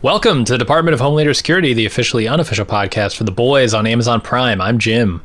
[0.00, 3.84] Welcome to the Department of Homeland Security, the officially unofficial podcast for the boys on
[3.84, 4.60] Amazon Prime.
[4.60, 5.20] I'm Jim.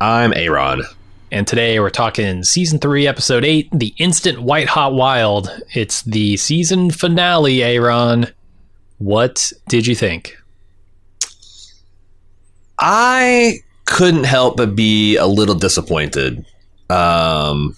[0.00, 0.84] I'm Aaron.
[1.32, 5.50] And today we're talking season three, episode eight, The Instant White Hot Wild.
[5.74, 8.28] It's the season finale, Aaron.
[8.98, 10.36] What did you think?
[12.78, 16.46] I couldn't help but be a little disappointed.
[16.88, 17.76] Um,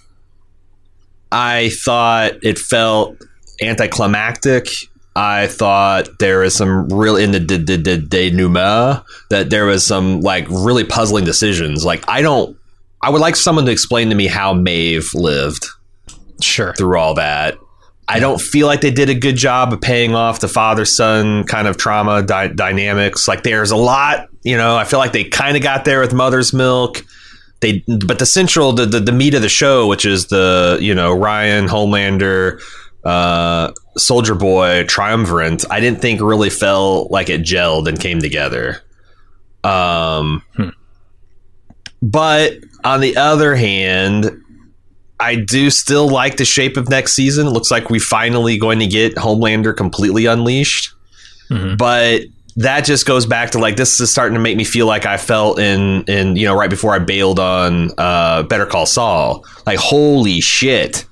[1.33, 3.17] I thought it felt
[3.63, 4.69] anticlimactic.
[5.17, 10.85] I thought there was some real in the denouement that there was some like really
[10.85, 11.85] puzzling decisions.
[11.85, 12.57] Like I don't,
[13.03, 15.67] I would like someone to explain to me how Maeve lived.
[16.41, 16.73] Sure.
[16.75, 17.59] Through all that,
[18.09, 21.45] I don't feel like they did a good job of paying off the father son
[21.45, 23.29] kind of trauma di- dynamics.
[23.29, 24.77] Like there's a lot, you know.
[24.77, 27.05] I feel like they kind of got there with Mother's Milk.
[27.61, 30.95] They, but the central, the, the the meat of the show, which is the you
[30.95, 32.61] know Ryan Homelander
[33.05, 38.83] uh, Soldier Boy triumvirate, I didn't think really felt like it gelled and came together.
[39.63, 40.69] Um, hmm.
[42.01, 44.43] but on the other hand,
[45.19, 47.47] I do still like the shape of next season.
[47.47, 50.95] It looks like we finally going to get Homelander completely unleashed.
[51.51, 51.77] Mm-hmm.
[51.77, 52.23] But
[52.57, 55.17] that just goes back to like this is starting to make me feel like I
[55.17, 59.45] felt in in you know right before I bailed on uh, Better Call Saul.
[59.67, 61.05] Like holy shit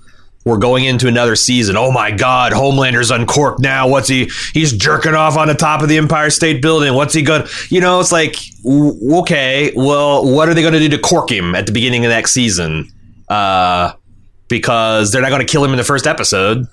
[0.49, 1.77] we're going into another season.
[1.77, 3.87] Oh my God, Homelander's uncorked now.
[3.87, 4.31] What's he?
[4.55, 6.95] He's jerking off on the top of the Empire State Building.
[6.95, 7.47] What's he going?
[7.69, 11.55] You know, it's like okay, well, what are they going to do to cork him
[11.55, 12.91] at the beginning of next season?
[13.28, 13.93] Uh,
[14.49, 16.67] because they're not going to kill him in the first episode.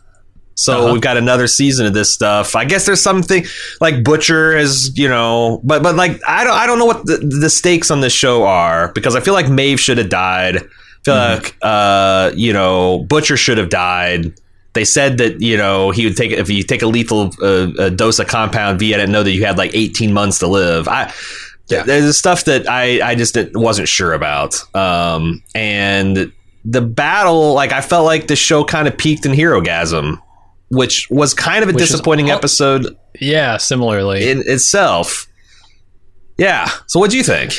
[0.56, 0.94] So uh-huh.
[0.94, 2.56] we've got another season of this stuff.
[2.56, 3.46] I guess there's something
[3.82, 7.18] like Butcher is, you know, but but like I don't I don't know what the,
[7.18, 10.64] the stakes on this show are because I feel like Maeve should have died.
[11.14, 14.34] Like uh, you know Butcher should have died.
[14.74, 17.90] They said that you know he would take if you take a lethal uh, a
[17.90, 18.94] dose of compound V.
[18.94, 20.88] I didn't know that you had like 18 months to live.
[20.88, 21.14] I
[21.68, 21.84] yeah.
[21.84, 24.62] there's stuff that I I just wasn't sure about.
[24.76, 26.32] Um, and
[26.64, 30.22] the battle, like I felt like the show kind of peaked in Herogasm,
[30.70, 32.98] which was kind of a which disappointing all, episode.
[33.20, 35.28] Yeah, similarly in itself.
[36.38, 36.70] Yeah.
[36.88, 37.54] So what do you think?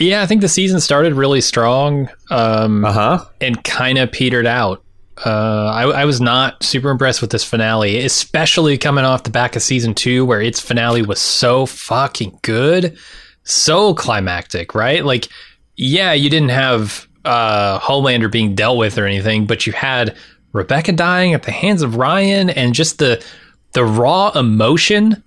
[0.00, 3.24] Yeah, I think the season started really strong, um, uh-huh.
[3.40, 4.82] and kind of petered out.
[5.24, 9.56] Uh, I, I, was not super impressed with this finale, especially coming off the back
[9.56, 12.96] of season two, where its finale was so fucking good,
[13.42, 15.04] so climactic, right?
[15.04, 15.26] Like,
[15.74, 20.16] yeah, you didn't have uh, Homelander being dealt with or anything, but you had
[20.52, 23.24] Rebecca dying at the hands of Ryan, and just the
[23.72, 25.22] the raw emotion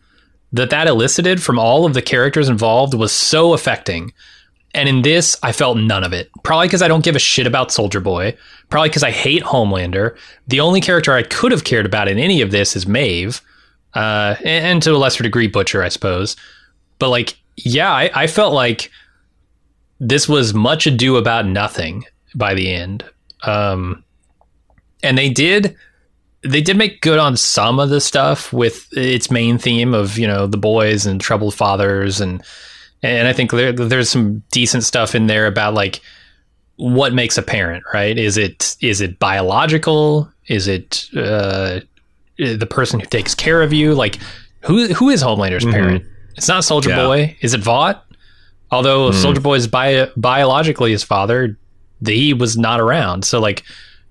[0.53, 4.13] that that elicited from all of the characters involved was so affecting.
[4.73, 6.29] And in this, I felt none of it.
[6.43, 8.37] Probably because I don't give a shit about Soldier Boy.
[8.69, 10.17] Probably because I hate Homelander.
[10.47, 13.41] The only character I could have cared about in any of this is Maeve,
[13.93, 16.37] uh, and, and, to a lesser degree Butcher, I suppose.
[16.99, 18.89] But like, yeah, I, I felt like
[19.99, 23.03] this was much ado about nothing by the end.
[23.43, 24.03] Um,
[25.03, 25.75] and they did
[26.43, 30.27] they did make good on some of the stuff with its main theme of you
[30.27, 32.43] know the boys and troubled fathers and
[33.03, 36.01] and I think there, there's some decent stuff in there about like
[36.75, 38.17] what makes a parent, right?
[38.17, 40.31] Is it is it biological?
[40.47, 41.81] Is it uh,
[42.38, 43.94] the person who takes care of you?
[43.94, 44.19] Like
[44.61, 45.73] who who is Homelander's mm-hmm.
[45.73, 46.06] parent?
[46.35, 47.06] It's not Soldier yeah.
[47.06, 47.38] Boy.
[47.41, 48.06] Is it Vought?
[48.72, 49.13] Although mm.
[49.13, 51.57] Soldier Boy is bi- biologically his father,
[52.06, 53.25] he was not around.
[53.25, 53.63] So like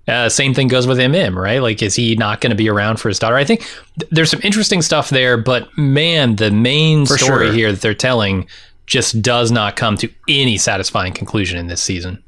[0.07, 1.61] uh, same thing goes with MM, right?
[1.61, 3.35] Like, is he not going to be around for his daughter?
[3.35, 3.61] I think
[3.99, 7.53] th- there's some interesting stuff there, but man, the main for story sure.
[7.53, 8.47] here that they're telling
[8.91, 12.21] just does not come to any satisfying conclusion in this season.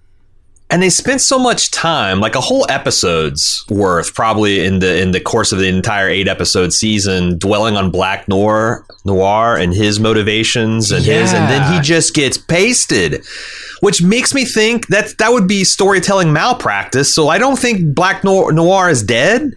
[0.70, 5.12] And they spent so much time, like a whole episode's worth, probably in the in
[5.12, 10.00] the course of the entire eight episode season, dwelling on Black Noir, Noir and his
[10.00, 11.20] motivations and yeah.
[11.20, 13.24] his, and then he just gets pasted,
[13.82, 17.14] which makes me think that that would be storytelling malpractice.
[17.14, 19.54] So I don't think Black Noir, Noir is dead,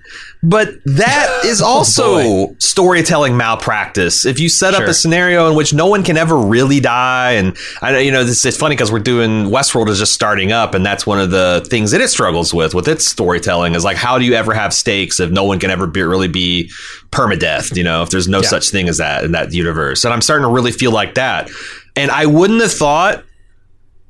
[0.48, 4.24] But that is oh, also storytelling malpractice.
[4.24, 7.56] If you set up a scenario in which no one can ever really die, and
[7.82, 10.74] I know you know this it's funny because we're doing Westworld is just starting up,
[10.74, 13.96] and that's one of the things that it struggles with with its storytelling is like
[13.96, 16.70] how do you ever have stakes if no one can ever be, really be
[17.10, 17.76] permadeath?
[17.76, 18.48] You know, if there's no Yeah.
[18.48, 21.50] such thing as that in that universe, and I'm starting to really feel like that.
[21.96, 23.24] And I wouldn't have thought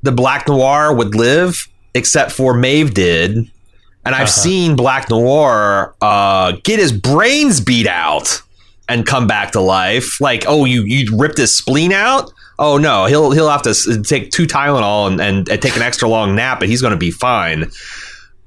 [0.03, 3.49] the Black Noir would live, except for Maeve did.
[4.07, 4.31] And I've Uh-huh.
[4.41, 8.41] seen Black Noir uh, get his brains beat out
[8.89, 10.19] and come back to life.
[10.21, 12.31] Like, oh, you you ripped his spleen out?
[12.57, 16.07] Oh no, he'll he'll have to take two Tylenol and, and, and take an extra
[16.07, 17.69] long nap, but he's going to be fine.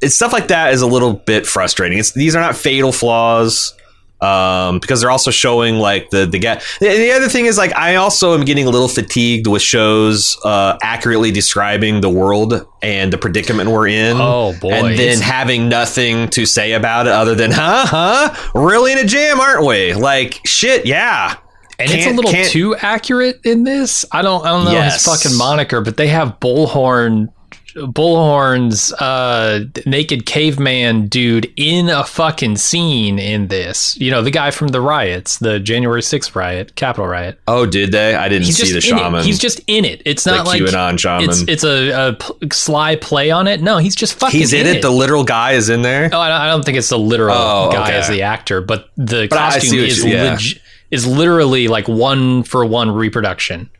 [0.01, 1.99] It's stuff like that is a little bit frustrating.
[1.99, 3.75] It's these are not fatal flaws
[4.23, 6.61] um, because they're also showing like the the guy.
[6.81, 10.39] The, the other thing is like I also am getting a little fatigued with shows
[10.45, 14.17] uh, accurately describing the world and the predicament we're in.
[14.19, 14.73] Oh, boy.
[14.73, 19.05] And then having nothing to say about it other than, huh, huh, really in a
[19.05, 19.95] jam, aren't we?
[19.95, 21.37] Like shit, yeah.
[21.79, 24.05] And it's a Can't- little can't- too accurate in this.
[24.13, 25.03] I don't I don't know Yes.
[25.05, 27.29] his fucking moniker, but they have Bullhorn
[27.75, 33.97] Bullhorn's uh naked caveman dude in a fucking scene in this.
[33.99, 37.39] You know, the guy from the riots, the January 6th riot, Capitol riot.
[37.47, 38.15] Oh, did they?
[38.15, 39.21] I didn't He's see the shaman.
[39.21, 39.25] it.
[39.27, 40.03] He's just in it.
[40.05, 41.29] It's the not like QAnon shaman.
[41.31, 42.17] it's it's a,
[42.53, 43.63] sly play on it.
[43.63, 44.83] No, he's just fucking He's in it.
[44.83, 46.11] The literal guy is in there.
[46.13, 47.97] Oh, I don't, think it's the literal Oh, guy okay.
[47.99, 50.23] as the actor, but the But I- I see costume is you- yeah.
[50.33, 53.71] leg- is literally like one for one reproduction.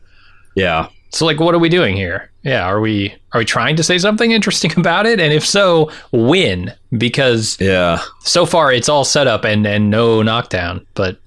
[0.55, 0.87] Yeah.
[1.11, 2.31] So like what are we doing here?
[2.43, 5.19] Yeah, are we are we trying to say something interesting about it?
[5.19, 6.73] And if so, when?
[6.97, 7.99] Because Yeah.
[8.21, 11.17] so far it's all set up and and no knockdown, but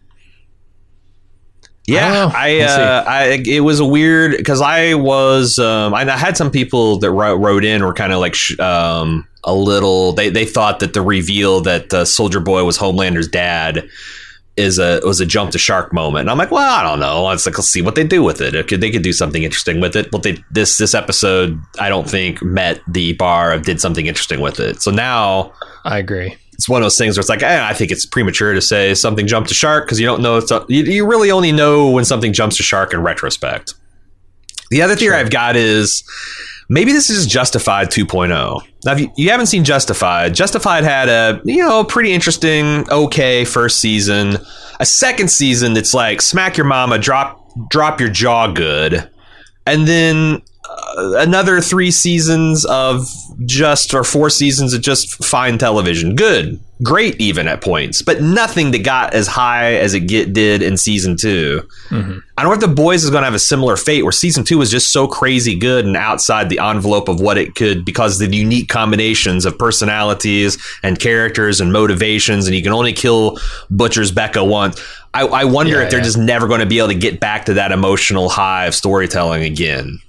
[1.86, 2.60] Yeah, I.
[2.60, 6.50] I, uh, I, it was a weird because I was, um, I I had some
[6.50, 10.14] people that wrote, wrote in were kind of like, sh- um, a little.
[10.14, 13.86] They they thought that the reveal that uh, Soldier Boy was Homelander's dad
[14.56, 16.22] is a was a jump to shark moment.
[16.22, 17.24] And I'm like, well, I don't know.
[17.24, 18.54] Let's like let's see what they do with it.
[18.54, 20.10] It could they could do something interesting with it.
[20.10, 24.40] But they this this episode, I don't think met the bar of did something interesting
[24.40, 24.80] with it.
[24.80, 25.52] So now
[25.84, 26.36] I agree.
[26.52, 28.94] it's one of those things where it's like, eh, I think it's premature to say
[28.94, 30.36] something jumped to shark because you don't know.
[30.38, 33.74] It's a, you, you really only know when something jumps to shark in retrospect.
[34.70, 36.04] The other theory I've got is
[36.68, 38.28] maybe this is Justified 2.0.
[38.84, 43.44] Now, if you, you haven't seen Justified, Justified had a you know pretty interesting, okay
[43.44, 44.38] first season.
[44.80, 49.08] A second season that's like smack your mama, drop drop your jaw good,
[49.66, 50.42] and then
[50.96, 53.06] another three seasons of
[53.44, 56.14] just or four seasons of just fine television.
[56.14, 60.62] Good, great, even at points, but nothing that got as high as it get did
[60.62, 62.18] in season 2 mm-hmm.
[62.36, 64.44] I don't know if the boys is going to have a similar fate where season
[64.44, 68.18] two was just so crazy good and outside the envelope of what it could because
[68.18, 73.38] the unique combinations of personalities and characters and motivations, and you can only kill
[73.70, 74.80] Butcher's Becca once.
[75.14, 76.04] I, I wonder Yeah, if they're yeah.
[76.04, 79.44] just never going to be able to get back to that emotional high of storytelling
[79.44, 80.00] again.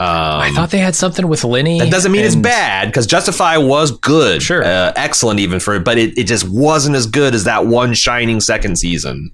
[0.00, 1.78] Um, I thought they had something with Lenny.
[1.78, 4.64] that doesn't mean it's bad because Justify was good, Sure.
[4.64, 7.94] uh, excellent even for it, but it, it just wasn't as good as that one
[7.94, 9.30] shining second season.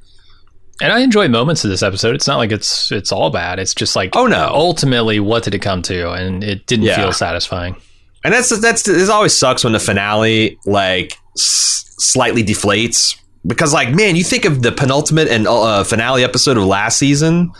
[0.82, 2.14] And I enjoy moments of this episode.
[2.14, 3.58] It's not like it's it's all bad.
[3.58, 4.50] It's just like Oh, no.
[4.52, 6.10] ultimately what did it come to?
[6.12, 6.96] And it didn't Yeah.
[6.96, 7.76] feel satisfying.
[8.24, 13.14] And that's that's this always sucks when the finale like s- slightly deflates
[13.46, 17.52] because like man, you think of the penultimate and uh, finale episode of last season,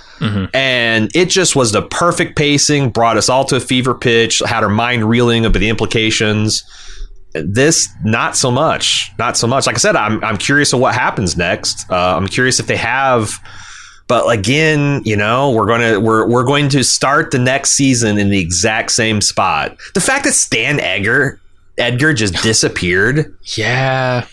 [0.55, 4.63] and it just was the perfect pacing, brought us all to a fever pitch, had
[4.63, 6.63] our mind reeling about the implications.
[7.33, 9.67] This not so much, not so much.
[9.67, 11.91] Like I said, I'm I'm curious of what happens next.
[11.91, 13.33] Uh, I'm curious if they have.
[14.09, 18.29] But again, you know, we're gonna we're we're going to start the next season in
[18.29, 19.77] the exact same spot.
[19.95, 21.41] The fact that Stan Edgar
[21.79, 23.35] Edgar just disappeared.
[23.57, 24.27] Yeah.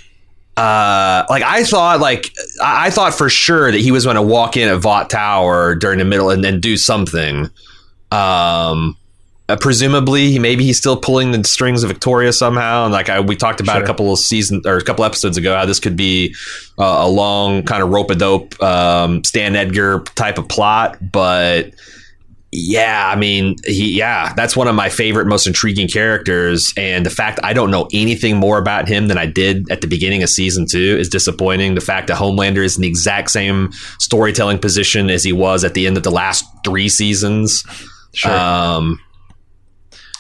[0.58, 2.34] Uh, like I thought, like
[2.64, 6.00] I thought for sure that he was going to walk in at Vought Tower during
[6.00, 7.50] the middle and then do something.
[8.12, 8.98] Um,
[9.50, 12.86] uh, presumably, he maybe he's still pulling the strings of Victoria somehow.
[12.86, 13.84] And like I, we talked about Sure.
[13.84, 16.34] a couple of seasons or a couple episodes ago, how this could be
[16.80, 21.72] uh, a long kind of rope a dope um, Stan Edgar type of plot, but.
[22.52, 27.10] Yeah, I mean, he yeah, that's one of my favorite, most intriguing characters, and the
[27.10, 30.30] fact I don't know anything more about him than I did at the beginning of
[30.30, 31.76] season two is disappointing.
[31.76, 35.74] The fact that Homelander is in the exact same storytelling position as he was at
[35.74, 37.66] the end of the last three seasons.
[38.14, 38.32] Sure.
[38.32, 39.02] Um,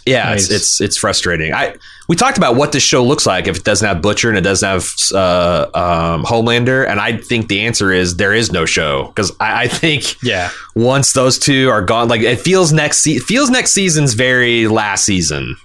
[0.05, 1.53] yeah, it's, it's it's frustrating.
[1.53, 1.75] I
[2.07, 4.41] we talked about what this show looks like if it doesn't have Butcher and it
[4.41, 9.07] doesn't have uh, um, Homelander, and I think the answer is there is no show
[9.07, 10.51] because I, I think yeah.
[10.75, 15.03] once those two are gone, like it feels next se- feels next season's very last
[15.03, 15.57] season,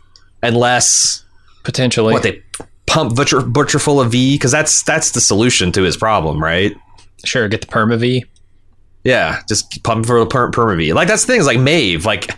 [0.43, 1.25] unless
[1.63, 2.13] Potentially.
[2.13, 2.43] what they
[2.87, 6.77] pump Butcher Butcher full of V because that's that's the solution to his problem, right?
[7.25, 8.25] Sure, get the perma V.
[9.05, 10.93] Yeah, just pump full of per- perma V.
[10.93, 12.31] Like that's the thing is like Maeve, like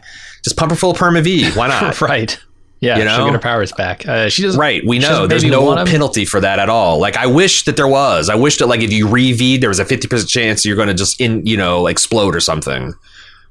[0.42, 1.50] just pump her full of perma V.
[1.52, 2.00] Why not?
[2.02, 2.38] right.
[2.80, 3.16] Yeah, You know?
[3.16, 4.06] she'll get her powers back.
[4.06, 4.60] Uh, she doesn't.
[4.60, 6.98] Right, we know there's no penalty for that at all.
[7.00, 8.28] Like I wish that there was.
[8.28, 10.88] I wish that like if you re there was a fifty percent chance you're going
[10.88, 12.92] to just in you know explode or something.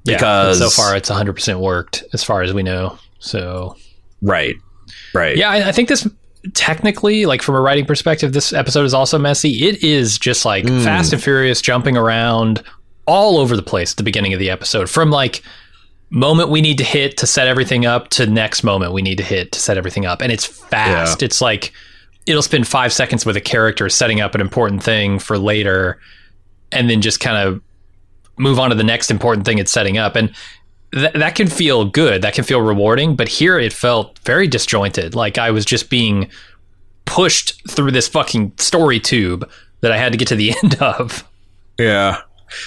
[0.03, 2.99] Yeah, because- so far it's 100 percent worked as far as we know.
[3.19, 3.75] So
[4.21, 4.55] Right,
[5.15, 5.35] right.
[5.37, 6.07] yeah, I, I think this
[6.53, 9.65] technically, like from a writing perspective, this episode is also messy.
[9.67, 10.83] It is just like Mm.
[10.83, 12.61] Fast and Furious jumping around
[13.05, 15.41] all over the place at the beginning of the episode, from like
[16.13, 19.23] moment we need to hit to set everything up to next moment we need to
[19.23, 21.23] hit to set everything up, and it's fast.
[21.23, 21.73] It's like
[22.25, 25.99] it'll spend five seconds with a character setting up an important thing for later,
[26.71, 27.61] and then just kind of
[28.37, 30.33] move on to the next important thing it's setting up, and
[30.93, 32.21] th- that can feel good.
[32.21, 33.15] That can feel rewarding.
[33.15, 35.15] But here it felt very disjointed.
[35.15, 36.29] Like I was just being
[37.05, 39.49] pushed through this fucking story tube
[39.81, 41.27] that I had to get to the end of.
[41.79, 42.21] Yeah.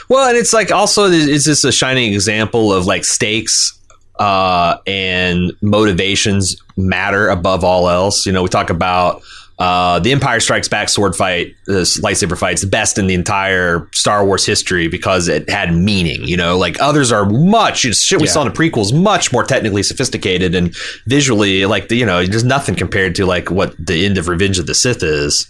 [0.09, 3.79] Well, and it's like also it's just a shining example of like stakes
[4.19, 8.27] uh, and motivations matter above all else.
[8.27, 9.23] You know, we talk about
[9.59, 13.89] uh, the Empire Strikes Back sword fight, this lightsaber fight's the best in the entire
[13.93, 16.23] Star Wars history because it had meaning.
[16.25, 18.33] You know, like others are much you know, shit we Yeah.
[18.33, 20.75] saw in the prequels, much more technically sophisticated and
[21.07, 24.59] visually like the, you know, there's nothing compared to like what the end of Revenge
[24.59, 25.47] of the Sith is.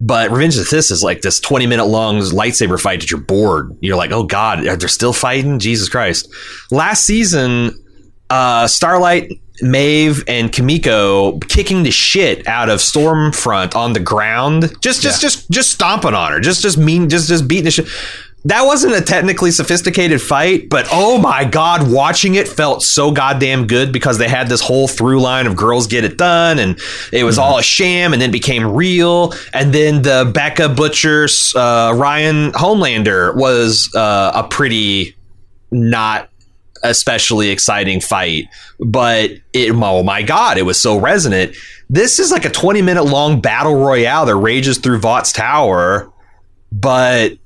[0.00, 3.20] But Revenge of the Sith is like this 20 minute long lightsaber fight that you're
[3.20, 3.76] bored.
[3.80, 5.58] You're like, oh God, they're still fighting?
[5.58, 6.28] Jesus Christ.
[6.70, 7.72] Last season,
[8.28, 14.70] uh, Starlight, Maeve, and Kimiko kicking the shit out of Stormfront on the ground.
[14.82, 16.40] Just just just just stomping on her.
[16.40, 17.88] Just just mean just just beating the shit.
[18.46, 23.66] That wasn't a technically sophisticated fight, but oh my god, watching it felt so goddamn
[23.66, 26.78] good because they had this whole through line of girls get it done, and
[27.12, 29.34] it was all a sham, and then became real.
[29.52, 31.26] And then the Becca Butcher,
[31.56, 35.16] uh, Ryan Homelander was uh, a pretty
[35.72, 36.30] not
[36.84, 38.44] especially exciting fight,
[38.78, 41.56] but it, oh my god, it was so resonant.
[41.90, 46.12] This is like a 20 minute long battle royale that rages through Vought's Tower,
[46.70, 47.38] but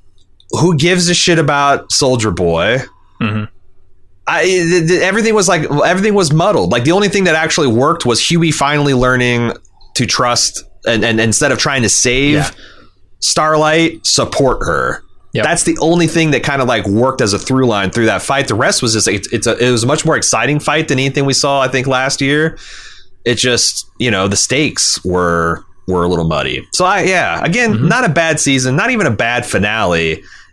[0.52, 2.78] who gives a shit about Soldier Boy?
[3.20, 3.48] Mhm.
[4.26, 6.70] I, th- th- everything was like everything was muddled.
[6.72, 9.52] Like the only thing that actually worked was Huey finally learning
[9.94, 12.50] to trust and, and instead of trying to save Yeah.
[13.22, 15.02] Starlight, support her.
[15.34, 15.44] Yep.
[15.44, 18.22] That's the only thing that kind of like worked as a through line through that
[18.22, 18.48] fight.
[18.48, 20.98] The rest was just it's, it's a, it was a much more exciting fight than
[20.98, 22.56] anything we saw I think last year.
[23.24, 26.66] It just you know the stakes were were a little muddy.
[26.72, 30.22] So I yeah again not a bad season, not even a bad finale.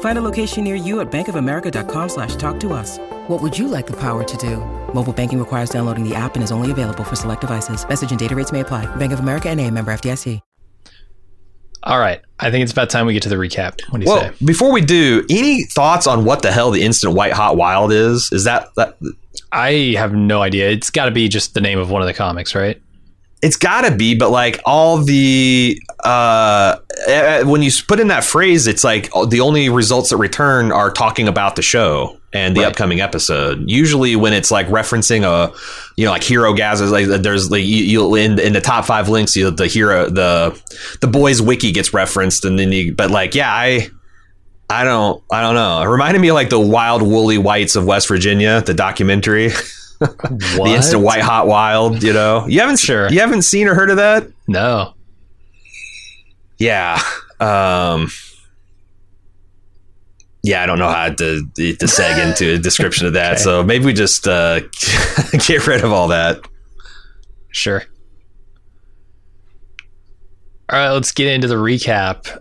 [0.00, 2.98] Find a location near you at bankofamerica.com slash talk to us.
[3.28, 4.56] What would you like the power to do?
[4.94, 7.86] Mobile banking requires downloading the app and is only available for select devices.
[7.86, 8.86] Message and data rates may apply.
[8.96, 10.40] Bank of America and a member FDIC.
[11.82, 12.20] All right.
[12.40, 13.80] I think it's about time we get to the recap.
[13.90, 14.44] What do you Well, say?
[14.44, 18.28] before we do, any thoughts on what the hell the instant white hot wild is?
[18.32, 18.98] Is that that
[19.52, 20.68] I have no idea.
[20.68, 22.82] It's got to be just the name of one of the comics, right?
[23.46, 26.76] It's got to be but like all the uh
[27.44, 30.90] when you put in that phrase it's like oh, the only results that return are
[30.90, 32.68] talking about the show and the Right.
[32.70, 35.52] upcoming episode usually when it's like referencing a
[35.96, 39.08] you know like hero gas like there's like you, you'll in in the top five
[39.08, 40.60] links you the hero the
[41.00, 43.88] the boys wiki gets referenced and then you but like yeah i
[44.68, 45.80] I don't I don't know.
[45.82, 49.50] It reminded me of like the wild woolly whites of West Virginia, the documentary.
[50.00, 52.46] the instant white hot wild, you know.
[52.46, 53.10] You haven't Sure.
[53.10, 54.28] you haven't seen or heard of that?
[54.46, 54.94] No.
[56.58, 57.00] Yeah.
[57.40, 58.08] Um
[60.42, 63.32] yeah, I don't know how to to seg into a description of that.
[63.34, 63.42] Okay.
[63.42, 64.60] So maybe we just uh,
[65.46, 66.40] get rid of all that.
[67.50, 67.82] Sure.
[70.70, 72.38] All right, let's get into the recap.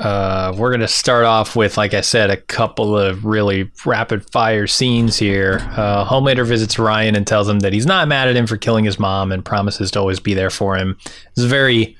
[0.00, 4.28] Uh, we're going to start off with, like I said, a couple of really rapid
[4.30, 5.58] fire scenes here.
[5.76, 8.86] Uh, Homelander visits Ryan and tells him that he's not mad at him for killing
[8.86, 10.96] his mom and promises to always be there for him.
[11.32, 11.98] It's a very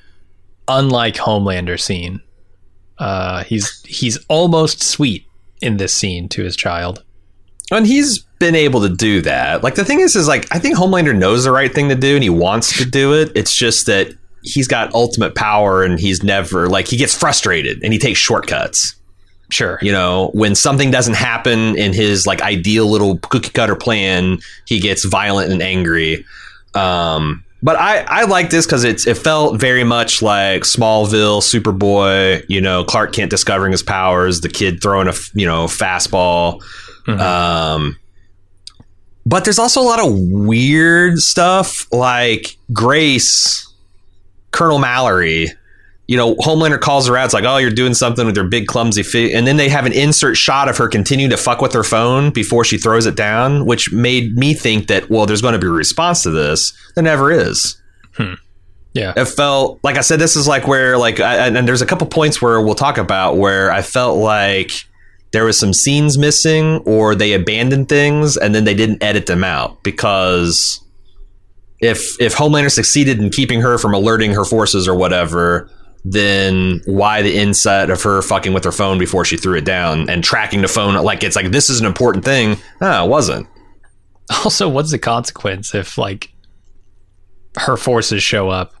[0.67, 2.21] unlike Homelander scene.
[2.97, 5.25] Uh, he's he's almost sweet
[5.61, 7.03] in this scene to his child.
[7.71, 9.63] And he's been able to do that.
[9.63, 12.15] Like the thing is, is like I think Homelander knows the right thing to do
[12.15, 13.31] and he wants to do it.
[13.35, 17.93] It's just that he's got ultimate power and he's never like he gets frustrated and
[17.93, 18.95] he takes shortcuts.
[19.49, 19.79] Sure.
[19.81, 24.79] You know, when something doesn't happen in his like ideal little cookie cutter plan, he
[24.79, 26.25] gets violent and angry.
[26.73, 32.43] Um, but I, I like this because it's it felt very much like Smallville, Superboy.
[32.47, 36.61] You know, Clark Kent discovering his powers, the kid throwing a you know fastball.
[37.07, 37.97] Um,
[39.25, 43.70] but there's also a lot of weird stuff like Grace,
[44.51, 45.47] Colonel Mallory.
[46.07, 47.25] You know, Homelander calls her out.
[47.25, 49.85] It's like, oh, you're doing something with your big clumsy feet, and then they have
[49.85, 53.15] an insert shot of her continuing to fuck with her phone before she throws it
[53.15, 56.73] down, which made me think that well, there's going to be a response to this.
[56.95, 57.81] There never is.
[58.15, 58.33] Hmm.
[58.93, 59.13] Yeah.
[59.15, 62.07] It felt like I said, this is like where like, I, and there's a couple
[62.07, 64.71] points where we'll talk about where I felt like
[65.31, 69.43] there was some scenes missing or they abandoned things and then they didn't edit them
[69.43, 70.80] out because
[71.81, 75.69] if if Homelander succeeded in keeping her from alerting her forces or whatever,
[76.05, 80.09] then why the inset of her fucking with her phone before she threw it down
[80.09, 82.57] and tracking the phone like it's like this is an important thing?
[82.79, 83.47] No, it wasn't.
[84.45, 86.31] Also, what's the consequence if like
[87.57, 88.73] her forces show up?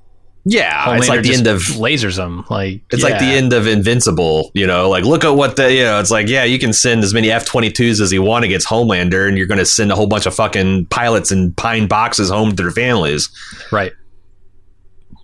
[0.43, 2.45] Yeah, it's like the end of lasers them.
[2.49, 4.89] Like It's like the end of Invincible, you know.
[4.89, 7.29] Like, look at what the, you know, it's like, yeah, you can send as many
[7.29, 10.25] F 22s as you want against Homelander, and you're going to send a whole bunch
[10.25, 13.29] of fucking pilots and pine boxes home to their families.
[13.71, 13.91] Right.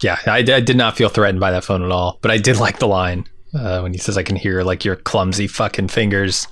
[0.04, 2.58] Yeah, I, I did not feel threatened by that phone at all, but I did
[2.58, 6.48] like the line uh, when he says, "I can hear like your clumsy fucking fingers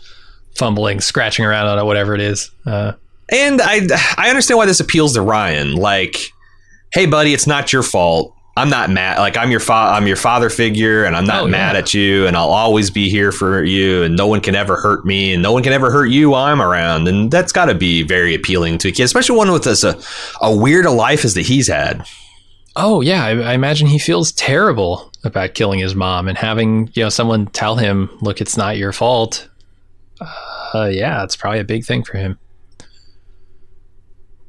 [0.58, 2.94] fumbling, scratching around on it, whatever it is." Uh,
[3.32, 3.82] And I,
[4.18, 5.76] I understand why this appeals to Ryan.
[5.76, 6.18] Like,
[6.94, 8.35] hey, buddy, it's not your fault.
[8.58, 9.20] I'm not mad.
[9.20, 11.80] Like, I'm your fa- I'm your father figure, and I'm not Oh, mad yeah.
[11.80, 15.06] at you, and I'll always be here for you, and no one can ever hurt
[15.06, 17.10] me, and no one can ever hurt you while I'm around.
[17.10, 20.00] And that's got to be very appealing to a kid, especially one with as a,
[20.42, 22.08] a weird a life as that he's had.
[22.78, 27.04] oh yeah, I, I imagine he feels terrible about killing his mom and having you
[27.04, 29.50] know someone tell him, "Look, it's not your fault."
[30.74, 32.40] Uh, yeah, it's probably a big thing for him.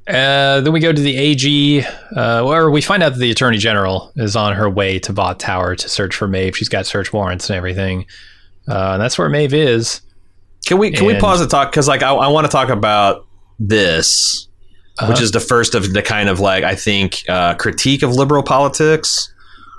[0.08, 1.84] Uh, then we go to the AG,
[2.14, 5.40] uh, where we find out that the Attorney General is on her way to Vought
[5.40, 6.56] Tower to search for Maeve.
[6.56, 8.06] She's got search warrants and everything,
[8.68, 10.00] uh, and that's where Maeve is.
[10.66, 13.26] Can we can we pause and talk because like I, I want to talk about
[13.58, 14.46] this,
[15.00, 15.22] which Uh-huh.
[15.22, 19.32] is the first of the kind of like I think uh, critique of liberal politics,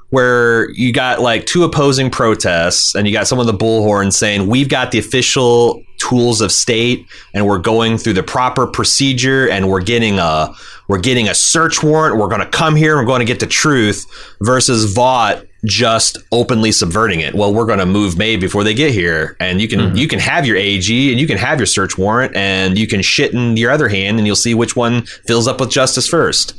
[0.10, 4.48] where you got like two opposing protests and you got someone with the bullhorn saying
[4.48, 9.70] we've got the official tools of state and we're going through the proper procedure and
[9.70, 10.54] we're getting a
[10.88, 12.18] we're getting a search warrant.
[12.18, 12.98] We're going to come here.
[12.98, 14.06] and We're going to get the truth.
[14.42, 17.36] Versus Vought just openly subverting it.
[17.36, 19.96] Well, we're going to move May before they get here, and you can mm-hmm.
[19.96, 23.02] you can have your AG and you can have your search warrant, and you can
[23.02, 26.54] shit in your other hand, and you'll see which one fills up with justice first.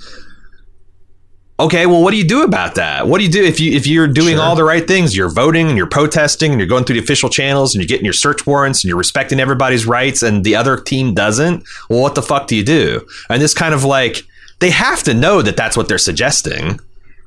[1.60, 3.08] Okay, well, what do you do about that?
[3.08, 4.44] What do you do if you if you're doing Sure.
[4.44, 5.16] all the right things?
[5.16, 8.04] You're voting and you're protesting and you're going through the official channels and you're getting
[8.04, 11.64] your search warrants and you're respecting everybody's rights and the other team doesn't.
[11.90, 13.04] Well, what the fuck do you do?
[13.28, 14.22] And this kind of like
[14.60, 16.78] they have to know that that's what they're suggesting.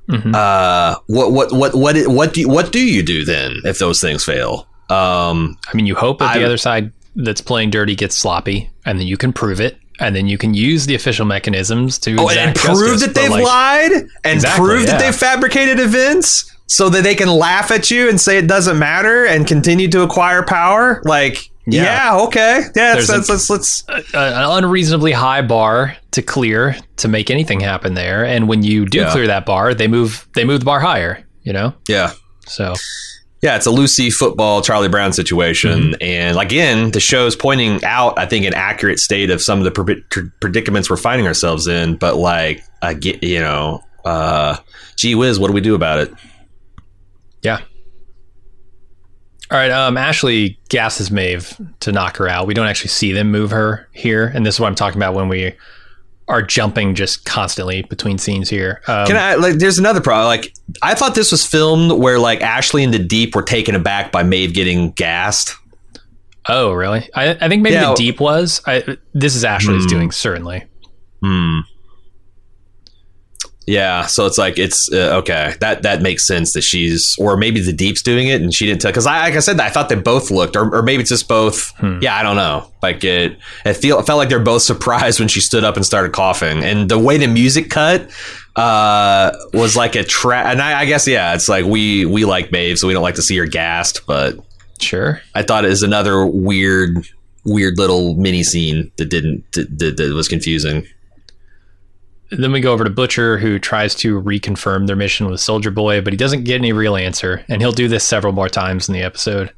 [0.10, 0.34] Mhm.
[0.34, 4.00] Uh, what what what what what do you, what do you do then if those
[4.00, 4.66] things fail?
[4.90, 8.70] Um, I mean, you hope that the I- other side that's playing dirty gets sloppy,
[8.86, 12.16] and then you can prove it, and then you can use the official mechanisms to
[12.20, 13.92] oh, and prove justice, that they've like, lied
[14.24, 14.98] and Exactly, prove that yeah.
[15.12, 19.26] they've fabricated events so that they can laugh at you and say it doesn't matter
[19.26, 21.02] and continue to acquire power.
[21.06, 21.84] Like, yeah,
[22.16, 22.24] Yeah.
[22.26, 27.08] okay, yeah, let's, a- let's, let's, let's a- an unreasonably high bar to clear to
[27.08, 29.12] make anything happen there, and when you do Yeah.
[29.12, 31.24] clear that bar, they move they move the bar higher.
[31.44, 32.12] You know, yeah.
[32.48, 32.74] so
[33.42, 36.02] Yeah, it's a Lucy football Charlie Brown situation, Mm-hmm.
[36.04, 39.72] and again, the show's pointing out, I think, an accurate state of some of the
[39.72, 41.96] pre- predicaments we're finding ourselves in.
[41.96, 44.58] But like, I get, you know, uh,
[44.96, 46.14] gee whiz, what do we do about it?
[47.42, 47.62] yeah.
[49.50, 52.48] All right, um, Ashley gasses Maeve to knock her out.
[52.48, 55.14] We don't actually see them move her here, and this is what I'm talking about
[55.14, 55.54] when we
[56.32, 58.82] are jumping just constantly between scenes here.
[58.88, 59.56] Um, Can I like?
[59.56, 60.26] There's another problem.
[60.28, 64.12] Like, I thought this was filmed where like Ashley and the Deep were taken aback
[64.12, 65.56] by Maeve getting gassed.
[66.50, 67.08] Oh, really?
[67.14, 67.90] I, I think maybe Yeah.
[67.90, 68.62] the deep was.
[68.66, 69.90] I, this is Ashley's Hmm.
[69.90, 70.64] doing certainly.
[71.22, 71.60] Hmm.
[73.68, 75.54] Yeah, so it's like it's uh, okay.
[75.60, 78.82] That that makes sense that she's, or maybe the deep's doing it and she didn't
[78.82, 78.92] tell.
[78.92, 81.28] Because I, like I said, I thought they both looked, or, or maybe it's just
[81.28, 81.70] both.
[81.78, 82.00] Hmm.
[82.02, 82.72] Yeah, I don't know.
[82.82, 85.86] Like it, it feel it felt like they're both surprised when she stood up and
[85.86, 88.10] started coughing, and the way the music cut
[88.56, 90.48] uh was like a trap.
[90.48, 93.16] And I, I guess yeah, it's like we we like Maeve, so we don't like
[93.16, 94.38] to see her gassed, but
[94.80, 95.22] Sure.
[95.36, 97.08] I thought it was another weird
[97.44, 100.88] weird little mini scene that didn't that, that, that was confusing.
[102.32, 106.00] Then we go over to Butcher, who tries to reconfirm their mission with Soldier Boy,
[106.02, 108.94] but he doesn't get any real answer, and he'll do this several more times in
[108.94, 109.52] the episode.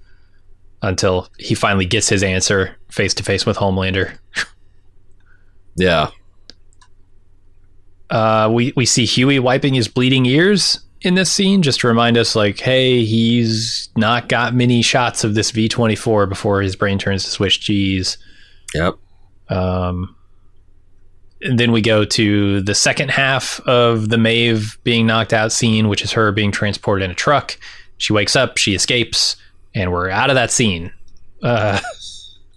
[0.81, 4.17] until he finally gets his answer face to face with Homelander.
[5.75, 6.09] Yeah.
[8.09, 12.15] Uh, we we see Huey wiping his bleeding ears in this scene just to remind
[12.17, 16.75] us, like, hey, he's not got many shots of this V twenty four before his
[16.75, 18.17] brain turns to Swiss cheese.
[18.75, 18.95] Yep.
[19.49, 20.15] Um,
[21.51, 26.01] then we go to the second half of the Maeve being knocked out scene, which
[26.03, 27.57] is her being transported in a truck.
[27.97, 29.35] She wakes up, she escapes,
[29.75, 30.91] and we're out of that scene.
[31.41, 31.79] Uh,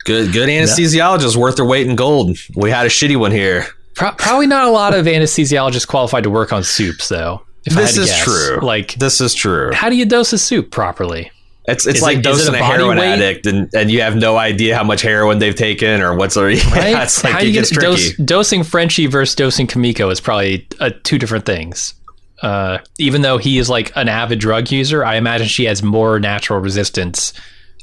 [0.04, 2.36] Good good anesthesiologist worth their weight in gold.
[2.54, 3.66] We had a shitty one here.
[3.96, 7.42] pro- probably not a lot of anesthesiologists qualified to work on supes, though.
[7.64, 8.22] If I had This to is guess.
[8.24, 8.58] true.
[8.62, 9.72] Like, This is true.
[9.72, 11.32] how do you dose a supe properly?
[11.68, 13.08] It's it's Is like it dosing a a, heroin weight?
[13.14, 16.60] addict and, and you have no idea how much heroin they've taken or what's already
[16.70, 16.90] Right?
[16.90, 20.66] yeah, it's like How it you gets dose, dosing Frenchie versus dosing Kimiko is probably
[20.80, 21.94] uh, two different things.
[22.42, 26.20] Uh, even though he is like an avid drug user, I imagine she has more
[26.20, 27.32] natural resistance.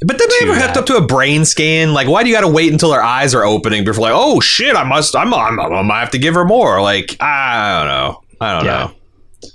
[0.05, 1.93] But then they ever hooked up to a brain scan?
[1.93, 4.39] Like, why do you got to wait until her eyes are opening before, like, oh
[4.41, 6.81] shit, I must, I'm, I'm, I might have to give her more.
[6.81, 8.91] Like, I don't know, I don't Yeah.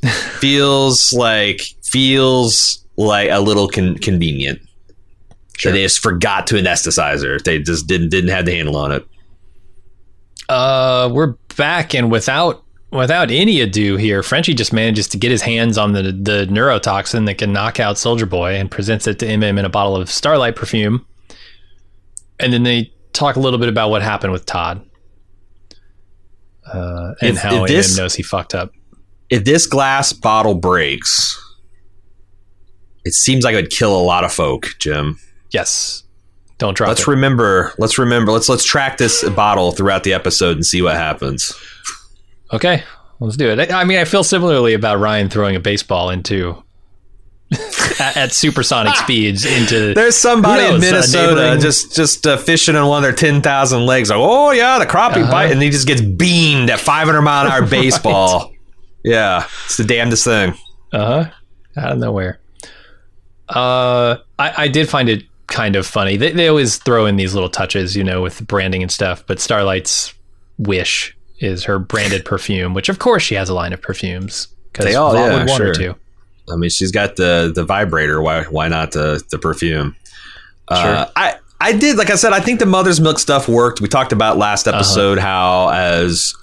[0.05, 0.11] know.
[0.41, 4.61] feels like feels like a little con- convenient.
[5.57, 5.73] Sure.
[5.73, 7.39] They just forgot to anesthetize her.
[7.39, 9.07] They just didn't didn't have the handle on it.
[10.49, 15.43] Uh, we're back, and without without any ado here, Frenchie just manages to get his
[15.43, 19.27] hands on the the neurotoxin that can knock out Soldier Boy, and presents it to
[19.27, 21.05] MM in a bottle of Starlight perfume.
[22.41, 24.85] And then they talk a little bit about what happened with Todd,
[26.73, 28.71] uh, and If- how if this- MM knows he fucked up.
[29.29, 31.37] If this glass bottle breaks,
[33.05, 35.19] it seems like it would kill a lot of folk, Jim.
[35.51, 36.03] Yes,
[36.59, 37.07] don't drop let's it.
[37.09, 37.73] remember.
[37.79, 38.33] Let's remember.
[38.33, 41.53] Let's let's track this bottle throughout the episode and see what happens.
[42.53, 42.83] Okay,
[43.21, 43.71] let's do it.
[43.73, 46.63] I I mean, I feel similarly about Ryan throwing a baseball into
[48.01, 49.95] at, at supersonic speeds into.
[49.95, 53.13] There's somebody Who in knows, uh, Minnesota just just uh, fishing on one of their
[53.15, 54.11] ten thousand legs.
[54.11, 55.31] Like, oh yeah, the crappie Uh-huh.
[55.31, 58.53] bite, and he just gets beamed at 500 mile an hour baseball.
[59.05, 60.55] Yeah, it's the damnedest thing.
[60.93, 61.31] Uh huh.
[61.77, 62.41] Out of nowhere.
[63.49, 66.17] Uh, I, I did find it kind of funny.
[66.17, 69.25] They, they always throw in these little touches, you know, with branding and stuff.
[69.27, 70.13] But Starlight's
[70.59, 74.85] wish is her branded perfume, which of course she has a line of perfumes because
[74.85, 75.95] They all- yeah, would want her to.
[76.51, 78.23] I mean, she's got the the vibrator.
[78.23, 79.95] Why why not the the perfume?
[80.67, 81.13] Uh, Sure.
[81.17, 82.33] I I did like I said.
[82.33, 83.81] I think the mother's milk stuff worked.
[83.83, 84.77] We talked about last Uh-huh.
[84.79, 86.35] episode how as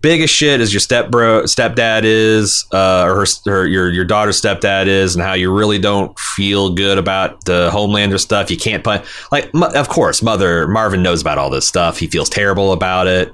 [0.00, 4.04] big as shit as your step bro stepdad is, uh, or her, her your your
[4.04, 8.50] daughter's stepdad is, and how you really don't feel good about the Homelander stuff.
[8.50, 11.98] You can't put like of course mother Marvin knows about all this stuff.
[11.98, 13.28] He feels terrible about it,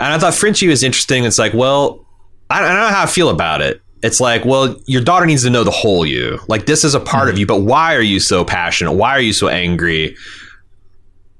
[0.00, 1.24] and I thought Frenchie was interesting.
[1.24, 2.04] It's like well.
[2.50, 3.82] I I don't know how I feel about it.
[4.02, 6.38] It's like, well, your daughter needs to know the whole you.
[6.48, 8.92] Like this is a part of you, but why are you so passionate?
[8.92, 10.16] Why are you so angry?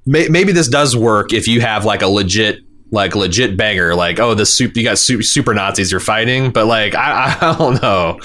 [0.05, 2.59] Maybe this does work if you have like a legit,
[2.91, 3.95] like legit banger.
[3.95, 7.55] Like, oh, the soup you got super, super Nazis you're fighting, but like, I, I
[7.57, 8.19] don't know.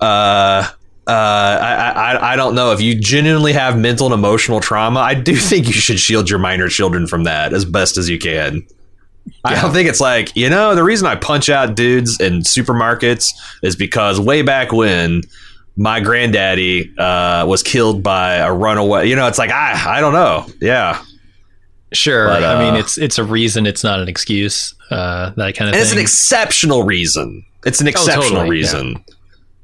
[0.00, 0.68] Uh,
[1.06, 5.00] uh, I, I, I don't know if you genuinely have mental and emotional trauma.
[5.00, 8.18] I do think you should shield your minor children from that as best as you
[8.18, 8.66] can.
[9.42, 13.32] I don't think it's like, you know, the reason I punch out dudes in supermarkets
[13.62, 15.22] is because way back when
[15.76, 19.08] my granddaddy uh, was killed by a runaway.
[19.08, 20.46] You know, it's like, I, I don't know.
[20.60, 21.02] Yeah.
[21.94, 22.26] Sure.
[22.28, 23.66] But, I mean, uh, it's it's a reason.
[23.66, 24.74] It's not an excuse.
[24.90, 27.44] Uh, that kind of And it's an exceptional reason.
[27.64, 29.04] It's an exceptional totally, reason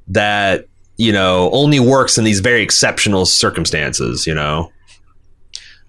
[0.09, 0.67] that,
[0.97, 4.73] you know, only works in these very exceptional circumstances, you know?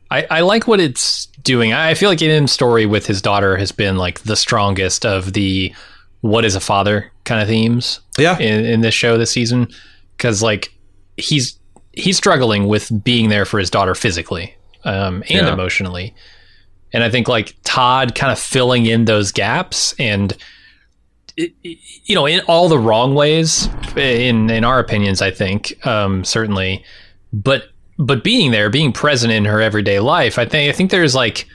[0.10, 1.72] I, I like what it's doing.
[1.72, 5.74] I feel like Im's story with his daughter has been like the strongest of the
[6.20, 8.38] what is a father kind of themes Yeah.
[8.38, 9.70] in, in this show this season.
[10.18, 10.76] Cause like
[11.18, 11.58] he's
[11.94, 15.54] he's struggling with being there for his daughter physically um, and Yeah.
[15.54, 16.14] emotionally.
[16.94, 20.36] And I think like Todd kind of filling in those gaps and
[21.38, 25.74] it- it- you know in all the wrong ways in in our opinions I think
[25.88, 26.84] um, certainly
[27.32, 31.16] but but being there, being present in her everyday life, I think I think there's
[31.16, 31.48] like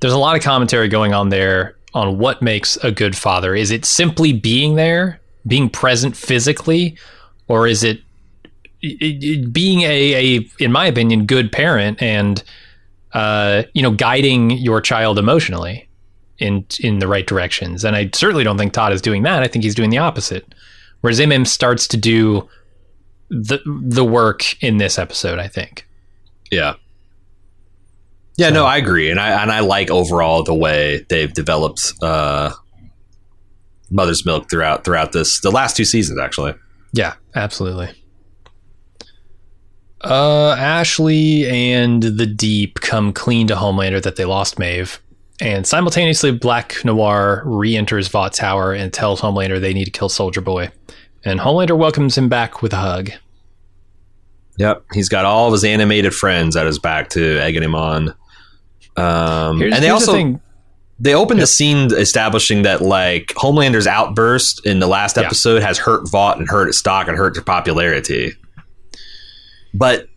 [0.00, 3.54] there's a lot of commentary going on there on what makes a good father.
[3.54, 6.96] Is it simply being there, being present physically,
[7.48, 8.00] or is it,
[8.82, 12.42] it- it being a, a in my opinion good parent and
[13.12, 15.88] uh, you know guiding your child emotionally
[16.38, 17.84] in in the right directions?
[17.84, 19.42] And I certainly don't think Todd is doing that.
[19.42, 20.54] I think he's doing the opposite.
[21.00, 22.48] Whereas MM starts to do
[23.28, 25.86] the the work in this episode, I think.
[26.50, 26.74] Yeah.
[28.36, 31.92] Yeah, So- no, I agree, and I and I like overall the way they've developed
[32.02, 32.50] uh,
[33.90, 36.54] Mother's Milk throughout throughout this the last two seasons actually.
[36.92, 37.90] Yeah, absolutely.
[40.04, 45.00] Uh, Ashley and the Deep come clean to Homelander that they lost Maeve.
[45.40, 50.08] And simultaneously, Black Noir re enters Vought Tower and tells Homelander they need to kill
[50.08, 50.70] Soldier Boy.
[51.24, 53.10] And Homelander welcomes him back with a hug.
[54.58, 58.14] Yep, he's got all of his animated friends at his back to egging him on.
[58.96, 60.40] Um, Here's, and they also the
[61.00, 65.24] they opened the scene establishing that like Homelander's outburst in the last Yeah.
[65.24, 68.34] episode has hurt Vought and hurt its stock and hurt their popularity,
[69.74, 70.08] but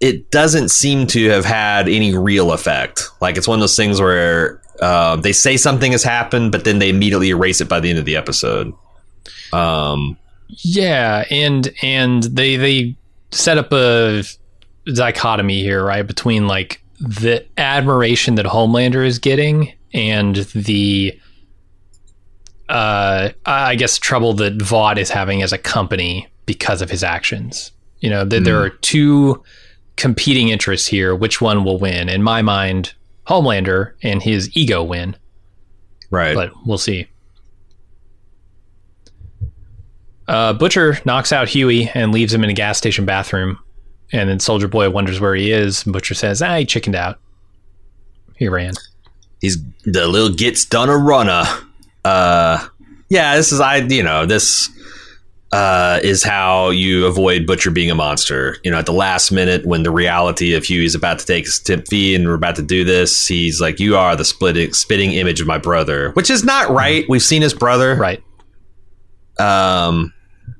[0.00, 3.08] it doesn't seem to have had any real effect.
[3.20, 6.80] Like it's one of those things where uh, they say something has happened, but then
[6.80, 8.72] they immediately erase it by the end of the episode.
[9.52, 12.96] Um, Yeah, and and they they
[13.30, 14.24] set up a
[14.92, 21.18] dichotomy here, right, between like the admiration that Homelander is getting and the
[22.68, 27.72] uh I guess trouble that Vought is having as a company because of his actions.
[28.02, 29.42] You know, th- there are two
[29.96, 31.14] competing interests here.
[31.14, 32.10] Which one will win?
[32.10, 32.92] In my mind,
[33.26, 35.16] Homelander and his ego win,
[36.10, 36.34] right.
[36.34, 37.08] but we'll see.
[40.28, 43.58] Uh, Butcher knocks out Huey and leaves him in a gas station bathroom.
[44.12, 45.84] And then Soldier Boy wonders where he is.
[45.84, 47.18] And Butcher says, ah, he chickened out.
[48.36, 48.74] He ran.
[49.40, 51.44] he's the little gets done a runner.
[52.04, 52.66] Uh,
[53.08, 53.76] yeah, this is I.
[53.76, 54.68] You know, this
[55.52, 58.56] uh, is how you avoid Butcher being a monster.
[58.64, 61.58] You know, at the last minute when the reality of Huey's about to take his
[61.60, 65.12] tip fee and we're about to do this, he's like, "You are the splitting, spitting
[65.12, 67.04] image of my brother," which is not right.
[67.08, 68.22] We've seen his brother, Right.
[69.38, 70.12] um,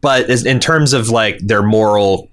[0.02, 2.28] but in terms of like their moral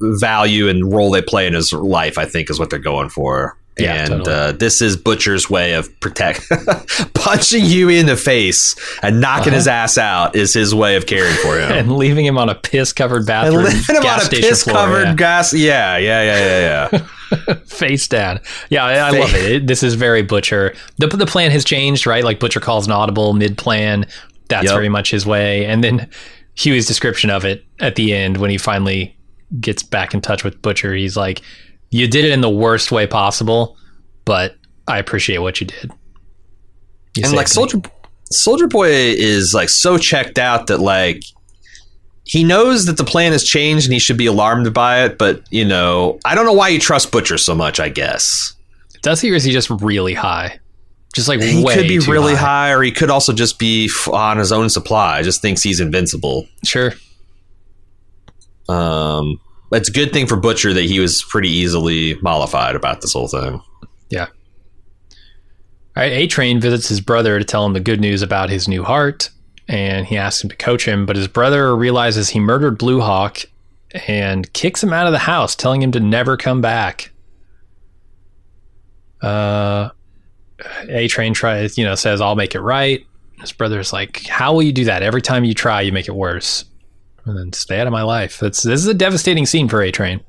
[0.00, 3.56] value and role they play in his life, I think is what they're going for.
[3.78, 4.32] Yeah, and totally.
[4.34, 6.42] uh, this is Butcher's way of protect
[7.14, 11.34] punching Huey in the face and knocking his ass out is his way of caring
[11.36, 11.70] for him.
[11.78, 13.64] And leaving him on a piss covered and bathroom.
[13.64, 15.14] living him on gas a station piss floor, covered yeah.
[15.14, 15.54] gas.
[15.54, 16.98] Yeah, yeah, yeah, yeah,
[17.30, 17.54] yeah.
[17.66, 18.40] face down.
[18.70, 19.52] Yeah, I, I love it.
[19.52, 19.66] it.
[19.66, 20.74] This is very Butcher.
[20.96, 22.24] The, the plan has changed, right?
[22.24, 24.06] Like Butcher calls an audible mid plan.
[24.48, 24.74] That's Yep.
[24.74, 25.66] very much his way.
[25.66, 26.08] And then
[26.56, 29.14] Huey's description of it at the end when he finally
[29.60, 31.42] gets back in touch with Butcher, he's like,
[31.90, 33.76] You did it in the worst way possible,
[34.24, 34.54] but
[34.86, 35.90] I appreciate what you did.
[37.16, 37.80] You and like me." Soldier
[38.30, 41.22] Soldier Boy is like so checked out that like
[42.24, 45.42] he knows that the plan has changed and he should be alarmed by it, but
[45.50, 48.54] you know, I don't know why you trust Butcher so much, I guess.
[49.02, 50.60] Does he or is he just really high?
[51.14, 52.70] Just like He could be really high.
[52.70, 55.22] or he could also just be on his own supply.
[55.22, 56.46] Just thinks he's invincible.
[56.64, 56.92] Sure.
[58.68, 59.40] Um,
[59.72, 63.28] it's a good thing for Butcher that he was pretty easily mollified about this whole
[63.28, 63.60] thing.
[64.10, 64.26] Yeah.
[65.96, 68.68] All right, A Train visits his brother to tell him the good news about his
[68.68, 69.30] new heart,
[69.66, 73.40] and he asks him to coach him, but his brother realizes he murdered Blue Hawk
[74.06, 77.10] and kicks him out of the house, telling him to never come back.
[79.20, 79.90] Uh,
[80.88, 83.04] A Train tries, you know, says, I'll make it right.
[83.40, 85.02] His brother's like, How will you do that?
[85.02, 86.64] Every time you try, you make it worse.
[87.28, 88.38] And then stay out of my life.
[88.38, 90.22] That's this is a devastating scene for A Train.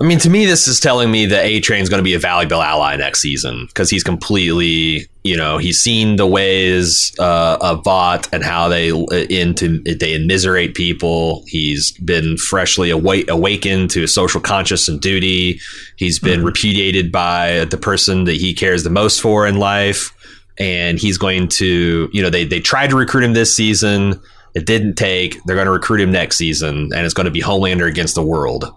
[0.00, 2.18] I mean, to me, this is telling me that A Train's going to be a
[2.18, 7.84] valuable ally next season because he's completely, you know, he's seen the ways uh, of
[7.84, 11.44] Vought and how they uh, into they immiserate people.
[11.46, 15.60] He's been freshly awa- awakened to social conscience and duty.
[15.96, 20.12] He's been repudiated by the person that he cares the most for in life,
[20.58, 24.20] and he's going to, you know, they they tried to recruit him this season.
[24.54, 25.42] It didn't take.
[25.44, 28.22] They're going to recruit him next season, and it's going to be Homelander against the
[28.22, 28.72] world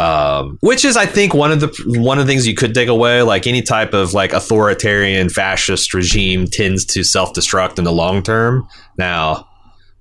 [0.00, 2.88] um, which is I think one of the one of the things you could take
[2.88, 3.22] away.
[3.22, 8.22] Like any type of like authoritarian fascist regime tends to self destruct in the long
[8.22, 8.68] term.
[8.96, 9.48] Now,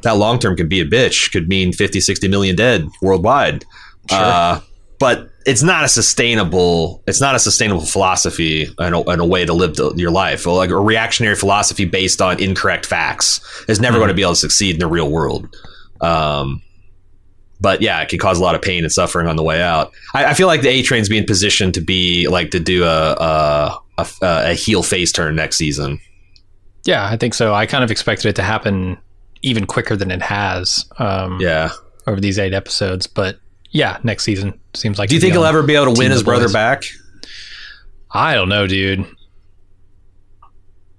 [0.03, 1.31] that long term could be a bitch.
[1.31, 3.65] Could mean 50, 60 million dead worldwide.
[4.11, 4.61] Uh,
[4.99, 7.01] but it's not a sustainable.
[7.07, 10.45] It's not a sustainable philosophy and a, and a way to live the, your life.
[10.45, 14.39] Like a reactionary philosophy based on incorrect facts is never going to be able to
[14.39, 15.47] succeed in the real world.
[16.01, 16.61] Um,
[17.59, 19.91] but yeah, it can cause a lot of pain and suffering on the way out.
[20.13, 23.13] I, I feel like the A Train's being positioned to be like to do a
[23.13, 25.99] a, a a heel face turn next season.
[26.85, 27.53] Yeah, I think so.
[27.55, 28.97] I kind of expected it to happen
[29.41, 31.69] even quicker than it has um, Yeah.
[32.05, 33.07] over these eight episodes.
[33.07, 33.39] But
[33.77, 35.09] yeah, next season seems like.
[35.09, 36.53] Do you think he'll ever be able to win his brother Boys.
[36.53, 36.83] back?
[38.11, 39.05] I don't know, dude.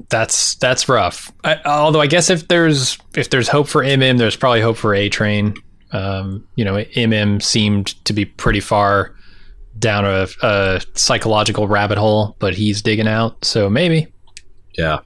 [0.09, 1.33] That's that's rough.
[1.43, 4.95] I, although I guess if there's if there's hope for MM, there's probably hope for
[4.95, 5.55] A Train.
[5.91, 9.17] Um, you know, MM seemed to be pretty far
[9.79, 13.45] down a, a psychological rabbit hole, but he's digging out.
[13.45, 14.07] So maybe.
[14.77, 15.01] Yeah.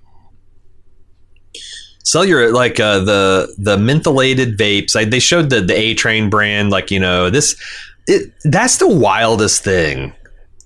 [2.04, 4.96] Cellular like uh, the the mentholated vapes.
[4.96, 6.70] I, they showed the the A Train brand.
[6.70, 7.60] Like you know this,
[8.06, 10.12] it, that's the wildest thing.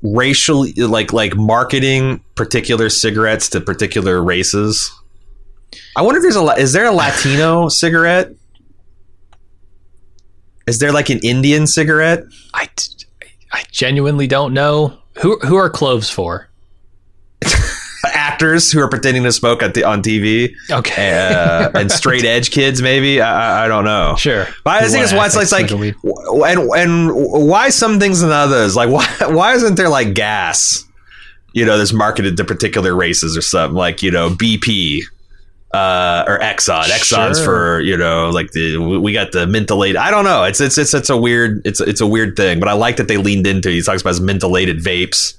[0.02, 4.90] Racial like like marketing particular cigarettes to particular races.
[5.96, 8.32] I wonder if there's a is there a Latino cigarette?
[10.66, 12.24] Is there like an Indian cigarette?
[12.52, 12.68] I,
[13.52, 16.50] I genuinely don't know who who are cloves for.
[18.36, 22.50] Actors who are pretending to smoke at the, on TV, Okay, uh, and straight edge
[22.50, 24.14] kids, maybe I, I- don't know.
[24.18, 24.46] sure.
[24.64, 25.94] But I think it's why it's like, w-
[26.44, 28.76] and and why some things and others?
[28.76, 30.84] Like why why isn't there like gas?
[31.54, 35.00] You know, that's marketed to particular races or something like you know BP
[35.72, 36.82] uh, or Exxon.
[36.84, 37.44] Exxon's Sure.
[37.44, 39.96] for you know like the we got the mentholated.
[39.96, 40.44] I don't know.
[40.44, 42.60] It's it's it's it's a weird it's it's a weird thing.
[42.60, 43.70] But I like that they leaned into.
[43.70, 43.74] it.
[43.76, 45.32] He talks about his mentholated vapes.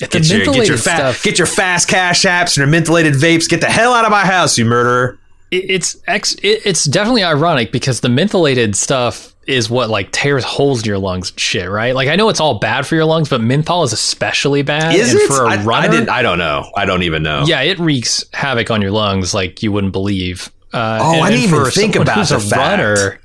[0.00, 1.22] The Get your, get your fa- stuff.
[1.22, 3.48] get your fast cash apps and your mentholated vapes.
[3.48, 5.18] Get the hell out of my house, you murderer.
[5.50, 10.84] it's ex, it's definitely ironic because the mentholated stuff is what like tears holes in
[10.86, 11.94] your lungs and shit, right?
[11.94, 14.94] Like I know it's all bad for your lungs, but menthol is especially bad.
[14.94, 15.26] Is and it?
[15.26, 15.88] for a I, runner?
[15.88, 16.08] I didn't.
[16.08, 16.70] I don't know.
[16.76, 17.42] I don't even know.
[17.46, 20.50] yeah, it wreaks havoc on your lungs like you wouldn't believe.
[20.72, 22.56] Uh, Oh, and- I didn't even think about the a fact.
[22.80, 23.20] runner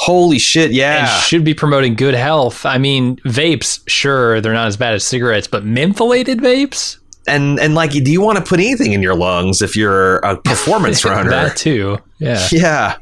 [0.00, 0.70] Holy shit!
[0.70, 1.00] Yeah.
[1.14, 2.64] and should be promoting good health.
[2.64, 7.74] I mean, vapes, sure, they're not as bad as cigarettes, but mentholated vapes, and and
[7.74, 11.30] like do you want to put anything in your lungs if you're a performance runner
[11.30, 11.98] that too.
[12.18, 12.46] Yeah.
[12.52, 12.96] yeah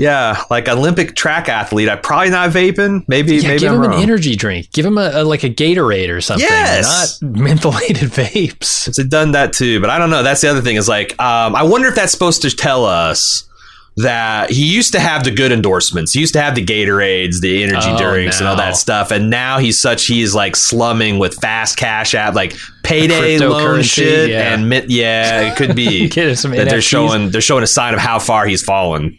[0.00, 3.92] yeah like olympic track athlete i probably not vaping maybe Yeah, maybe give I'm him
[3.92, 4.70] an energy drink.
[4.72, 6.46] Give him a, a like a Gatorade or something.
[6.46, 7.22] Yes!
[7.22, 8.88] not mentholated vapes.
[8.88, 11.54] it's done that too but i don't know that's the other thing is like um,
[11.54, 13.48] i wonder if that's supposed to tell us
[13.96, 16.12] that he used to have the good endorsements.
[16.12, 19.10] He used to have the Gatorades, the energy Oh, drinks, and all that stuff.
[19.10, 24.28] And now he's such he's like slumming with fast cash app, like payday loan shit,
[24.30, 24.52] yeah.
[24.52, 27.66] and mint, yeah, it could be Get him some that they're showing they're showing a
[27.66, 29.18] sign of how far he's fallen.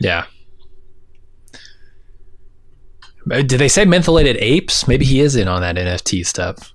[0.00, 0.26] Yeah.
[3.30, 4.86] Uh, Did they say mentholated apes?
[4.86, 6.72] Maybe he is in on that NFT stuff.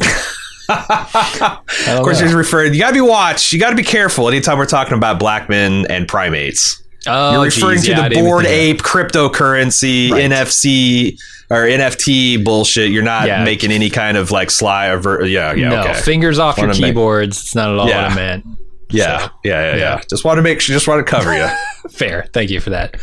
[0.66, 2.72] Of course, he's referring.
[2.72, 3.52] You got to be watched.
[3.52, 6.82] You got to be careful anytime we're talking about black men and primates.
[7.06, 10.30] Oh, You're referring geez, to yeah, the Bored Ape cryptocurrency Right.
[10.30, 11.18] NFC
[11.50, 12.90] or NFT bullshit.
[12.90, 13.44] You're not Yeah.
[13.44, 15.24] making any kind of like sly over.
[15.26, 15.58] Yeah, that.
[15.58, 15.94] yeah, no, okay.
[15.94, 17.40] fingers off your Wanna make- keyboards.
[17.42, 18.02] It's not at all Yeah.
[18.04, 18.44] what I meant.
[18.90, 20.00] yeah, So, yeah, yeah, yeah, yeah.
[20.08, 20.74] Just want to make sure.
[20.74, 21.48] Just want to cover you.
[21.90, 22.26] Fair.
[22.32, 22.96] Thank you for that.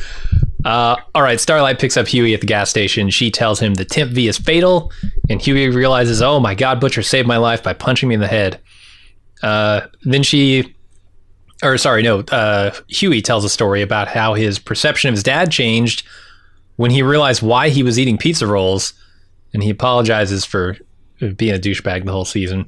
[0.64, 1.40] Uh, all right.
[1.40, 3.10] Starlight picks up Huey at the gas station.
[3.10, 4.92] She tells him the Temp V is fatal,
[5.30, 8.28] and Huey realizes, oh my God, Butcher saved my life by punching me in the
[8.28, 8.60] head.
[9.44, 10.76] Uh, then she,
[11.64, 15.52] or sorry, no, uh, Huey tells a story about how his perception of his dad
[15.52, 16.04] changed
[16.78, 18.94] when he realized why he was eating pizza rolls,
[19.54, 20.78] and he apologizes for
[21.36, 22.68] being a douchebag the whole season.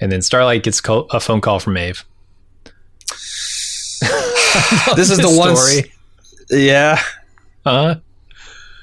[0.00, 2.04] And then Starlight gets co- a phone call from Maeve.
[4.96, 5.50] this is the one.
[5.52, 5.92] s- story.
[6.50, 7.00] Yeah.
[7.64, 7.96] Uh,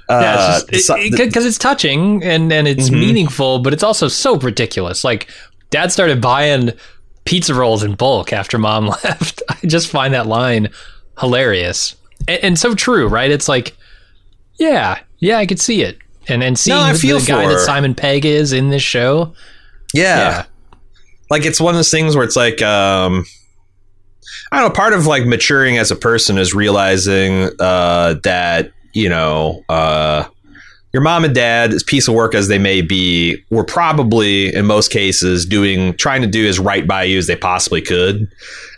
[0.08, 3.00] Uh, yeah, it's just so- because it's touching and and it's Mhm.
[3.00, 5.04] meaningful, but it's also so ridiculous.
[5.04, 5.28] Like,
[5.70, 6.72] Dad started buying
[7.30, 9.44] pizza rolls in bulk after Mom left.
[9.48, 10.70] I just find that line
[11.20, 11.96] hilarious
[12.28, 13.30] and, and so true, right?
[13.30, 13.78] It's like,
[14.58, 17.60] yeah, yeah, I could see it, and and seeing No, the guy that.
[17.60, 19.34] Simon Pegg is in this show,
[19.94, 20.18] yeah.
[20.18, 20.46] yeah,
[21.30, 23.26] like it's one of those things where it's like um
[24.52, 29.08] I don't know, part of like maturing as a person is realizing uh that, you
[29.08, 30.26] know, uh
[30.92, 34.66] your mom and dad, as piece of work as they may be, were probably in
[34.66, 38.28] most cases doing trying to do as right by you as they possibly could.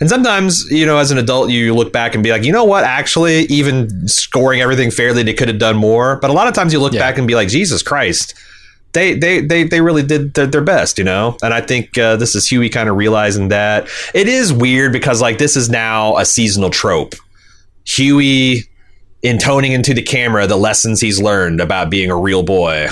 [0.02, 2.66] And sometimes, you know, as an adult, you look back and be like, you know
[2.66, 6.18] what, actually, even scoring everything fairly, they could have done more.
[6.18, 7.00] But a lot of times you look Yeah.
[7.00, 8.34] back and be like, Jesus Christ,
[8.94, 11.38] they they they they really did their, their best, you know.
[11.42, 15.22] And I think uh, this is Huey kind of realizing that it is weird because
[15.22, 17.16] like this is now a seasonal trope.
[17.86, 18.64] Huey
[19.24, 22.88] intoning into the camera the lessons he's learned about being a real boy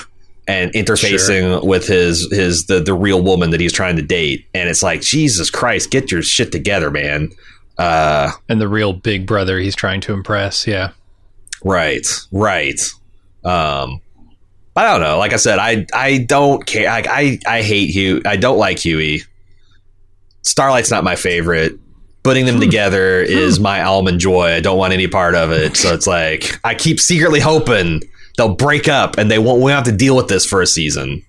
[0.50, 4.68] and interfacing with his his the the real woman that he's trying to date, and
[4.68, 7.30] it's like Jesus Christ, get your shit together, man.
[7.78, 10.92] Uh, and the real big brother he's trying to impress, yeah.
[11.64, 12.80] Right, right.
[13.46, 14.02] Um,
[14.76, 15.18] I don't know.
[15.20, 16.86] Like I said, I I don't care.
[16.86, 18.22] Like I I hate Hugh.
[18.26, 19.22] I don't like Huey.
[20.42, 21.78] Starlight's not my favorite.
[22.24, 22.62] Putting them hmm.
[22.62, 23.64] together is hmm.
[23.64, 24.54] my almond joy.
[24.54, 25.78] I don't want any part of it.
[25.78, 28.02] So it's like I keep secretly hoping
[28.38, 29.62] they'll break up and they won't.
[29.62, 31.24] We have to deal with this for a season.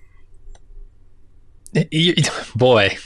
[1.91, 2.15] You-
[2.55, 2.97] boy,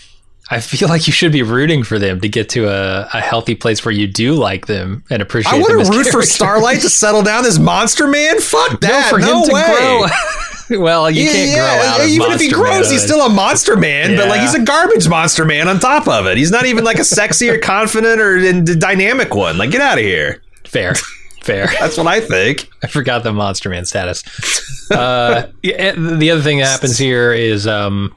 [0.49, 3.55] I feel like you should be rooting for them to get to a, a healthy
[3.55, 5.61] place where you do like them and appreciate them.
[5.61, 6.21] I want as to root for.
[6.21, 8.39] Starlight to settle down this monster man.
[8.39, 9.09] Fuck No, that.
[9.09, 9.63] for no him to way.
[9.65, 10.05] grow.
[10.79, 12.91] well, you can't grow out of even if he grows, Man.
[12.91, 14.15] he's still a monster man.
[14.15, 16.37] But like, he's a garbage monster man on top of it.
[16.37, 19.57] He's not even like a sexy or confident or dynamic one.
[19.57, 20.41] Like, get out of here.
[20.65, 20.95] fair,
[21.41, 21.67] fair.
[21.79, 22.69] That's what I think.
[22.83, 24.23] I forgot the Monster Man status.
[24.91, 28.15] uh, the other thing that happens here is um,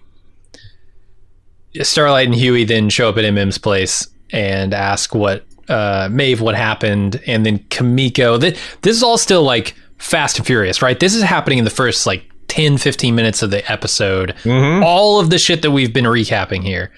[1.82, 6.55] Starlight and Huey then show up at MM's place and ask what uh, Maeve what
[6.55, 8.38] happened, and then Kimiko.
[8.38, 10.99] Th- this is all still like Fast and Furious, right?
[10.99, 14.34] This is happening in the first like 10, 15 minutes of the episode.
[14.82, 16.90] All of the shit that we've been recapping here.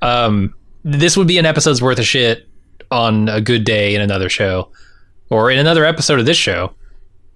[0.00, 2.48] Um, this would be an episode's worth of shit
[2.90, 4.68] on a good day in another show
[5.30, 6.72] or in another episode of this show.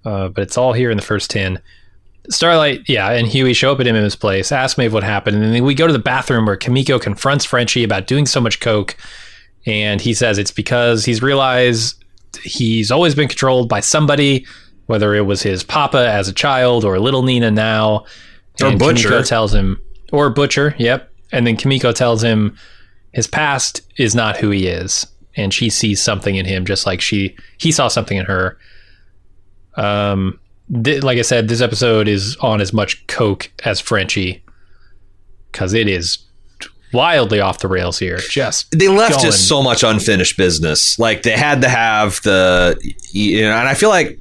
[0.05, 1.59] Uh, but it's all here in the first 10.
[2.29, 5.63] Starlight, yeah, and Huey show up at MM's place, ask Maeve what happened, and then
[5.63, 8.97] we go to the bathroom where Kimiko confronts Frenchie about doing so much coke,
[9.65, 12.03] and he says it's because he's realized
[12.43, 14.45] he's always been controlled by somebody,
[14.87, 18.05] whether it was his papa as a child or little Nina now.
[18.61, 19.09] Or and Butcher.
[19.09, 19.79] Kimiko tells him,
[20.11, 21.11] or Butcher, yep.
[21.31, 22.57] And then Kimiko tells him
[23.13, 27.01] his past is not who he is, and she sees something in him, just like
[27.01, 28.57] she he saw something in her.
[29.75, 30.39] Um,
[30.83, 34.43] th- like I said, this episode is on as much coke as Frenchie,
[35.51, 36.17] because it is
[36.93, 38.17] wildly off the rails here.
[38.17, 39.25] Just They left going.
[39.25, 40.97] just so much unfinished business.
[40.97, 42.79] Like they had to have the,
[43.11, 44.19] you know, and I feel like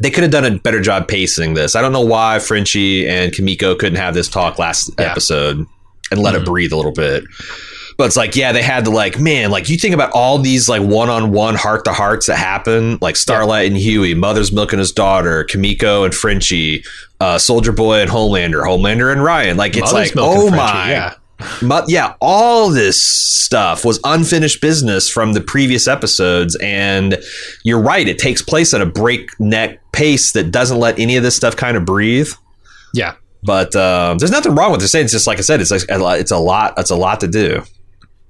[0.00, 1.74] they could have done a better job pacing this.
[1.74, 5.10] I don't know why Frenchie and Kimiko couldn't have this talk last Yeah.
[5.10, 5.64] episode
[6.10, 7.24] and let it breathe a little bit.
[7.96, 10.68] But it's like, yeah, they had to like, man, like you think about all these
[10.68, 16.04] like one-on-one heart-to-hearts that happen, like Starlight and Huey, Mother's Milk and his daughter, Kimiko
[16.04, 16.84] and Frenchie,
[17.18, 19.56] uh, Soldier Boy and Homelander, Homelander and Ryan.
[19.56, 21.14] Like it's Mother's like, oh my, yeah.
[21.86, 27.18] Yeah, all this stuff was unfinished business from the previous episodes, and
[27.64, 28.06] you're right.
[28.08, 31.76] It takes place at a breakneck pace that doesn't let any of this stuff kind
[31.76, 32.30] of breathe.
[32.94, 33.14] yeah.
[33.44, 34.88] But um, there's nothing wrong with it.
[34.88, 35.60] Saying it's just like I said.
[35.60, 36.74] It's like a lot- it's a lot.
[36.76, 37.62] It's a lot to do.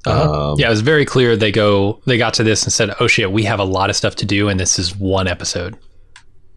[0.06, 0.50] Uh-huh.
[0.52, 3.06] Um, yeah, it was very clear they go they got to this and said, "Oh
[3.06, 5.78] shit, we have a lot of stuff to do, and this is one episode,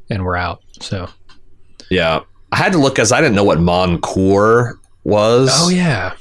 [0.09, 1.07] and we're out." So,
[1.89, 2.19] yeah.
[2.51, 4.73] I had to look because I didn't know what mon cœur
[5.05, 5.49] was.
[5.53, 6.13] oh yeah,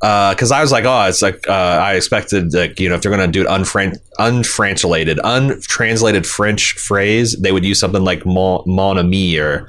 [0.00, 3.14] because I was like, oh, it's like uh, I expected, like you know, if they're
[3.14, 8.62] going to do an unfran- unfranchulated, untranslated French phrase, they would use something like mon,
[8.66, 9.68] mon ami or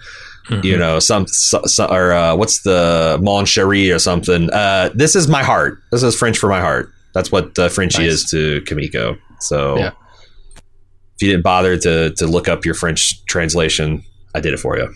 [0.64, 4.50] you know, some, so, so- or uh, what's the mon chéri or something.
[4.52, 5.80] Uh, this is my heart.
[5.92, 6.92] This is French for my heart.
[7.14, 8.14] That's what uh, Frenchie Nice.
[8.14, 9.18] is to Kimiko.
[9.42, 9.92] So Yeah.
[11.16, 14.04] if you didn't bother to to look up your French translation,
[14.34, 14.94] I did it for you.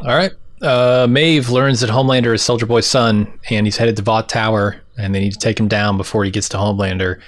[0.00, 0.32] All right.
[0.62, 4.80] Uh, Maeve learns that Homelander is Soldier Boy's son, and he's headed to Vought Tower,
[4.96, 7.20] and they need to take him down before he gets to Homelander.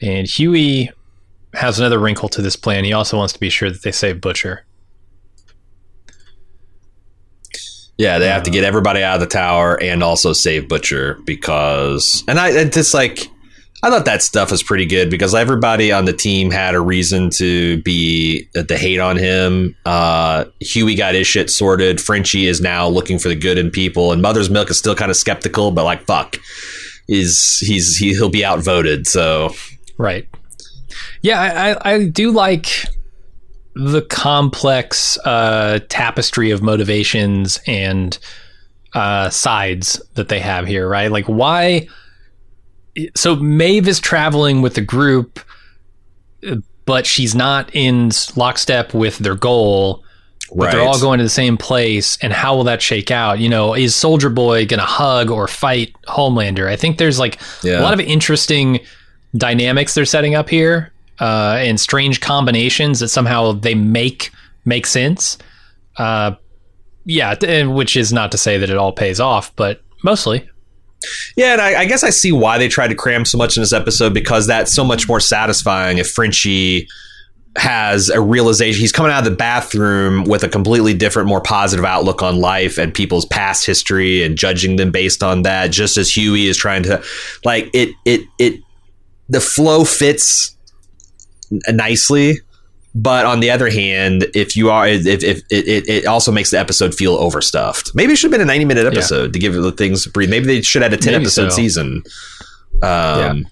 [0.00, 0.90] And Huey
[1.52, 2.84] has another wrinkle to this plan.
[2.84, 4.64] He also wants to be sure that they save Butcher.
[7.98, 12.24] Yeah, they have to get everybody out of the tower and also save Butcher because,
[12.26, 13.28] and I it's just like,
[13.82, 17.30] I thought that stuff was pretty good because everybody on the team had a reason
[17.36, 19.74] to be to hate on him.
[19.86, 22.00] Uh, Huey got his shit sorted.
[22.00, 25.10] Frenchie is now looking for the good in people, and Mother's Milk is still kind
[25.10, 26.36] of skeptical, but like, fuck,
[27.08, 29.06] is he's he, he'll be outvoted.
[29.06, 29.54] So
[30.00, 30.26] Right.
[31.20, 32.86] Yeah, I, I, I do like
[33.74, 38.18] the complex uh, tapestry of motivations and
[38.94, 41.10] uh, sides that they have here, right?
[41.10, 41.86] Like, why?
[43.14, 45.40] So Maeve is traveling with the group,
[46.86, 50.04] but she's not in lockstep with their goal.
[50.52, 53.38] But they're all going to the same place, and how will that shake out?
[53.38, 56.66] You know, is Soldier Boy going to hug or fight Homelander?
[56.66, 57.78] I think there's like Yeah.
[57.78, 58.80] a lot of interesting
[59.36, 64.32] dynamics they're setting up here, uh, and strange combinations that somehow they make
[64.64, 65.38] make sense.
[65.96, 66.32] Uh,
[67.04, 70.48] yeah, and which is not to say that it all pays off, but mostly.
[71.36, 73.62] Yeah, and I, I guess I see why they tried to cram so much in
[73.62, 76.88] this episode because that's so much more satisfying if Frenchie
[77.56, 78.80] has a realization.
[78.80, 82.78] He's coming out of the bathroom with a completely different, more positive outlook on life
[82.78, 85.70] and people's past history and judging them based on that.
[85.70, 87.02] Just as Huey is trying to,
[87.44, 88.60] like it, it, it,
[89.28, 90.56] the flow fits
[91.68, 92.38] nicely.
[92.94, 96.50] But on the other hand, if you are, if, if it, it, it also makes
[96.50, 97.94] the episode feel overstuffed.
[97.94, 100.28] Maybe it should have been a ninety minute episode to give the things breathe.
[100.30, 101.56] Maybe they should have had a ten Maybe episode so.
[101.56, 102.02] season.
[102.82, 103.46] Um,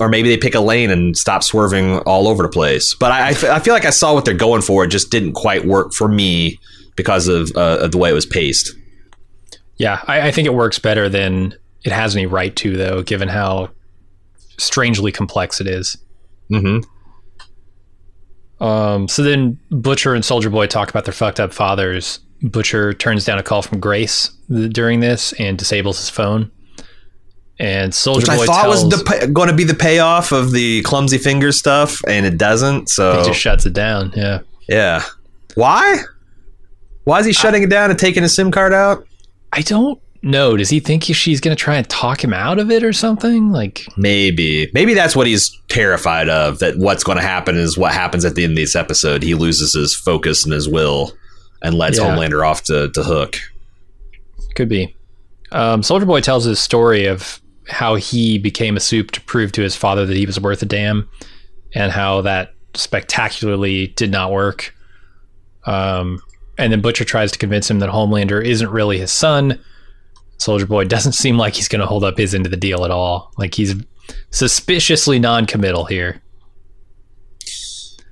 [0.00, 2.94] Or maybe they pick a lane and stop swerving all over the place.
[2.94, 4.84] But I, I f- I feel like I saw what they're going for.
[4.84, 6.60] It just didn't quite work for me
[6.94, 8.76] because of, uh, of the way it was paced.
[9.76, 13.26] Yeah, I, I think it works better than it has any right to, though, given
[13.28, 13.70] how
[14.56, 15.96] strangely complex it is.
[16.48, 16.78] hmm
[18.60, 23.24] Um, so then Butcher and Soldier Boy talk about their fucked up fathers, Butcher turns
[23.24, 26.50] down a call from Grace during this and disables his phone.
[27.60, 30.52] And Soldier Which Boy I thought tells, was pay- going to be the payoff of
[30.52, 32.88] the clumsy finger stuff, and it doesn't.
[32.88, 34.12] So he just shuts it down.
[34.14, 34.40] Yeah.
[34.68, 35.04] yeah,
[35.56, 35.98] why?
[37.02, 39.04] Why is he shutting it down and taking his SIM card out?
[39.52, 40.56] I don't know.
[40.56, 43.50] Does he think she's going to try and talk him out of it or something?
[43.50, 46.58] Like, Maybe, maybe that's what he's terrified of.
[46.60, 49.22] That what's going to happen is what happens at the end of this episode.
[49.22, 51.12] He loses his focus and his will,
[51.62, 52.04] and lets Yeah.
[52.14, 53.38] Homelander off to, to hook.
[54.54, 54.94] could be.
[55.50, 59.62] Um, Soldier Boy tells his story of how he became a supe to prove to
[59.62, 61.08] his father that he was worth a damn,
[61.74, 64.74] and how that spectacularly did not work.
[65.64, 66.20] Um,
[66.56, 69.58] and then Butcher tries to convince him that Homelander isn't really his son.
[70.38, 72.84] Soldier Boy doesn't seem like he's going to hold up his end of the deal
[72.84, 73.32] at all.
[73.38, 73.74] Like he's
[74.30, 76.22] suspiciously non-committal here.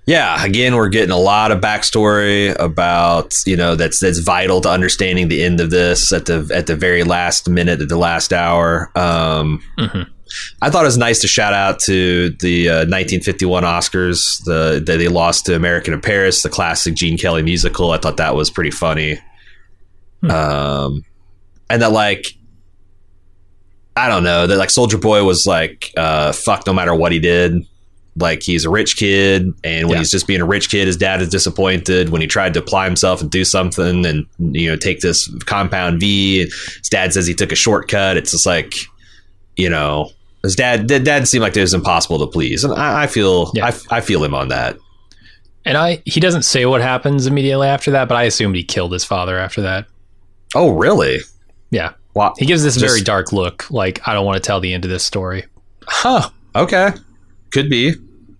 [0.08, 4.68] Yeah, again, we're getting a lot of backstory about you know that's that's vital to
[4.70, 8.32] understanding the end of this at the at the very last minute, at the last
[8.32, 8.90] hour.
[8.96, 10.06] Um, Mhm.
[10.60, 14.96] I thought it was nice to shout out to the uh, 1951 Oscars, the that
[14.98, 17.90] they lost to American in Paris, the classic Gene Kelly musical.
[17.90, 19.18] I thought that was pretty funny.
[20.28, 21.02] Um,
[21.70, 22.34] and that like
[23.96, 27.18] I don't know that like Soldier Boy was like uh, fuck no matter what he
[27.18, 27.64] did.
[28.18, 29.98] Like he's a rich kid, and when Yeah.
[29.98, 32.08] he's just being a rich kid, his dad is disappointed.
[32.08, 36.00] When he tried to apply himself and do something, and you know take this compound
[36.00, 38.16] V, his dad says he took a shortcut.
[38.16, 38.74] It's just like
[39.56, 40.10] you know
[40.42, 40.86] his dad.
[40.86, 43.66] Dad, dad seemed like it was impossible to please, and I, I feel Yeah.
[43.66, 44.78] I, I feel him on that.
[45.66, 48.92] And I he doesn't say what happens immediately after that, but I assumed he killed
[48.94, 49.86] his father after that.
[50.54, 51.18] Oh really?
[51.70, 51.92] Yeah.
[52.14, 52.34] Wow.
[52.38, 54.84] He gives this Just- very dark look, like I don't want to tell the end
[54.84, 55.44] of this story.
[55.86, 56.30] Huh.
[56.54, 56.90] Okay.
[57.52, 57.94] Could be.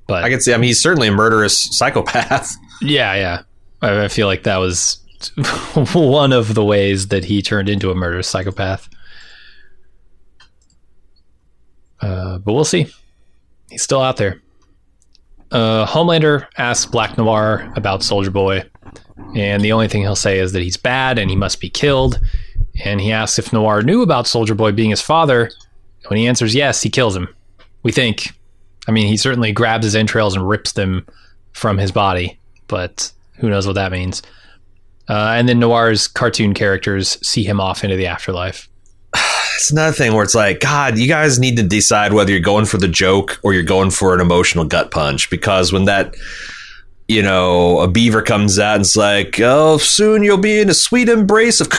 [0.07, 0.55] But I can see.
[0.55, 2.55] I mean, he's certainly a murderous psychopath.
[2.81, 3.43] yeah, yeah.
[3.83, 4.99] I, I feel like that was
[5.93, 8.89] one of the ways that he turned into a murderous psychopath.
[12.01, 12.87] Uh, but we'll see.
[13.71, 14.41] He's still out there.
[15.51, 18.65] Uh, Homelander asks Black Noir about Soldier Boy,
[19.35, 22.21] and the only thing he'll say is that he's bad and he must be killed.
[22.85, 25.51] And he asks if Noir knew about Soldier Boy being his father.
[26.09, 27.29] When he answers yes, he kills him.
[27.83, 28.33] We think.
[28.89, 31.07] I mean, he certainly grabs his entrails and rips them
[31.53, 34.23] from his body, but who knows what that means.
[35.09, 38.69] Uh, and then Noir's cartoon characters see him off into the afterlife.
[39.57, 42.67] It's another thing where it's like, God, you guys need to decide whether you're going
[42.67, 45.31] for the joke or you're going for an emotional gut punch.
[45.31, 46.15] Because when that,
[47.09, 50.75] you know, a beaver comes out and it's like, oh, soon you'll be in a
[50.75, 51.71] sweet embrace of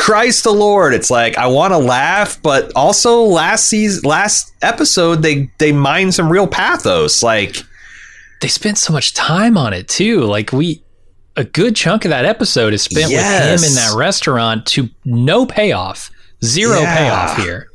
[0.00, 0.94] Christ the Lord.
[0.94, 6.14] It's like I want to laugh, but also last season, last episode, they they mined
[6.14, 7.22] some real pathos.
[7.22, 7.56] Like,
[8.40, 10.22] They spent so much time on it too.
[10.22, 10.82] Like we,
[11.36, 13.52] a good chunk of that episode is spent Yes.
[13.52, 16.10] with him in that restaurant to no payoff,
[16.42, 16.96] zero Yeah.
[16.96, 17.68] payoff here.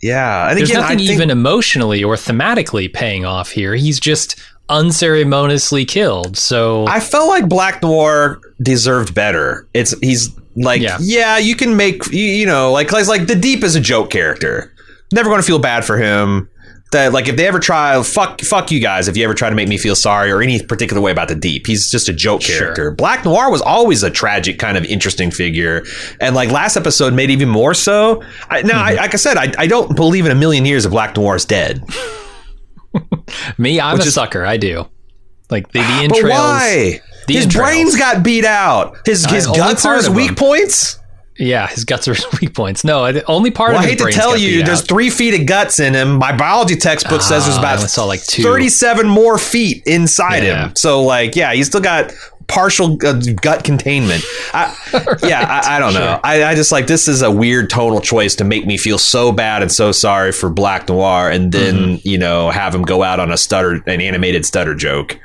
[0.00, 3.74] yeah, and There's again, nothing I think, even emotionally or thematically paying off here.
[3.74, 4.36] He's just
[4.68, 6.36] unceremoniously killed.
[6.36, 9.66] So I felt like Black Noir deserved better.
[9.74, 10.98] It's he's like Yeah.
[11.00, 14.10] yeah, you can make you, you know like like like the Deep is a joke
[14.10, 14.72] character.
[15.12, 16.48] Never going to feel bad for him.
[16.92, 19.56] That like if they ever try fuck fuck you guys if you ever try to
[19.56, 21.66] make me feel sorry or any particular way about the Deep.
[21.66, 22.58] He's just a joke Sure.
[22.58, 22.90] character.
[22.92, 25.84] Black Noir was always a tragic kind of interesting figure,
[26.20, 28.22] and like last episode made even more so.
[28.48, 28.98] I, now, I, mm-hmm.
[29.00, 31.44] like I said, I, I don't believe in a million years that Black Noir is
[31.44, 31.82] dead.
[33.58, 34.44] me, I'm Which a is- sucker.
[34.44, 34.86] I do.
[35.50, 36.38] Like the, the ah, But entrails.
[36.38, 37.00] why?
[37.26, 37.68] The his entrails.
[37.70, 38.96] brains got beat out.
[39.06, 40.34] His Uh, his guts are his weak them.
[40.36, 40.98] points.
[41.36, 42.84] Yeah, his guts are his weak points.
[42.84, 44.88] No, the only part Well, of I hate to tell you, there's out.
[44.88, 46.16] three feet of guts in him.
[46.18, 48.42] My biology textbook says there's Ah, about saw like two.
[48.44, 50.66] 37 more feet inside Yeah.
[50.68, 50.76] him.
[50.76, 52.12] So, like, yeah, he's still got
[52.46, 54.22] partial uh, gut containment.
[54.52, 54.76] I,
[55.24, 56.00] yeah, I, I don't know.
[56.06, 56.20] Sure.
[56.22, 59.32] I, I just like this is a weird tonal choice to make me feel so
[59.32, 62.08] bad and so sorry for Black Noir, and then Mm-hmm.
[62.08, 65.18] you know have him go out on a stutter, an animated stutter joke.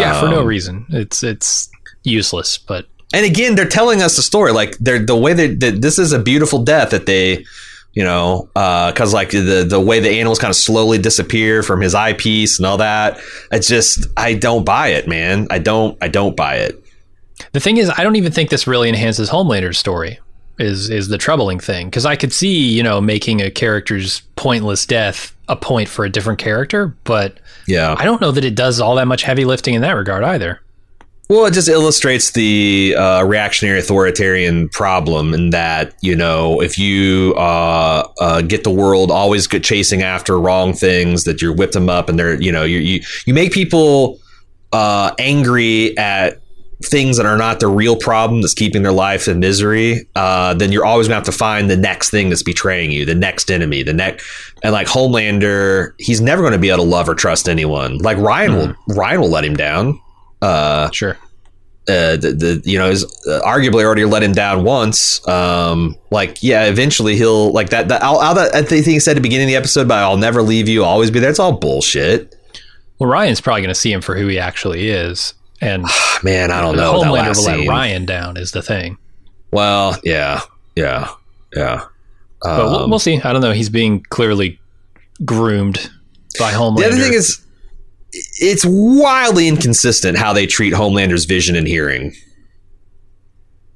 [0.00, 0.86] Yeah, for no Um, reason.
[0.90, 1.68] It's it's
[2.04, 2.58] useless.
[2.58, 5.98] But and again they're telling us the story like they're the way that, that this
[5.98, 7.44] is a beautiful death that they
[7.94, 11.94] you know because like the the way the animals kind of slowly disappear from his
[11.94, 13.18] eyepiece and all that
[13.50, 16.82] it's just i don't buy it man i don't i don't buy it
[17.52, 20.18] the thing is, I don't even think this really enhances Homelander's story.
[20.58, 24.84] Is is the troubling thing because I could see you know making a character's pointless
[24.84, 28.80] death a point for a different character, but yeah I don't know that it does
[28.80, 30.60] all that much heavy lifting in that regard either.
[31.28, 37.34] well it just illustrates the uh, reactionary authoritarian problem in that you know if you
[37.36, 42.08] uh, uh, get the world always chasing after wrong things that you're whipped them up
[42.08, 44.18] and they're you know you you, you make people
[44.72, 46.40] uh, angry at
[46.84, 50.70] things that are not the real problem that's keeping their life in misery, uh, then
[50.70, 53.82] you're always gonna have to find the next thing that's betraying you, the next enemy,
[53.82, 54.24] the next.
[54.62, 57.98] And like Homelander, he's never going to be able to love or trust anyone.
[57.98, 60.00] Like Ryan will, Ryan will let him down.
[60.42, 61.16] Uh, Sure.
[61.88, 65.26] uh, the, the you know is uh, arguably already let him down once.
[65.28, 67.88] Um, like yeah, eventually he'll like that.
[67.88, 69.98] That all, all that I think he said at the beginning of the episode, but
[69.98, 71.30] I'll never leave you, I'll always be there.
[71.30, 72.34] It's all bullshit.
[72.98, 75.84] Well, Ryan's probably going to see him for who he actually is, and
[76.22, 76.94] Man, I don't know.
[77.02, 77.68] Homelander will let.
[77.68, 78.36] Ryan down.
[78.36, 78.98] Is the thing.
[79.52, 80.40] Well, yeah,
[80.76, 81.08] yeah,
[81.54, 81.84] yeah.
[82.42, 83.20] But we'll, Um, we'll see.
[83.20, 83.52] I don't know.
[83.52, 84.60] He's being clearly
[85.24, 85.90] groomed
[86.38, 86.78] by Homelander.
[86.78, 87.44] the other thing is,
[88.12, 92.14] it's wildly inconsistent how they treat Homelander's vision and hearing.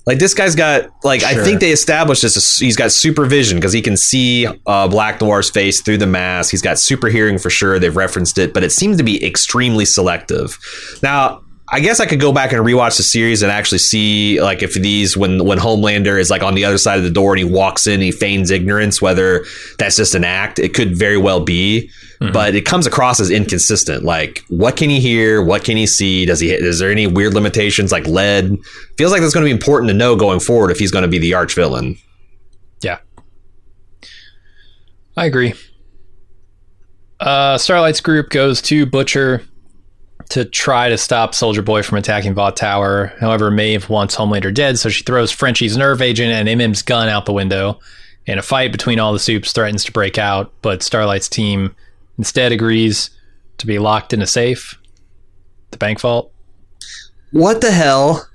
[0.04, 2.58] Like this guy's got like I think they established this.
[2.58, 6.50] He's got supervision because he can see uh, Black Noir's face through the mask.
[6.50, 7.78] He's got super hearing for sure.
[7.78, 10.58] They've referenced it, but it seems to be extremely selective.
[11.04, 11.42] Now,
[11.74, 14.74] I guess I could go back and rewatch the series and actually see like if
[14.74, 17.44] these when when Homelander is like on the other side of the door and he
[17.44, 19.00] walks in, he feigns ignorance.
[19.00, 19.44] Whether
[19.78, 21.90] that's just an act, it could very well be
[22.30, 24.04] but it comes across as inconsistent.
[24.04, 25.42] Like, what can he hear?
[25.42, 26.26] What can he see?
[26.26, 26.50] Does he?
[26.52, 28.56] Is there any weird limitations like lead?
[28.96, 31.08] Feels like that's going to be important to know going forward if he's going to
[31.08, 31.96] be the arch villain.
[32.82, 32.98] Yeah.
[35.16, 35.54] I agree.
[37.18, 39.42] Uh, Starlight's group goes to Butcher
[40.32, 43.12] to try to stop Soldier Boy from attacking Vought Tower.
[43.20, 47.26] However, Maeve wants Homelander dead, so she throws Frenchie's nerve agent and MM's gun out
[47.26, 47.78] the window.
[48.26, 51.74] And a fight between all the supes threatens to break out, but Starlight's team
[52.18, 53.10] instead agrees
[53.58, 54.78] to be locked in a safe,
[55.70, 56.32] the bank vault.
[57.32, 58.26] What the hell?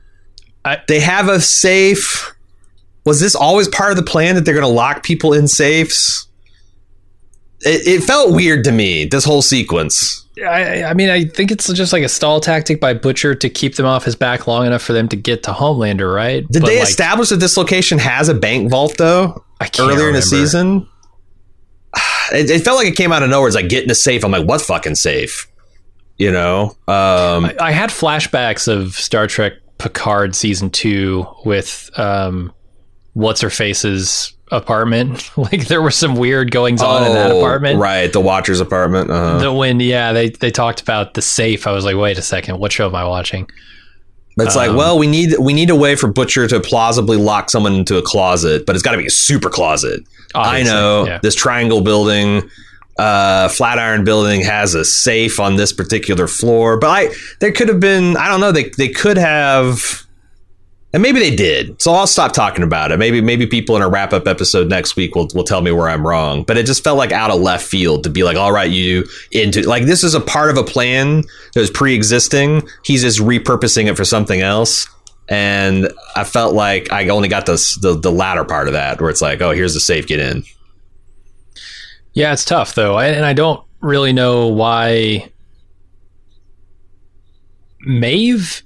[0.66, 2.32] I- they have a safe.
[3.06, 6.28] Was this always part of the plan that they're going to lock people in safes?
[7.62, 9.06] It, it felt weird to me.
[9.06, 10.26] This whole sequence.
[10.46, 13.76] I, I mean, I think it's just like a stall tactic by Butcher to keep
[13.76, 16.48] them off his back long enough for them to get to Homelander, right?
[16.50, 19.44] Did But, they like, establish that this location has a bank vault though?
[19.60, 20.88] I can't earlier in the season.
[22.30, 23.48] It, it felt like it came out of nowhere.
[23.48, 24.26] It's like get in a safe.
[24.26, 25.48] I'm like, what fucking safe?
[26.18, 26.72] You know?
[26.86, 32.52] Um, I, I had flashbacks of Star Trek Picard season two with um,
[33.14, 35.32] what's her face's apartment.
[35.38, 37.80] like there were some weird goings on in that oh, apartment.
[37.80, 38.12] right?
[38.12, 39.10] The Watcher's apartment.
[39.10, 41.68] Uh, The when yeah they they talked about the safe.
[41.68, 43.48] I was like, wait a second, what show am I watching?
[44.38, 47.18] but it's like, um, well, we need we need a way for Butcher to plausibly
[47.18, 50.04] lock someone into a closet, but it's got to be a super closet.
[50.36, 51.20] I know yeah.
[51.24, 52.48] this triangle building,
[53.00, 57.80] uh, Flatiron building has a safe on this particular floor, but I there could have
[57.80, 60.06] been I don't know they they could have.
[60.98, 61.80] And maybe they did.
[61.80, 62.98] So I'll stop talking about it.
[62.98, 65.88] Maybe maybe people in a wrap up episode next week will, will tell me where
[65.90, 66.42] I'm wrong.
[66.42, 69.06] But it just felt like out of left field to be like, all right, you
[69.32, 71.22] into like this is a part of a plan
[71.54, 72.68] that was pre existing.
[72.84, 74.88] He's just repurposing it for something else.
[75.30, 79.22] And I felt like I only got the, the latter part of that where it's
[79.22, 80.46] like, oh, here's the safe, get in.
[82.14, 85.32] Yeah, it's tough though, and I don't really know why
[87.82, 88.64] Maeve.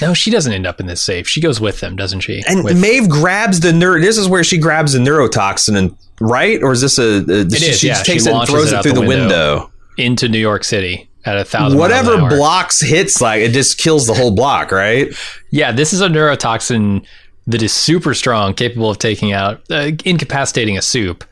[0.00, 1.26] No, she doesn't end up in this safe.
[1.28, 2.42] She goes with them, doesn't she?
[2.48, 4.00] And With- Maeve grabs the neuro.
[4.00, 7.18] This is where she grabs the neurotoxin, and right, or is this a?
[7.22, 7.92] a she, is, she yeah.
[7.94, 9.54] just She takes it and throws it it through the window.
[9.54, 9.70] window.
[9.98, 11.78] into New York City at a thousand.
[11.78, 12.36] Whatever miles an hour.
[12.38, 15.08] blocks hits, like it just kills the whole block, right?
[15.50, 17.04] Yeah, this is a neurotoxin
[17.46, 21.24] that is super strong, capable of taking out, uh, incapacitating a supe,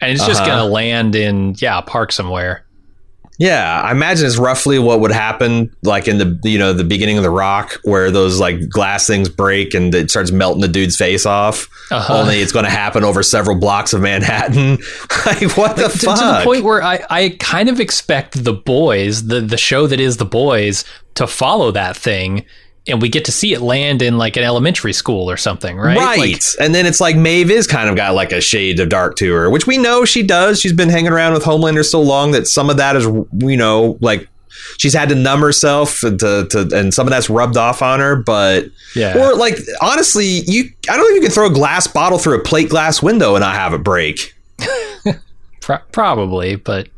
[0.00, 0.50] and it's just Uh-huh.
[0.50, 2.64] gonna land in yeah a park somewhere.
[3.42, 7.16] Yeah, I imagine it's roughly what would happen, like in the you know the beginning
[7.16, 10.96] of the Rock, where those like glass things break and it starts melting the dude's
[10.96, 11.68] face off.
[11.90, 12.20] Uh-huh.
[12.20, 14.78] Only it's going to happen over several blocks of Manhattan.
[15.26, 16.20] like what the to, fuck?
[16.20, 19.98] to the point where I, I kind of expect the boys, the the show that
[19.98, 20.84] is the boys,
[21.14, 22.44] to follow that thing,
[22.86, 25.96] and we get to see it land in like an elementary school or something, right?
[25.96, 26.18] Right.
[26.18, 29.16] Like, and then it's like Maeve is kind of got like a shade of dark
[29.16, 30.60] to her, which we know she does.
[30.60, 33.98] She's been hanging around with Homelander so long that some of that is, you know,
[34.00, 34.28] like
[34.78, 38.16] she's had to numb herself to, to and some of that's rubbed off on her.
[38.16, 38.66] But,
[38.96, 39.16] Yeah.
[39.16, 42.42] Or like, honestly, you, I don't think you can throw a glass bottle through a
[42.42, 44.34] plate glass window and not have it break.
[45.60, 46.88] pro- probably, but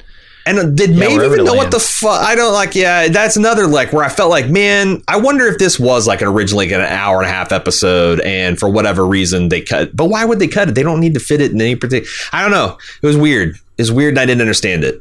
[0.46, 2.20] And uh, did Maeve even know what the fuck?
[2.22, 2.74] I don't like.
[2.74, 6.20] Yeah, that's another like where I felt like, man, I wonder if this was like
[6.20, 9.96] an originally like an hour and a half episode, and for whatever reason they cut.
[9.96, 10.74] But why would they cut it?
[10.74, 12.10] They don't need to fit it in any particular.
[12.32, 12.78] I don't know.
[13.02, 13.56] It was weird.
[13.78, 14.12] It's weird.
[14.12, 15.00] and I didn't understand it.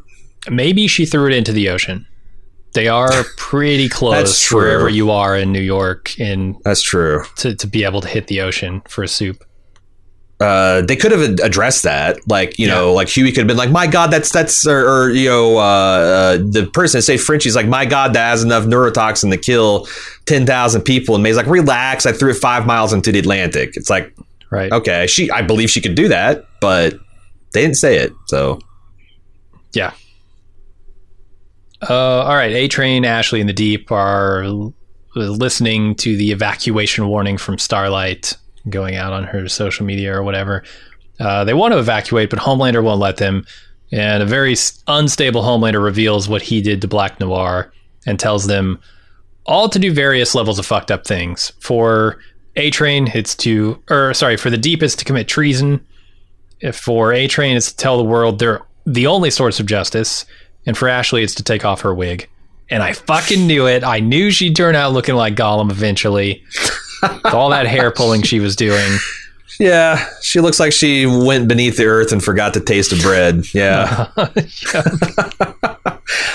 [0.50, 2.08] maybe she threw it into the ocean.
[2.74, 7.24] They are pretty close wherever you are in New York, in That's true.
[7.38, 9.44] to, to be able to hit the ocean for a supe.
[10.44, 12.20] Uh, they could have addressed that.
[12.28, 15.10] Like, you know, like Huey could have been like, my God, that's, that's, or, or
[15.12, 18.66] you know, uh, uh, the person that say Frenchie's like, my God, that has enough
[18.66, 19.88] neurotoxin to kill
[20.26, 21.16] 10,000 people.
[21.16, 22.06] And Maeve's like, relax.
[22.06, 23.78] I threw it five miles into the Atlantic.
[23.78, 24.14] It's like,
[24.52, 24.72] Right.
[24.72, 26.94] okay, she, I believe she could do that, but
[27.54, 28.12] they didn't say it.
[28.28, 28.60] So,
[29.74, 29.94] Yeah.
[31.90, 32.52] Uh, all right.
[32.52, 34.46] A Train, Ashley, and the Deep are
[35.16, 38.36] listening to the evacuation warning from Starlight
[38.70, 40.64] going out on her social media or whatever.
[41.20, 43.46] Uh, they want to evacuate, but Homelander won't let them.
[43.92, 44.56] And a very
[44.88, 47.72] unstable Homelander reveals what he did to Black Noir
[48.06, 48.80] and tells them
[49.46, 51.52] all to do various levels of fucked up things.
[51.60, 52.20] For
[52.56, 55.86] A Train, it's to, or sorry, for the deepest to commit treason.
[56.60, 60.26] If for A Train, it's to tell the world they're the only source of justice.
[60.66, 62.30] And for Ashley, it's to take off her wig.
[62.70, 63.84] And I fucking knew it.
[63.84, 66.44] I knew she'd turn out looking like Gollum eventually.
[67.26, 68.98] All that hair pulling she was doing.
[69.60, 73.46] yeah, she looks like she went beneath the earth and forgot the taste of bread.
[73.54, 74.08] Yeah.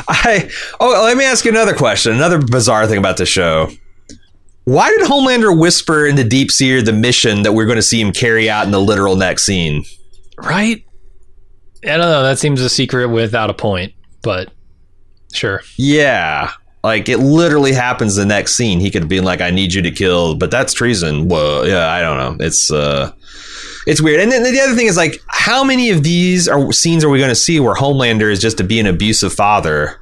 [0.08, 0.50] I
[0.80, 2.12] oh, let me ask you another question.
[2.12, 3.70] Another bizarre thing about the show.
[4.64, 8.00] Why did Homelander whisper in the deep sea the mission that we're going to see
[8.00, 9.84] him carry out in the literal next scene?
[10.36, 10.84] Right?
[11.84, 12.22] I don't know.
[12.22, 14.52] That seems a secret without a point, but
[15.32, 15.62] sure.
[15.76, 16.52] Yeah,
[16.84, 18.80] like it literally happens the next scene.
[18.80, 21.28] He could be like, "I need you to kill," but that's treason.
[21.28, 22.44] Whoa, yeah, I don't know.
[22.44, 23.12] It's uh,
[23.86, 24.20] it's weird.
[24.20, 27.18] And then the other thing is like, how many of these are scenes are we
[27.18, 30.00] going to see where Homelander is just to be an abusive father?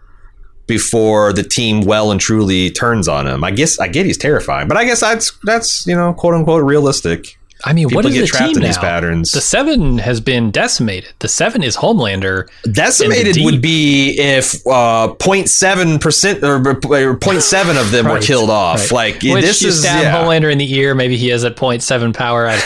[0.67, 4.67] Before the team well and truly turns on him, I guess I get he's terrifying,
[4.67, 7.39] but I guess that's that's you know quote unquote realistic.
[7.65, 8.69] I mean, People what is get the trapped team in now?
[8.69, 9.31] these patterns.
[9.33, 11.13] The seven has been decimated.
[11.21, 12.49] The seven is Homelander.
[12.71, 18.93] Decimated would be if uh, 0.7 percent or 0.7 of them were killed off.
[18.93, 19.15] right.
[19.15, 20.15] Like Which this you is stab yeah.
[20.15, 20.95] Homelander in the ear.
[20.95, 22.47] Maybe he has at 0.7 power.
[22.47, 22.61] I,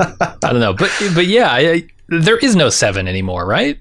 [0.00, 3.78] I don't know, but but yeah, I, there is no seven anymore, right?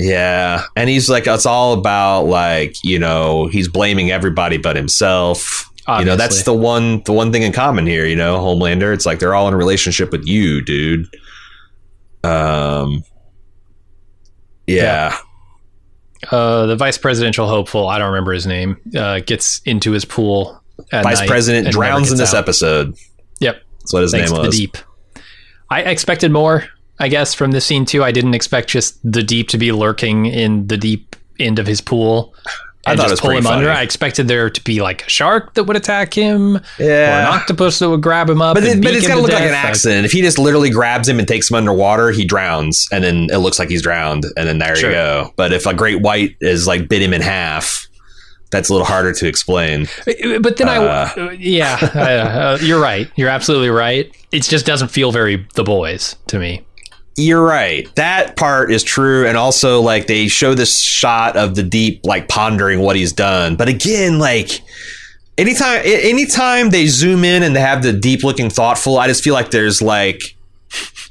[0.00, 0.64] Yeah.
[0.76, 5.67] And he's like, it's all about like, you know, he's blaming everybody but himself.
[5.88, 8.92] You know, that's the one the one thing in common here, you know, Homelander.
[8.92, 11.06] It's like they're all in a relationship with you, dude.
[12.22, 13.02] Um
[14.66, 15.16] Yeah.
[16.30, 20.60] Uh, the vice presidential hopeful, I don't remember his name, uh, gets into his pool.
[20.92, 22.38] At Vice President drowns in this out.
[22.40, 22.96] episode.
[23.40, 24.50] Yep, That's what his thanks name was.
[24.50, 24.76] the deep.
[25.70, 26.64] I expected more,
[26.98, 28.02] I guess, from this scene too.
[28.04, 31.80] I didn't expect just the deep to be lurking in the deep end of his
[31.80, 32.34] pool
[32.90, 33.70] and thought it just was pull him pretty under.
[33.70, 37.78] I expected there to be like a shark that would attack him, or an octopus
[37.80, 38.54] that would grab him up.
[38.54, 40.04] But, it, but it's got to look like an accident.
[40.06, 43.38] If he just literally grabs him and takes him underwater, he drowns, and then it
[43.38, 44.90] looks like he's drowned, and then there Sure.
[44.90, 45.32] you go.
[45.36, 47.86] But if a great white is like bit him in half,
[48.50, 49.86] that's a little harder to explain.
[50.40, 51.12] But then Uh.
[51.16, 53.10] I, yeah, uh, uh, you're right.
[53.16, 54.10] You're absolutely right.
[54.32, 56.64] It just doesn't feel very the boys to me.
[57.18, 57.92] You're right.
[57.96, 62.28] That part is true, and also like they show this shot of the deep like
[62.28, 63.56] pondering what he's done.
[63.56, 64.60] But again, like
[65.36, 69.34] anytime anytime they zoom in and they have the deep looking thoughtful, I just feel
[69.34, 70.36] like there's like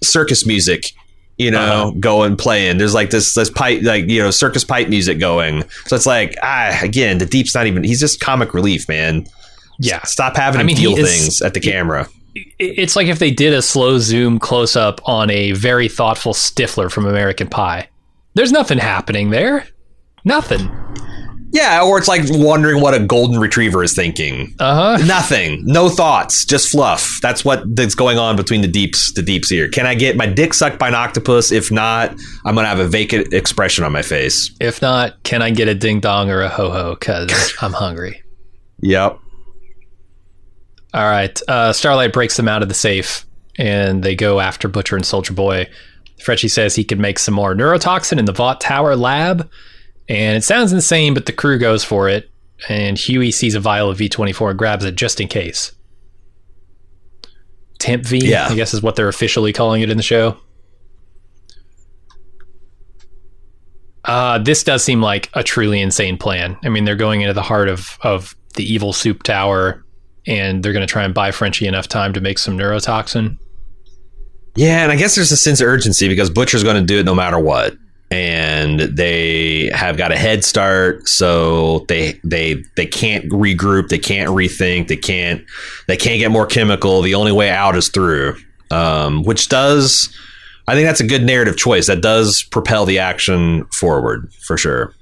[0.01, 0.91] circus music,
[1.38, 2.78] you know, going playing.
[2.78, 5.64] There's like this this pipe like you know circus pipe music going.
[5.88, 9.28] So it's like ah again the deep's not even he's just comic relief, man.
[9.80, 12.08] Yeah, Stop having I him mean, he feel is- things at the camera.
[12.59, 16.91] It's like if they did a slow zoom close up on a very thoughtful Stifler
[16.91, 17.89] from American Pie.
[18.33, 19.67] There's nothing happening there.
[20.23, 20.69] Nothing.
[21.51, 24.53] Yeah, or it's like wondering what a golden retriever is thinking.
[24.59, 25.05] Uh huh.
[25.05, 25.63] Nothing.
[25.65, 26.45] No thoughts.
[26.45, 27.19] Just fluff.
[27.21, 29.13] That's what that's going on between the deeps.
[29.13, 29.69] The deeps here.
[29.69, 31.51] Can I get my dick sucked by an octopus?
[31.51, 32.11] If not,
[32.45, 34.53] I'm gonna have a vacant expression on my face.
[34.59, 36.95] If not, can I get a ding dong or a ho ho?
[36.99, 38.21] Because I'm hungry.
[38.81, 39.17] Yep.
[40.93, 41.39] All right.
[41.47, 43.25] Uh, Starlight breaks them out of the safe
[43.57, 45.67] and they go after Butcher and Soldier Boy.
[46.23, 49.49] Frenchie says he could make some more neurotoxin in the Vought Tower lab.
[50.09, 52.29] And it sounds insane, but the crew goes for it.
[52.69, 55.73] And Huey sees a vial of V24 and grabs it just in case.
[57.77, 58.47] Temp V, Yeah.
[58.47, 60.38] I guess is what they're officially calling it in the show.
[64.05, 66.57] Uh, this does seem like a truly insane plan.
[66.63, 69.83] I mean, they're going into the heart of, of the evil supe tower
[70.28, 73.38] and they're going to try and buy Frenchie enough time to make some neurotoxin.
[74.55, 77.05] Yeah, and I guess there's a sense of urgency because Butcher's going to do it
[77.05, 77.78] no matter what,
[78.09, 84.32] and they have got a head start, so they they they can't regroup, they can't
[84.32, 85.45] rethink, they can't
[85.88, 87.01] they can't get more chemical.
[87.01, 88.36] The only way out is through,
[88.71, 90.13] um, which does.
[90.67, 91.88] I think that's a good narrative choice.
[91.88, 94.93] That does propel the action forward for sure.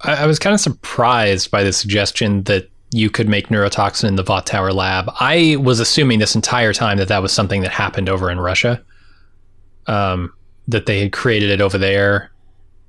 [0.00, 4.16] I, I was kind of surprised by the suggestion that you could make neurotoxin in
[4.16, 5.10] the Vought Tower lab.
[5.18, 8.82] I was assuming this entire time that that was something that happened over in Russia.
[9.86, 10.32] um,
[10.68, 12.30] that they had created it over there.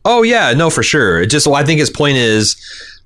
[0.06, 1.22] Oh yeah, no, for sure.
[1.22, 2.56] It just well, I think his point is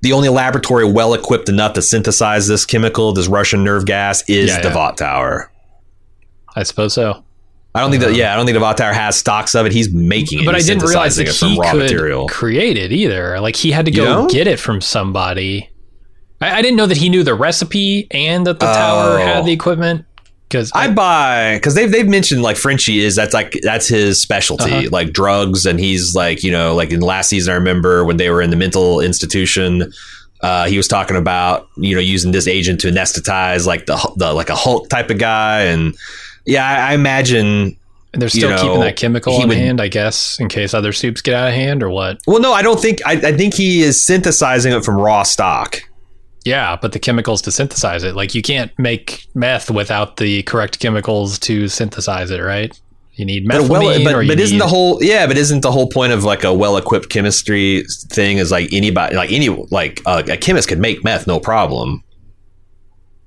[0.02, 4.48] the only laboratory well equipped enough to synthesize this chemical, this Russian nerve gas, is
[4.50, 4.74] Yeah, the yeah.
[4.74, 5.50] Vought Tower.
[6.54, 7.24] I suppose so.
[7.74, 8.14] I don't think that.
[8.14, 9.72] Yeah, I don't think the Vought Tower has stocks of it.
[9.72, 10.44] He's making it.
[10.44, 12.28] but I didn't realize that he could material.
[12.28, 13.40] create it either.
[13.40, 14.28] Like he had to You go know?
[14.28, 15.68] get it from somebody.
[16.40, 19.24] I, I didn't know that he knew the recipe and that the tower Oh.
[19.24, 20.04] had the equipment.
[20.48, 24.64] Because I buy because they've they've mentioned like Frenchie is that's like that's his specialty
[24.72, 24.88] Uh-huh.
[24.90, 28.30] like drugs and he's like you know like in last season I remember when they
[28.30, 29.92] were in the mental institution
[30.42, 34.32] uh, he was talking about you know using this agent to anesthetize like the the
[34.32, 35.94] like a Hulk type of guy and
[36.46, 37.76] yeah I, I imagine
[38.12, 41.22] they're still you know, keeping that chemical would- hand, I guess, in case other supes
[41.22, 42.18] get out of hand or what.
[42.26, 45.80] well no I don't think I, I think he is synthesizing it from raw stock
[46.44, 50.78] Yeah, but the chemicals to synthesize it, like you can't make meth without the correct
[50.80, 52.78] chemicals to synthesize it, right?
[53.14, 55.26] You need But, well, but, but isn't need- the whole yeah?
[55.26, 59.30] But isn't the whole point of like a well-equipped chemistry thing is like anybody like
[59.30, 62.02] any like uh, a chemist could make meth no problem.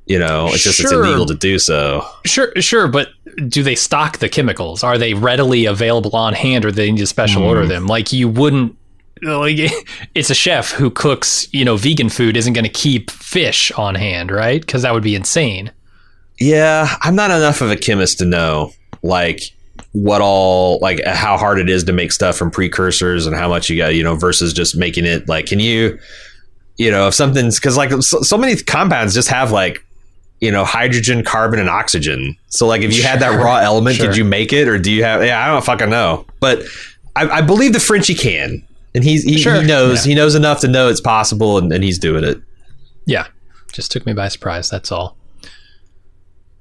[0.06, 2.06] You know, it's just it's illegal to do so.
[2.26, 3.10] Sure, sure, but
[3.48, 4.84] do they stock the chemicals?
[4.84, 7.48] Are they readily available on hand, or do they need to special Hmm.
[7.48, 7.86] order them?
[7.88, 8.76] Like you wouldn't.
[9.24, 9.58] Like
[10.16, 13.96] it's a chef who cooks, you know, vegan food isn't going to keep fish on
[13.96, 14.62] hand, right?
[14.62, 15.72] Because that would be insane.
[16.40, 19.42] Yeah, I'm not enough of a chemist to know like
[19.92, 23.70] what all like how hard it is to make stuff from precursors and how much
[23.70, 25.98] you got you know versus just making it like can you
[26.78, 29.86] you know if something's because like so, so many compounds just have like
[30.40, 34.08] you know hydrogen carbon and oxygen so like if you had that raw element sure.
[34.08, 36.64] did you make it or do you have yeah i don't fucking know but
[37.16, 38.66] i, I believe the frenchie can
[38.96, 40.12] and he's he, Sure, he knows yeah.
[40.12, 42.42] he knows enough to know it's possible and, and he's doing it
[43.06, 43.28] Yeah,
[43.74, 44.70] just took me by surprise.
[44.70, 45.18] That's all.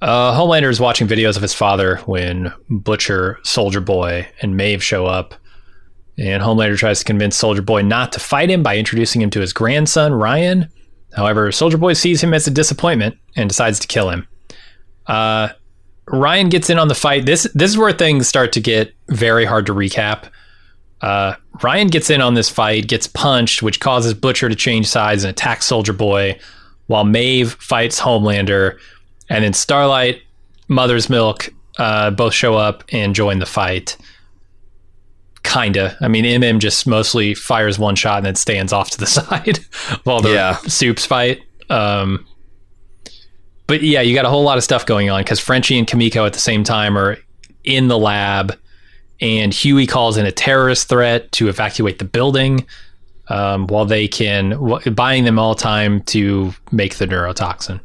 [0.00, 5.06] Uh, Homelander is watching videos of his father when Butcher, Soldier Boy, and Maeve show
[5.06, 5.34] up.
[6.18, 9.40] And Homelander tries to convince Soldier Boy not to fight him by introducing him to
[9.40, 10.68] his grandson, Ryan.
[11.14, 14.26] However, Soldier Boy sees him as a disappointment and decides to kill him.
[15.06, 15.50] Uh,
[16.08, 17.24] Ryan gets in on the fight.
[17.24, 20.28] This this is where things start to get very hard to recap.
[21.02, 25.24] Uh, Ryan gets in on this fight, gets punched, which causes Butcher to change sides
[25.24, 26.38] and attack Soldier Boy,
[26.86, 28.78] while Maeve fights Homelander,
[29.28, 30.22] and then Starlight,
[30.68, 31.48] Mother's Milk,
[31.78, 33.96] uh, both show up and join the fight.
[35.42, 35.96] Kinda.
[36.00, 39.58] I mean, MM just mostly fires one shot and then stands off to the side
[40.04, 40.56] while the Yeah.
[40.68, 41.42] supes fight.
[41.68, 42.24] Um,
[43.66, 46.24] but yeah, you got a whole lot of stuff going on because Frenchie and Kimiko
[46.26, 47.18] at the same time are
[47.64, 48.56] in the lab,
[49.22, 52.66] and Huey calls in a terrorist threat to evacuate the building,
[53.28, 57.80] um, while they can w- buying them all time to make the neurotoxin.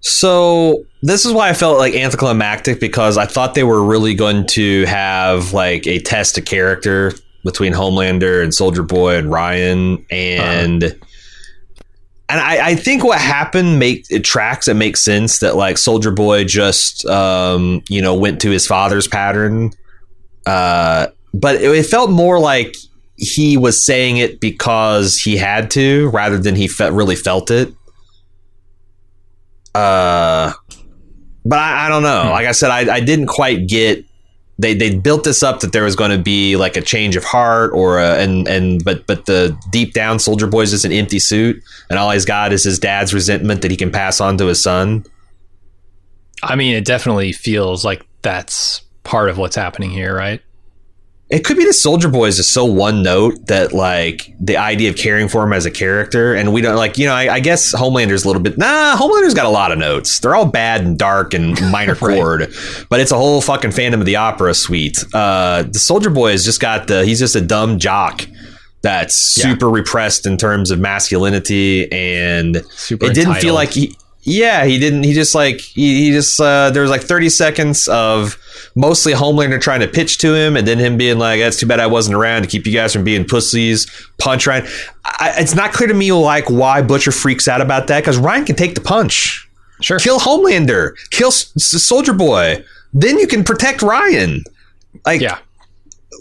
[0.00, 4.46] So this is why I felt like anticlimactic because I thought they were really going
[4.48, 7.12] to have like a test of character
[7.44, 10.98] between Homelander and Soldier Boy and Ryan and
[12.30, 16.10] and I, I think what happened make it tracks it makes sense that like Soldier
[16.10, 19.70] Boy just um you know went to his father's pattern
[20.46, 22.76] uh but it, it felt more like
[23.16, 27.72] he was saying it because he had to rather than he fe- really felt it
[29.78, 30.52] uh,
[31.44, 32.22] but I, I don't know.
[32.24, 32.30] Hmm.
[32.30, 34.04] Like I said, I, I didn't quite get.
[34.58, 37.24] They they built this up that there was going to be like a change of
[37.24, 41.20] heart or a, and and but but the deep down Soldier Boy's just an empty
[41.20, 44.46] suit and all he's got is his dad's resentment that he can pass on to
[44.46, 45.04] his son.
[46.42, 50.42] I mean, it definitely feels like that's part of what's happening here, right?
[51.30, 54.88] It could be the Soldier Boy is just so one note that like the idea
[54.88, 57.12] of caring for him as a character, and we don't like you know.
[57.12, 58.56] I, I guess Homelander's a little bit.
[58.56, 60.20] Nah, Homelander's got a lot of notes.
[60.20, 62.16] They're all bad and dark and minor Right.
[62.18, 62.54] chord,
[62.88, 65.04] but it's a whole fucking Phantom of the Opera suite.
[65.12, 67.04] Uh, the Soldier Boy has just got the.
[67.04, 68.26] He's just a dumb jock
[68.80, 69.52] that's Yeah.
[69.52, 73.94] super repressed in terms of masculinity, and Super it didn't feel like he.
[74.30, 75.04] Yeah, he didn't.
[75.04, 78.36] He just like he, he just uh, there was like thirty seconds of
[78.74, 81.80] mostly Homelander trying to pitch to him, and then him being like, "That's too bad
[81.80, 83.86] I wasn't around to keep you guys from being pussies."
[84.18, 84.66] Punch Ryan.
[85.04, 88.44] I, it's not clear to me like why Butcher freaks out about that because Ryan
[88.44, 89.48] can take the punch,
[89.80, 89.98] Sure.
[89.98, 92.62] kill Homelander, kill S- Soldier Boy,
[92.92, 94.44] then you can protect Ryan.
[95.06, 95.38] Like yeah.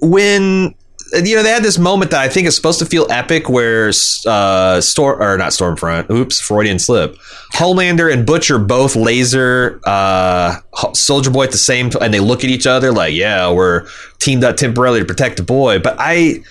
[0.01, 0.75] when
[1.13, 3.89] you know they had this moment that I think is supposed to feel epic, where
[4.25, 7.17] uh, Storm or not Stormfront, oops, Freudian slip.
[7.53, 10.57] Homelander and Butcher both laser uh,
[10.93, 13.87] Soldier Boy at the same time, and they look at each other like, "Yeah, we're
[14.19, 16.43] teamed up temporarily to protect the boy." But I,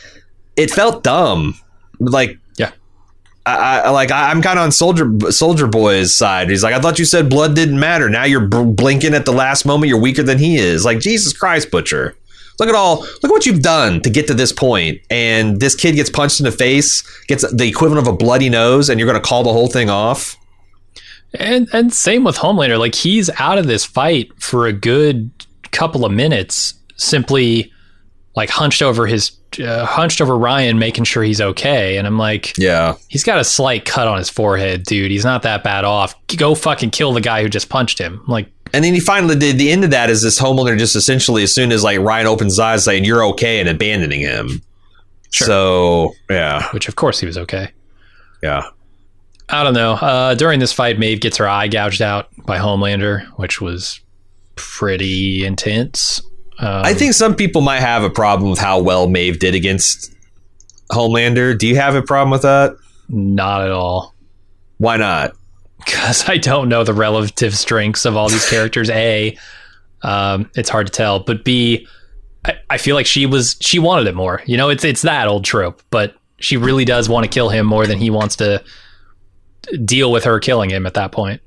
[0.57, 1.55] it felt dumb.
[1.99, 2.73] Like, Yeah.
[3.45, 6.51] I, I like I, am kind of on Soldier Soldier Boy's side.
[6.51, 8.09] He's like, I thought you said blood didn't matter.
[8.09, 9.89] Now you're blinking at the last moment.
[9.89, 10.85] You're weaker than he is.
[10.85, 12.17] Like Jesus Christ, Butcher.
[12.59, 13.01] Look at all.
[13.01, 15.01] Look at what you've done to get to this point.
[15.11, 18.89] And this kid gets punched in the face, gets the equivalent of a bloody nose,
[18.89, 20.37] and you're going to call the whole thing off.
[21.35, 22.79] And and same with Homelander.
[22.79, 25.31] Like he's out of this fight for a good
[25.71, 27.73] couple of minutes, simply
[28.35, 31.99] like hunched over his uh, hunched over Ryan, making sure he's okay.
[31.99, 35.11] And I'm like, yeah, he's got a slight cut on his forehead, dude.
[35.11, 36.15] He's not that bad off.
[36.37, 38.21] Go fucking kill the guy who just punched him.
[38.27, 40.97] I'm like, and then he finally did the end of that is this Homelander just
[40.97, 44.61] essentially as soon as like Ryan opens his eyes saying you're okay and abandoning him.
[45.31, 45.47] Sure.
[45.47, 47.71] So yeah, which of course he was okay.
[48.43, 48.65] Yeah.
[49.49, 49.93] I don't know.
[49.93, 53.99] Uh, during this fight, Maeve gets her eye gouged out by Homelander, which was
[54.57, 56.21] pretty intense.
[56.59, 60.15] Um, I think some people might have a problem with how well Maeve did against
[60.93, 61.57] Homelander.
[61.57, 62.75] Do you have a problem with that?
[63.09, 64.15] Not at all.
[64.77, 65.33] Why not?
[65.79, 68.91] Because I don't know the relative strengths of all these characters.
[68.91, 69.37] A,
[70.03, 71.21] um, it's hard to tell.
[71.21, 71.87] But B,
[72.45, 74.43] I, I feel like she was she wanted it more.
[74.47, 75.83] You know, it's it's that old trope.
[75.91, 78.63] But she really does want to kill him more than he wants to
[79.85, 81.41] deal with her killing him at that point.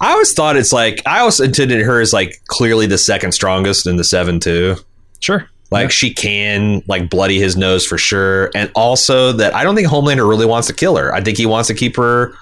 [0.00, 3.86] I always thought it's like I always intended her as like clearly the second strongest
[3.86, 4.76] in the seven too.
[5.20, 5.48] Sure.
[5.70, 5.88] Like yeah.
[5.88, 10.28] she can like bloody his nose for sure, and also that I don't think Homelander
[10.28, 11.14] really wants to kill her.
[11.14, 12.34] I think he wants to keep her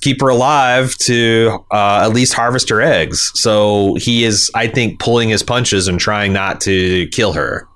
[0.00, 3.30] keep her alive to uh, at least harvest her eggs.
[3.34, 7.66] So he is, I think, pulling his punches and trying not to kill her.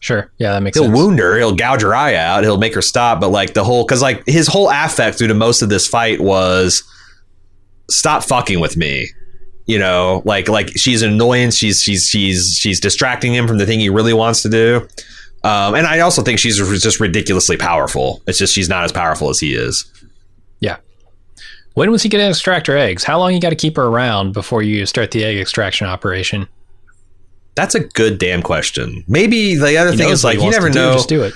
[0.00, 0.30] Sure.
[0.38, 0.86] Yeah, that makes sense.
[0.86, 1.06] he'll sense.
[1.06, 1.38] wound her.
[1.38, 2.44] He'll gouge her eye out.
[2.44, 3.20] He'll make her stop.
[3.20, 6.20] But like the whole, because like his whole affect through to most of this fight
[6.20, 6.82] was
[7.90, 9.08] stop fucking with me.
[9.66, 11.56] You know, like like she's an annoyance.
[11.56, 14.86] She's she's she's she's distracting him from the thing he really wants to do.
[15.42, 18.22] Um, and I also think she's just ridiculously powerful.
[18.26, 19.90] It's just she's not as powerful as he is.
[21.74, 23.04] When was he going to extract her eggs?
[23.04, 26.48] How long you got to keep her around before you start the egg extraction operation?
[27.56, 29.04] That's a good damn question.
[29.06, 30.92] Maybe the other he thing is like you never know.
[30.92, 31.34] Do, just do it.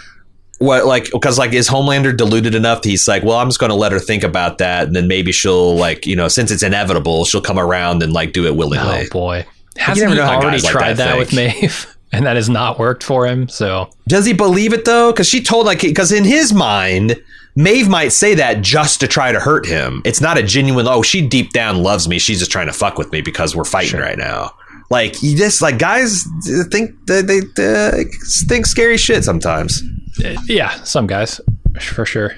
[0.58, 2.82] What like because like is Homelander deluded enough?
[2.82, 5.30] He's like, well, I'm just going to let her think about that, and then maybe
[5.30, 9.06] she'll like you know since it's inevitable, she'll come around and like do it willingly.
[9.06, 11.96] Oh boy, hasn't he already tried like that, that with Maeve?
[12.12, 13.48] And that has not worked for him.
[13.48, 15.12] So does he believe it though?
[15.12, 17.22] Because she told like because in his mind,
[17.56, 20.02] Maeve might say that just to try to hurt him.
[20.04, 20.86] It's not a genuine.
[20.86, 22.18] Oh, she deep down loves me.
[22.18, 24.00] She's just trying to fuck with me because we're fighting sure.
[24.00, 24.52] right now.
[24.90, 26.24] Like you just like guys
[26.70, 28.04] think they, they, they
[28.46, 29.82] think scary shit sometimes.
[30.24, 31.40] Uh, yeah, some guys
[31.80, 32.34] for sure,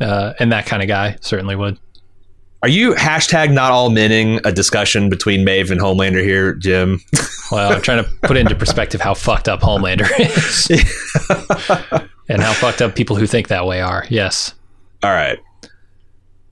[0.00, 1.78] uh, and that kind of guy certainly would.
[2.62, 7.00] Are you hashtag not all meaning a discussion between Maeve and Homelander here, Jim?
[7.50, 10.70] Well, I'm trying to put into perspective how fucked up Homelander is,
[12.28, 14.06] and how fucked up people who think that way are.
[14.08, 14.54] Yes.
[15.02, 15.38] All right.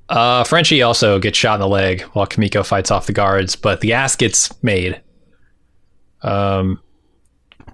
[0.08, 3.80] Uh, Frenchie also gets shot in the leg while Kimiko fights off the guards, but
[3.80, 5.00] the ass gets made.
[6.22, 6.82] Um,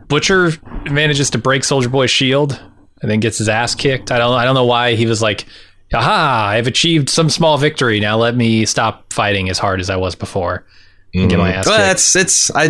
[0.08, 0.52] Butcher
[0.90, 2.62] manages to break Soldier Boy's shield
[3.00, 4.12] and then gets his ass kicked.
[4.12, 5.46] I don't I don't know why he was like,
[5.92, 6.48] "Aha!
[6.50, 8.00] I've achieved some small victory.
[8.00, 10.66] Now let me stop fighting as hard as I was before
[11.14, 11.28] and mm-hmm.
[11.28, 12.64] get my ass." Well, it's it's I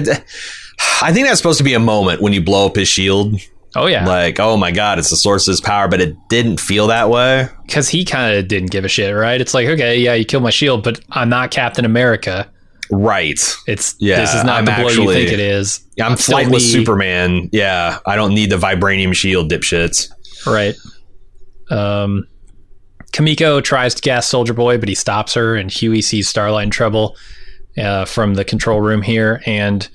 [1.03, 3.41] I think that's supposed to be a moment when you blow up his shield
[3.77, 4.07] Oh yeah.
[4.07, 7.11] Like, oh my god, it's the source of his power, but it didn't feel that
[7.11, 7.49] way.
[7.67, 9.39] Because he kind of didn't give a shit, right?
[9.39, 12.51] It's like, okay, yeah, you killed my shield, but I'm not Captain America.
[12.91, 13.39] Right.
[13.67, 14.21] It's yeah.
[14.21, 15.85] This is not I'm the blow actually, you think it is.
[15.97, 17.51] Yeah, I'm, I'm flightless Superman.
[17.53, 20.11] Yeah, I don't need the vibranium shield, dipshits.
[20.47, 20.75] Right.
[21.71, 22.27] Um,
[23.17, 26.71] Kimiko tries to gas Soldier Boy, but he stops her, and Hughie sees Starlight in
[26.71, 27.17] trouble
[27.79, 29.89] uh, from the control room here, and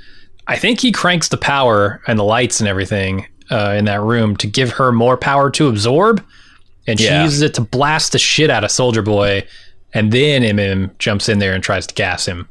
[0.48, 4.36] I think he cranks the power and the lights and everything, uh, in that room
[4.38, 6.26] to give her more power to absorb,
[6.88, 7.24] and she yeah.
[7.24, 9.46] uses it to blast the shit out of Soldier Boy,
[9.94, 12.50] and then MM jumps in there and tries to gas him.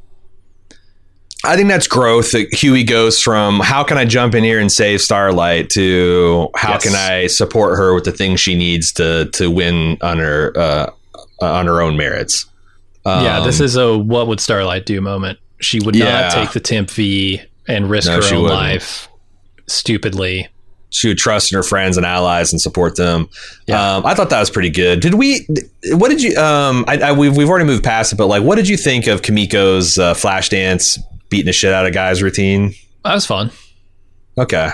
[1.43, 2.31] I think that's growth.
[2.31, 6.73] That Hughie goes from how can I jump in here and save Starlight to how
[6.73, 6.83] yes.
[6.83, 10.91] can I support her with the things she needs to to win on her uh,
[11.41, 12.45] on her own merits.
[13.05, 15.39] Um, yeah, this is a what would Starlight do moment.
[15.59, 16.21] She would yeah.
[16.21, 18.59] not take the temp V and risk no, her own wouldn't.
[18.59, 19.07] life
[19.67, 20.47] stupidly
[20.91, 23.29] she would trust in her friends and allies and support them.
[23.65, 23.95] Yeah.
[23.95, 24.99] Um, I thought that was pretty good.
[24.99, 25.47] Did we?
[25.91, 26.35] What did you?
[26.35, 29.07] Um, I, I, we've we've already moved past it, but like, what did you think
[29.07, 30.99] of Kimiko's uh, flash dance
[31.31, 32.75] beating the shit out of guys routine?
[33.03, 33.49] That was fun.
[34.37, 34.69] Okay,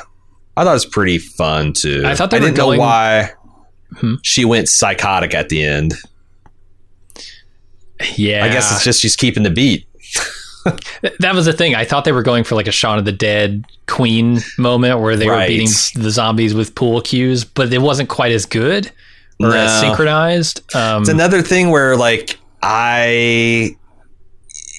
[0.58, 2.03] I thought it was pretty fun too.
[2.05, 2.80] I thought they I didn't going...
[2.80, 3.32] know why
[3.95, 4.16] hmm?
[4.24, 5.93] she went psychotic at the end.
[8.16, 9.88] Yeah, I guess it's just she's keeping the beat.
[11.20, 11.76] that was the thing.
[11.76, 15.16] I thought they were going for like a Shaun of the Dead Queen moment where
[15.16, 15.43] they right.
[15.43, 18.91] were beating the zombies with pool cues, but it wasn't quite as good.
[19.39, 19.55] or No.
[19.55, 20.76] as synchronized.
[20.76, 23.76] Um, It's another thing where like I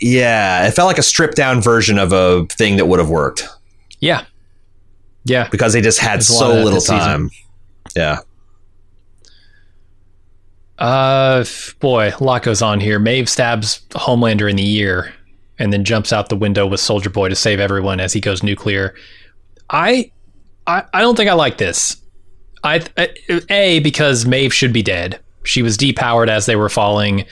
[0.01, 3.47] yeah, it felt like a stripped down version of a thing that would have worked
[4.01, 4.25] yeah,
[5.25, 5.49] yeah.
[5.51, 6.99] because they just had There's so little this season.
[6.99, 7.31] time.
[7.97, 8.21] Yeah.
[10.79, 11.45] Uh,
[11.81, 12.99] boy, a lot goes on here.
[12.99, 15.13] Maeve stabs Homelander in the ear
[15.59, 18.45] and then jumps out the window with Soldier Boy to save everyone as he goes
[18.45, 18.95] nuclear.
[19.69, 20.13] I,
[20.67, 21.97] I, I don't think I like this.
[22.63, 23.09] I, I
[23.51, 25.19] a because Maeve should be dead.
[25.45, 27.25] She was depowered as they were falling.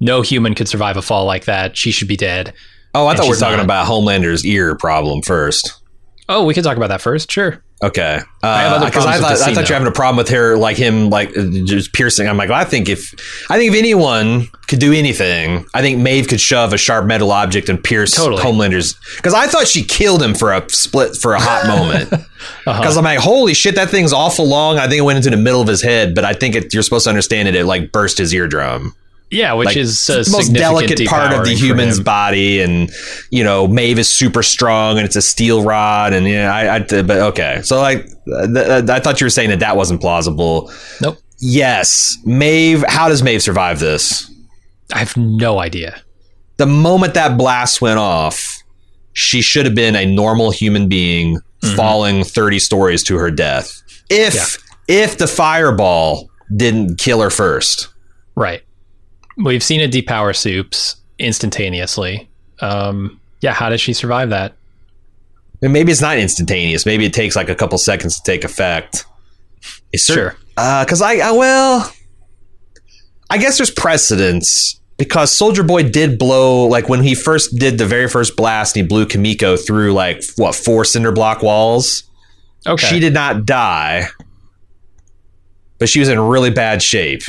[0.00, 1.76] No human could survive a fall like that.
[1.76, 2.52] She should be dead.
[2.94, 3.64] Oh, I thought we were talking not.
[3.64, 5.80] about Homelander's ear problem first.
[6.28, 7.30] Oh, we could talk about that first.
[7.30, 7.62] Sure.
[7.82, 10.76] Okay, have uh, because I thought I thought you're having a problem with her, like
[10.76, 12.26] him, like just piercing.
[12.26, 13.12] I'm like, well, I think if
[13.50, 17.30] I think if anyone could do anything, I think Maeve could shove a sharp metal
[17.30, 18.40] object and pierce Totally.
[18.40, 18.94] Homelander's.
[19.16, 22.12] Because I thought she killed him for a split for a hot moment.
[22.66, 22.78] Uh-huh.
[22.78, 24.78] Because I'm like, holy shit, that thing's awful long.
[24.78, 26.82] I think it went into the middle of his head, but I think it, you're
[26.82, 27.54] supposed to understand it.
[27.54, 28.94] It like burst his eardrum.
[29.34, 32.90] Yeah, which Like, is a the most delicate part of the human's body, and
[33.30, 36.78] you know, Maeve is super strong, and it's a steel rod, and yeah, I, I
[37.02, 40.72] but okay, so like, th- th- I thought you were saying that that wasn't plausible.
[41.02, 41.18] Nope.
[41.40, 42.84] Yes, Maeve.
[42.88, 44.30] How does Maeve survive this?
[44.92, 46.00] I have no idea.
[46.56, 48.62] The moment that blast went off,
[49.12, 51.76] she should have been a normal human being Mm-hmm.
[51.76, 53.72] falling 30 stories to her death.
[54.10, 57.88] If if the fireball didn't kill her first.
[58.36, 58.62] Right.
[59.36, 62.28] We've seen it depower supes instantaneously.
[62.60, 64.54] Um, yeah, how does she survive that?
[65.62, 66.86] And maybe it's not instantaneous.
[66.86, 69.06] Maybe it takes like a couple seconds to take effect.
[69.92, 70.36] It's Sure.
[70.56, 71.92] Because I, I, well,
[73.30, 77.86] I guess there's precedence because Soldier Boy did blow, like when he first did the
[77.86, 82.04] very first blast, and he blew Kimiko through like, what, four cinder block walls?
[82.66, 82.86] Okay.
[82.86, 84.06] She did not die,
[85.78, 87.22] but she was in really bad shape.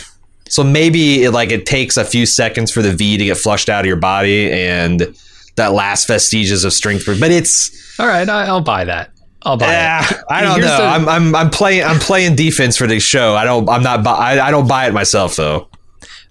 [0.50, 3.70] So maybe it, like it takes a few seconds for the V to get flushed
[3.70, 5.16] out of your body and
[5.56, 7.06] that last vestiges of strength.
[7.06, 9.12] But it's All right, I, I'll buy that.
[9.44, 10.18] I'll buy yeah, it.
[10.30, 10.78] I don't Here's know.
[10.78, 13.36] the- I'm, I'm I'm playing I'm playing defense for this show.
[13.36, 15.70] I don't I'm not bu- I, I don't buy it myself though.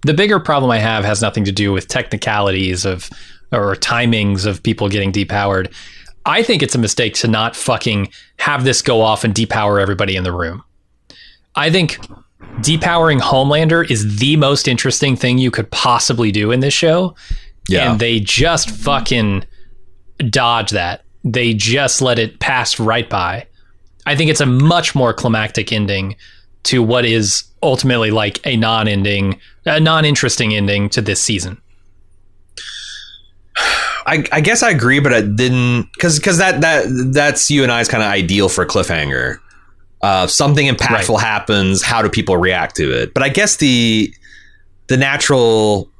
[0.03, 3.09] the bigger problem I have has nothing to do with technicalities of
[3.53, 5.73] or timings of people getting depowered.
[6.27, 8.09] I think it's a mistake to not fucking
[8.39, 10.65] have this go off and depower everybody in the room.
[11.55, 11.99] I think
[12.61, 17.15] depowering Homelander is the most interesting thing you could possibly do in this show.
[17.69, 17.91] Yeah.
[17.91, 19.45] And they just fucking
[20.31, 21.05] dodge that.
[21.25, 23.47] They just let it pass right by.
[24.07, 26.17] I think it's a much more climactic ending
[26.65, 31.61] to what is ultimately like a non-ending, a non-interesting ending to this season.
[34.07, 36.85] I, I guess I agree, but I didn't because because that that
[37.15, 39.39] that's you and I's kind of ideal for a cliffhanger.
[40.05, 41.83] Uh, something impactful happens.
[41.83, 43.15] How do people react to it?
[43.15, 44.15] But I guess the
[44.89, 45.91] the natural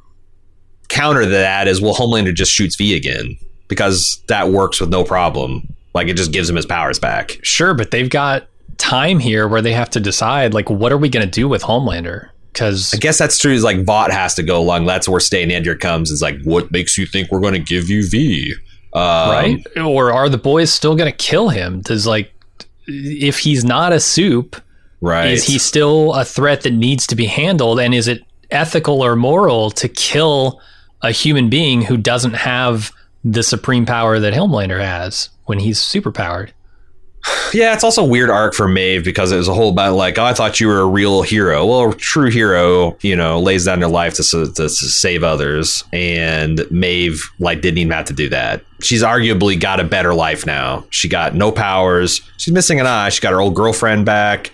[0.89, 5.05] counter to that is well, Homelander just shoots V again because that works with no
[5.05, 5.67] problem.
[5.95, 7.39] Like it just gives him his powers back.
[7.43, 8.47] Sure, but they've got
[8.77, 11.63] time here where they have to decide like what are we going to do with
[11.63, 12.29] Homelander?
[12.53, 13.55] Because I guess that's true.
[13.55, 14.85] Is like Vought has to go along.
[14.85, 16.11] That's where Stan Edgar comes.
[16.11, 18.53] Is like, what makes you think we're going to give you V?
[18.93, 19.67] Um, right?
[19.79, 21.81] Or are the boys still going to kill him?
[21.81, 22.34] Does like
[22.87, 24.57] if he's not a supe,
[25.01, 25.33] Right.
[25.33, 27.79] is he still a threat that needs to be handled?
[27.81, 30.61] And is it ethical or moral to kill
[31.03, 32.91] a human being who doesn't have
[33.25, 36.51] the supreme power that Homelander has when he's superpowered?
[37.53, 40.19] Yeah, it's also a weird arc for Maeve because it was a whole about like,
[40.19, 41.65] oh, I thought you were a real hero.
[41.65, 45.85] Well, a true hero, you know, lays down their life to, to, to save others,
[45.93, 48.65] and Maeve like didn't even have to do that.
[48.83, 50.85] She's arguably got a better life now.
[50.91, 52.21] She got no powers.
[52.39, 53.11] She's missing an eye.
[53.11, 54.51] She got her old girlfriend back.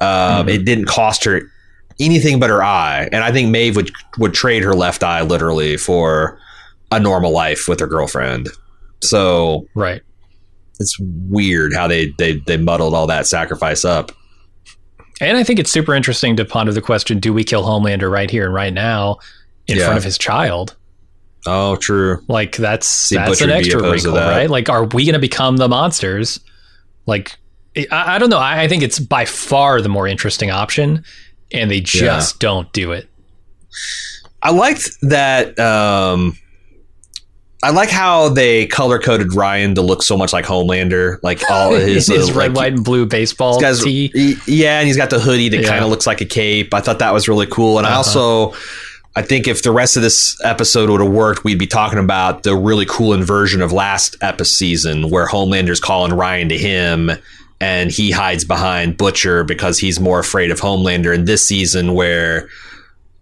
[0.00, 1.42] Um, It didn't cost her
[2.00, 5.76] anything but her eye, and I think Maeve would would trade her left eye literally
[5.76, 6.38] for
[6.90, 8.48] a normal life with her girlfriend.
[9.02, 10.00] So Right.
[10.80, 10.96] It's
[11.28, 14.10] weird how they they they muddled all that sacrifice up.
[15.20, 18.30] And I think it's super interesting to ponder the question do we kill Homelander right
[18.30, 19.18] here and right now
[19.68, 19.84] in Yeah.
[19.84, 20.74] front of his child?
[21.46, 22.22] Oh, true.
[22.28, 24.30] Like that's See, that's an extra wrinkle, that.
[24.30, 24.50] right?
[24.50, 26.40] Like, are we going to become the monsters?
[27.06, 27.36] Like,
[27.76, 28.38] I, I don't know.
[28.38, 31.02] I, I think it's by far the more interesting option,
[31.52, 33.08] and they just don't do it.
[34.42, 35.58] I liked that.
[35.58, 36.36] Um,
[37.62, 41.72] I like how they color coded Ryan to look so much like Homelander, like all
[41.74, 44.08] his, His uh, red, like, white, and blue baseball guy's- tee.
[44.14, 45.68] he- yeah, and he's got the hoodie that Yeah.
[45.68, 46.72] kind of looks like a cape.
[46.72, 47.76] I thought that was really cool.
[47.78, 47.98] And I Uh-huh.
[47.98, 48.54] also,
[49.16, 52.44] I think if the rest of this episode would have worked, we'd be talking about
[52.44, 57.10] the really cool inversion of last episode season where Homelander's calling Ryan to him
[57.60, 62.48] and he hides behind Butcher because he's more afraid of Homelander in this season where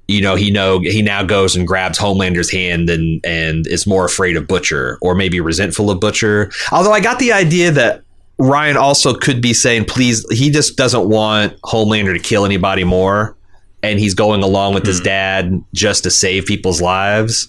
[0.08, 4.04] you know he know he now goes and grabs Homelander's hand and and is more
[4.04, 6.50] afraid of Butcher or maybe resentful of Butcher.
[6.72, 8.02] Although I got the idea that
[8.38, 13.36] Ryan also could be saying please he just doesn't want Homelander to kill anybody more
[13.82, 15.04] and he's going along with his hmm.
[15.04, 17.48] dad just to save people's lives.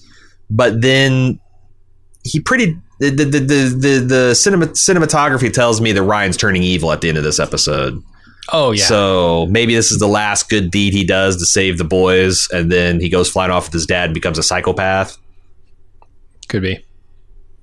[0.49, 1.40] But then
[2.23, 6.91] he pretty the the the the, the cinema, cinematography tells me that Ryan's turning evil
[6.91, 8.03] at the end of this episode.
[8.52, 8.84] Oh yeah.
[8.84, 12.72] So maybe this is the last good deed he does to save the boys, and
[12.72, 15.18] then he goes flying off with his dad and becomes a psychopath.
[16.48, 16.84] Could be.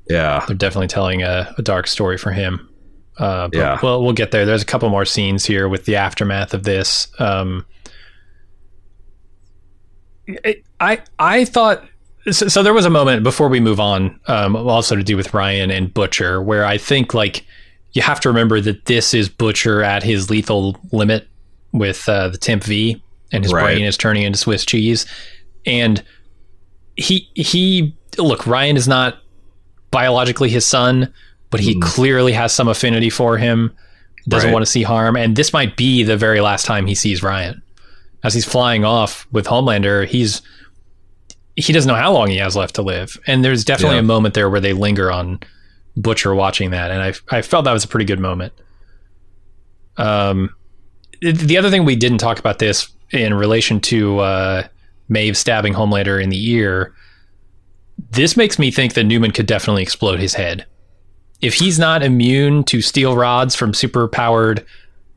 [0.09, 0.45] Yeah.
[0.47, 2.69] They're definitely telling a, a dark story for him.
[3.19, 3.79] Uh, but Yeah.
[3.83, 4.47] Well, we'll get there.
[4.47, 7.09] There's a couple more scenes here with the aftermath of this.
[7.19, 7.67] Um,
[10.27, 11.85] it- I I thought
[12.31, 12.63] so, so.
[12.63, 15.93] There was a moment before we move on, um, also to do with Ryan and
[15.95, 17.45] Butcher, where I think like
[17.97, 21.27] you have to remember that this is Butcher at his lethal limit
[21.73, 23.02] with uh, the temp V,
[23.32, 23.74] and his Right.
[23.74, 25.06] brain is turning into Swiss cheese,
[25.64, 26.02] and
[26.97, 29.18] he he look Ryan is not
[29.90, 31.12] biologically his son,
[31.51, 33.70] but he clearly has some affinity for him.
[34.28, 34.52] Doesn't Right.
[34.55, 37.62] want to see harm, and this might be the very last time he sees Ryan.
[38.24, 40.43] As he's flying off with Homelander, he's
[41.56, 44.01] he doesn't know how long he has left to live, and there's definitely Yeah.
[44.01, 45.39] a moment there where they linger on
[45.97, 48.52] Butcher watching that, and I I felt that was a pretty good moment.
[49.97, 50.55] Um,
[51.20, 54.68] the other thing we didn't talk about this in relation to uh,
[55.09, 56.94] Maeve stabbing Homelander in the ear.
[58.10, 60.66] This makes me think that Neuman could definitely explode his head.
[61.40, 64.66] If he's not immune to steel rods from super powered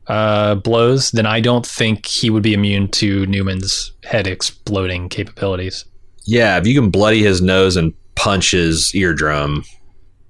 [0.06, 5.84] uh, blows, then I don't think he would be immune to Neuman's head exploding capabilities.
[6.24, 9.64] Yeah, if you can bloody his nose and punch his eardrum.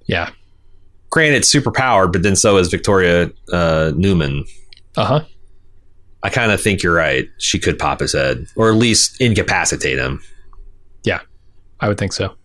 [0.05, 0.29] Yeah.
[1.11, 4.49] Granted, it's super powered, but then so is Victoria uh, Neuman.
[4.97, 5.23] Uh huh.
[6.23, 7.27] I kind of think you're right.
[7.37, 10.21] She could pop his head, or at least incapacitate him.
[11.03, 11.19] Yeah,
[11.79, 12.27] I would think so.
[12.27, 12.35] All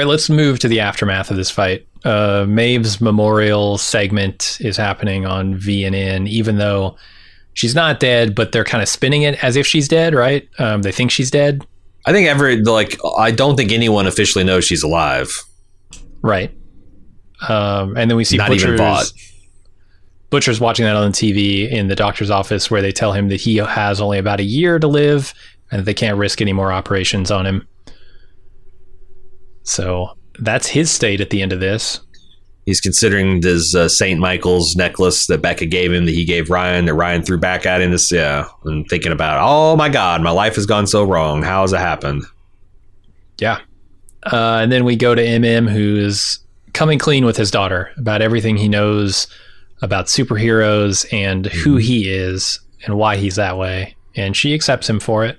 [0.00, 1.86] right, let's move to the aftermath of this fight.
[2.04, 6.96] Uh, Maeve's memorial segment is happening on VNN, even though
[7.54, 10.48] she's not dead, but they're kind of spinning it as if she's dead, right?
[10.58, 11.66] Um, they think she's dead,
[12.06, 15.28] I think every like I don't think anyone officially knows she's alive.
[16.22, 16.52] right?
[17.48, 19.12] Um, and then we see Not Butcher's,
[20.30, 23.40] Butcher's watching that on the TV in the doctor's office, where they tell him that
[23.40, 25.32] he has only about a year to live,
[25.70, 27.66] and that they can't risk any more operations on him.
[29.62, 32.00] So that's his state at the end of this.
[32.64, 36.84] He's considering this uh, Saint Michael's necklace that Becca gave him that he gave Ryan
[36.86, 37.92] that Ryan threw back at him.
[37.92, 41.42] This, yeah, and thinking about, oh my God, my life has gone so wrong.
[41.42, 42.24] How has it happened?
[43.38, 43.60] Yeah.
[44.24, 46.40] Uh, and then we go to MM, who is
[46.76, 49.26] coming clean with his daughter about everything he knows
[49.82, 53.96] about superheroes and who he is and why he's that way.
[54.14, 55.38] And she accepts him for it,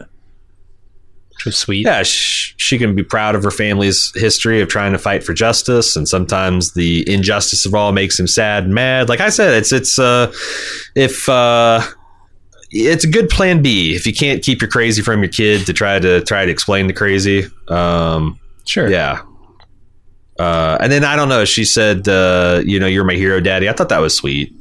[1.30, 1.85] which was sweet.
[1.85, 5.34] Yeah, sh- she can be proud of her family's history of trying to fight for
[5.34, 9.09] justice, and sometimes the injustice of all makes him sad and mad.
[9.09, 10.31] Like I said, it's it's uh,
[10.95, 11.81] if uh,
[12.69, 15.73] it's a good plan B if you can't keep your crazy from your kid to
[15.73, 17.45] try to try to explain the crazy.
[17.68, 18.89] Um, Sure.
[18.89, 19.22] yeah.
[20.39, 21.45] Uh, and then I don't know.
[21.45, 24.53] She said, uh, "You know, you're my hero, daddy." I thought that was sweet.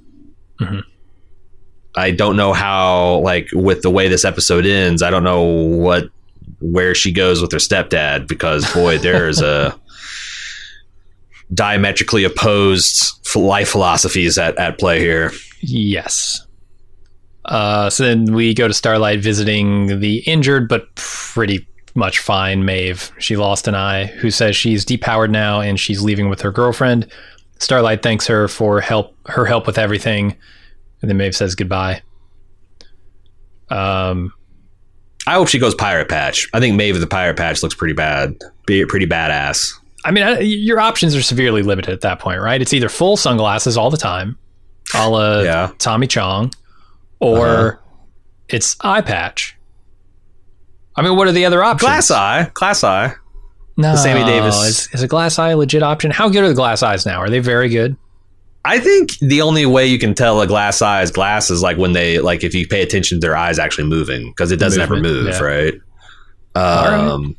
[0.60, 0.82] Mhm.
[1.96, 6.08] I don't know how, like, with the way this episode ends, I don't know what
[6.60, 9.78] where she goes with her stepdad because boy, there is a
[11.52, 15.30] diametrically opposed life philosophies at, at play here.
[15.60, 16.46] Yes.
[17.44, 21.66] Uh, so then we go to Starlight visiting the injured but pretty
[21.96, 23.10] much fine Maeve.
[23.18, 27.06] She lost an eye, who says she's depowered now and she's leaving with her girlfriend.
[27.58, 30.36] Starlight thanks her for help, her help with everything,
[31.00, 32.02] and then Maeve says goodbye.
[33.70, 34.32] Um,
[35.26, 36.48] I hope she goes pirate patch.
[36.52, 38.36] I think Maeve of the pirate patch looks pretty bad,
[38.66, 39.72] be pretty badass.
[40.04, 42.60] I mean, I- your options are severely limited at that point, right?
[42.62, 44.38] It's either full sunglasses all the time,
[44.94, 45.70] a la Yeah.
[45.78, 46.52] Tommy Chong,
[47.18, 47.76] or Uh-huh.
[48.48, 49.55] it's eye patch.
[50.96, 51.86] I mean, what are the other options?
[51.86, 53.14] Glass eye, glass eye.
[53.76, 56.10] No, Sammy Davis- Is, is a glass eye a legit option?
[56.10, 57.20] How good are the glass eyes now?
[57.20, 57.96] Are they very good?
[58.64, 61.76] I think the only way you can tell a glass eye is glass is like
[61.76, 64.82] when they like if you pay attention to their eyes actually moving because it doesn't
[64.82, 65.40] ever move, yeah.
[65.40, 65.74] right?
[66.56, 66.94] right.
[66.94, 67.36] Um,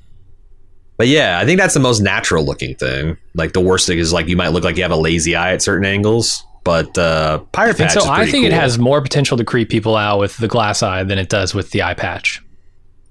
[0.95, 3.17] but yeah, I think that's the most natural looking thing.
[3.35, 5.51] Like the worst thing is like you might look like you have a lazy eye
[5.51, 7.93] at certain angles, but uh, pirate patch.
[7.93, 8.09] so.
[8.09, 11.19] I think it has more potential to creep people out with the glass eye than
[11.19, 12.41] it does with the eye patch.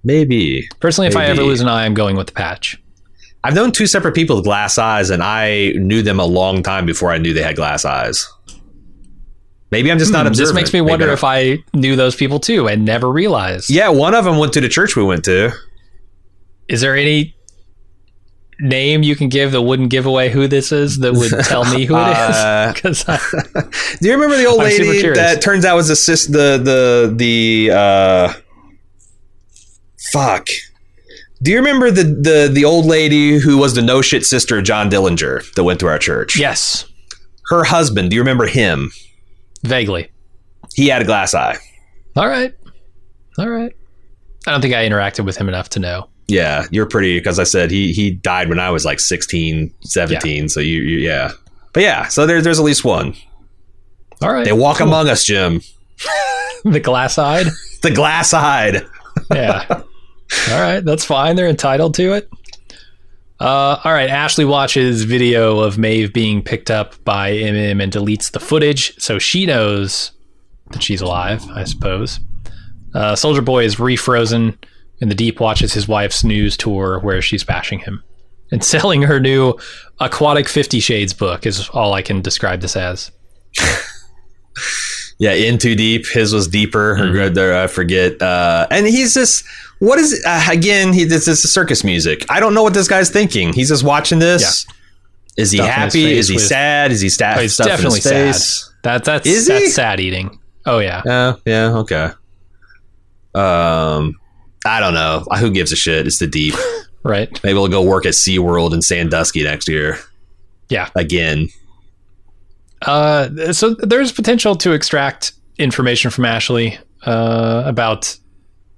[0.06, 0.66] Maybe.
[0.80, 2.80] Personally, if I ever lose an eye, I'm going with the patch.
[3.44, 6.86] I've known two separate people with glass eyes, and I knew them a long time
[6.86, 8.26] before I knew they had glass eyes.
[9.70, 10.54] Maybe I'm just not Hmm, observant.
[10.54, 13.68] This makes me wonder I- if I knew those people too and never realized.
[13.68, 15.50] Yeah, one of them went to the church we went to.
[16.68, 17.34] Is there any
[18.58, 21.84] name you can give that wouldn't give away who this is that would tell me
[21.84, 22.72] who it Uh.
[22.74, 23.04] Because
[24.00, 25.94] Do you remember the old I'm lady that turns out was the
[26.32, 28.32] the the the uh
[30.12, 30.48] fuck.
[31.42, 34.64] Do you remember the the the old lady who was the no shit sister of
[34.64, 36.38] John Dillinger that went to our church?
[36.38, 36.86] yes,
[37.48, 38.90] Her husband, do you remember him?
[39.64, 40.10] vaguely.
[40.74, 41.56] He had a glass eye.
[42.16, 42.54] All right,
[43.38, 43.72] all right.
[44.46, 46.08] I don't think I interacted with him enough to know.
[46.28, 50.48] Yeah, you're pretty because I said he he died when I was like 16, 17,
[50.48, 51.32] so you, you yeah.
[51.72, 53.14] But yeah, so there, there's at least one.
[54.22, 55.60] All right, They walk among us, Jim.
[56.64, 57.46] the glass-eyed.
[57.82, 58.82] The glass eyed.
[59.32, 59.82] Yeah.
[60.50, 61.36] all right, that's fine.
[61.36, 62.28] They're entitled to it.
[63.38, 64.08] Uh, all right.
[64.08, 69.18] Ashley watches video of Maeve being picked up by MM and deletes the footage, so
[69.18, 70.12] she knows
[70.70, 71.44] that she's alive.
[71.50, 72.18] I suppose.
[72.94, 74.56] Uh, Soldier Boy is refrozen,
[75.00, 78.02] and the Deep watches his wife's news tour where she's bashing him
[78.50, 79.54] and selling her new
[80.00, 81.44] Aquatic Fifty Shades book.
[81.44, 83.10] Is all I can describe this as.
[85.18, 86.06] Yeah, in too deep.
[86.06, 87.30] His was deeper.
[87.30, 88.20] There, I forget.
[88.20, 89.44] Uh, and he's just
[89.78, 90.92] what is uh, again?
[90.92, 92.24] He this is circus music.
[92.30, 93.52] I don't know what this guy's thinking.
[93.52, 94.66] He's just watching this.
[95.36, 96.12] Is he Stuff happy?
[96.16, 96.92] Is he with- sad?
[96.92, 98.34] Is he sta- Oh, stuff in definitely sad.
[98.82, 99.52] That that's Is he?
[99.52, 100.38] that's sad eating.
[100.64, 101.02] Oh yeah.
[101.04, 102.10] Yeah, yeah, okay.
[103.34, 104.18] Um,
[104.64, 105.24] I don't know.
[105.38, 106.06] Who gives a shit?
[106.06, 106.54] It's the deep.
[107.02, 107.30] Right.
[107.44, 109.96] Maybe we'll go work at SeaWorld in Sandusky next year
[110.68, 110.88] Yeah.
[110.96, 111.46] again.
[112.82, 118.16] Uh, so there's potential to extract information from Ashley uh, about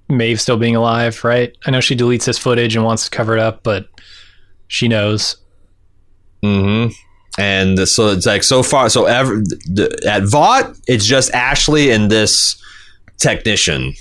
[0.09, 1.55] Maeve still being alive, right?
[1.65, 3.87] I know she deletes this footage and wants to cover it up, but
[4.67, 5.37] she knows.
[6.43, 6.91] Mm-hmm.
[7.37, 8.89] And so it's like so far.
[8.89, 12.61] So ever the, at Vought, it's just Ashley and this
[13.17, 13.93] technician,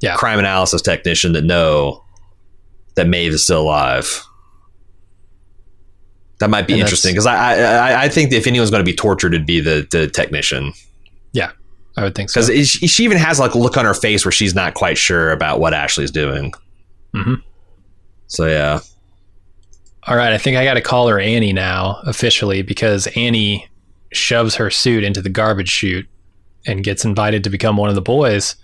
[0.00, 0.16] Yeah.
[0.16, 2.04] crime analysis technician that know
[2.96, 4.22] that Maeve is still alive.
[6.40, 8.96] That might be And interesting because I, I I think if anyone's going to be
[8.96, 10.72] tortured, it'd be the the technician
[11.32, 11.52] Yeah,
[11.96, 12.40] I would think so.
[12.46, 15.30] because she, even has like a look on her face where she's not quite sure
[15.30, 16.52] about what Ashley's doing.
[17.14, 17.42] Mhm.
[18.28, 18.80] So yeah,
[20.04, 23.68] All right, I think I got to call her Annie now officially because Annie
[24.12, 26.08] shoves her suit into the garbage chute
[26.66, 28.56] and gets invited to become one of the boys.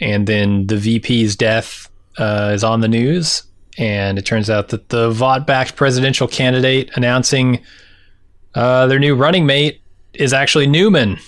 [0.00, 1.88] And then the VP's death
[2.18, 3.42] uh, is on the news,
[3.78, 7.60] and it turns out that the Vought-backed presidential candidate announcing
[8.54, 9.80] uh, their new running mate
[10.14, 11.18] is actually Neuman.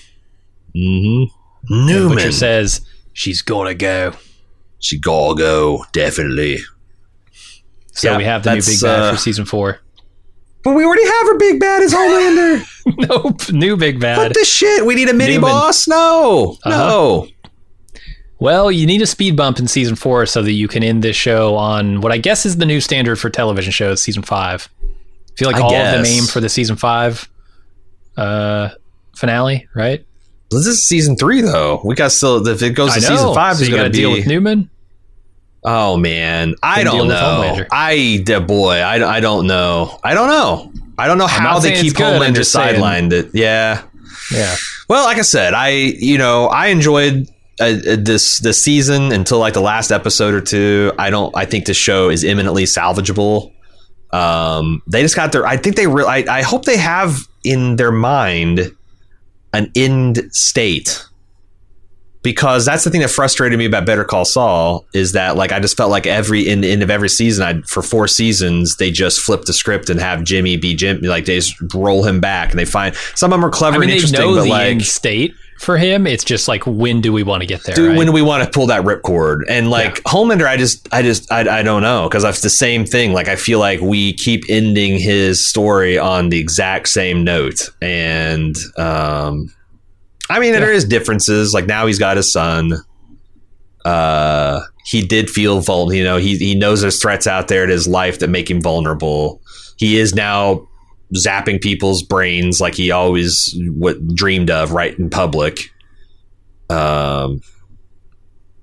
[0.77, 1.73] Mm-hmm.
[1.75, 2.81] And Neuman, Butcher says
[3.13, 4.13] she's gonna go.
[4.79, 6.59] she gotta go definitely.
[7.93, 9.81] So Yeah, we have the new big bad uh, for season four.
[10.65, 12.65] But we already have our big bad as Homelander.
[13.09, 14.19] nope, new big bad.
[14.19, 14.87] what the shit?
[14.87, 15.41] We need a mini Neuman.
[15.43, 15.87] boss?
[15.89, 16.71] No, Uh-huh.
[16.71, 17.29] no.
[18.39, 21.15] Well, you need a speed bump in season four so that you can end this
[21.15, 24.69] show on what I guess is the new standard for television shows, season five.
[24.83, 24.87] I
[25.37, 26.19] feel like I all of them guess.
[26.19, 27.29] aim for the season five
[28.17, 28.71] uh,
[29.15, 30.05] finale, right?
[30.53, 31.81] This is season three, though.
[31.85, 32.47] We got still.
[32.47, 33.97] If it goes to season five, so going got to be.
[33.99, 34.69] deal with Neuman.
[35.65, 37.65] oh man, I don't know.
[37.71, 39.99] I, de- boy, I, I don't know.
[40.03, 40.73] I don't know.
[40.99, 43.13] I don't know how they keep good, Homelander just sidelined.
[43.13, 43.83] It, yeah.
[44.31, 44.55] Yeah,
[44.89, 47.29] Well, like I said, I you know I enjoyed
[47.61, 50.93] uh, uh, this this season until like the last episode or two.
[50.99, 51.37] I don't.
[51.37, 53.53] I think the show is imminently salvageable.
[54.13, 55.47] Um, they just got their.
[55.47, 55.87] I think they.
[55.87, 58.71] Re- I, I hope they have in their mind
[59.53, 61.05] an end state.
[62.23, 65.59] Because that's the thing that frustrated me about Better Call Saul is that like I
[65.59, 68.91] just felt like every in the end of every season I for four seasons they
[68.93, 72.51] just flip the script and have Jimmy be Jimmy like they just roll him back
[72.51, 74.45] and they find some of them are clever I mean and they interesting know but
[74.45, 76.07] the like end state for him.
[76.07, 77.75] It's just like when do we want to get there?
[77.75, 77.97] do right?
[77.97, 81.31] when do we want to pull that ripcord and like Homelander I just I just
[81.33, 84.45] I, I don't know because it's the same thing like I feel like we keep
[84.49, 89.55] ending his story on the exact same note and um
[90.33, 91.53] I mean there is differences.
[91.53, 92.73] Like now he's got his son.
[93.85, 97.71] Uh he did feel vulnerable you know he he knows there's threats out there in
[97.71, 99.43] his life that make him vulnerable.
[99.77, 100.67] He is now
[101.15, 105.71] zapping people's brains like he always what dreamed of right in public.
[106.71, 107.43] Um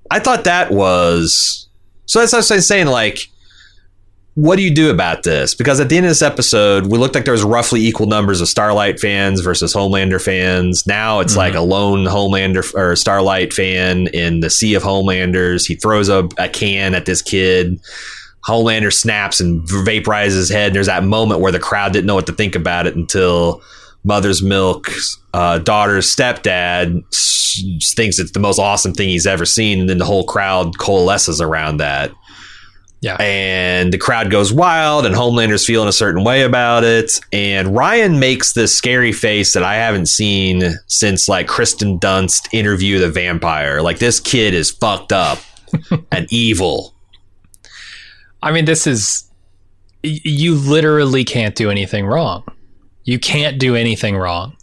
[0.09, 1.69] I thought that was
[2.05, 3.27] so that's what I was saying like
[4.35, 5.53] what do you do about this?
[5.53, 8.39] Because at the end of this episode, we looked like there was roughly equal numbers
[8.39, 10.87] of Starlight fans versus Homelander fans.
[10.87, 15.67] Now it's like a lone Homelander or Starlight fan in the sea of Homelanders.
[15.67, 17.81] He throws a, a can at this kid.
[18.47, 20.67] Homelander snaps and vaporizes his head.
[20.67, 23.61] And there's that moment where the crowd didn't know what to think about it until
[24.05, 24.89] Mother's Milk
[25.33, 29.97] uh, daughter's stepdad s- thinks it's the most awesome thing he's ever seen, and then
[29.97, 32.11] the whole crowd coalesces around that.
[33.01, 33.15] Yeah.
[33.19, 37.19] And the crowd goes wild, and Homelander's feeling a certain way about it.
[37.31, 42.99] And Ryan makes this scary face that I haven't seen since like Kirsten Dunst interview
[42.99, 43.81] the vampire.
[43.81, 45.39] Like this kid is fucked up
[46.11, 46.93] and evil.
[48.43, 49.29] I mean, this is,
[50.03, 52.43] you literally can't do anything wrong.
[53.03, 54.55] You can't do anything wrong.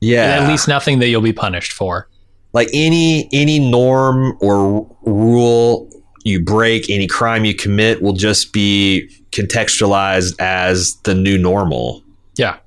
[0.00, 0.38] Yeah.
[0.40, 2.08] At least nothing that you'll be punished for.
[2.54, 5.88] like any any norm or rule
[6.24, 12.02] you break, any crime you commit will just be contextualized as the new normal.
[12.36, 12.58] Yeah.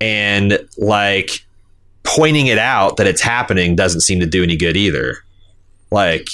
[0.00, 1.44] And like
[2.02, 5.18] pointing it out that it's happening doesn't seem to do any good either.
[5.90, 6.26] Like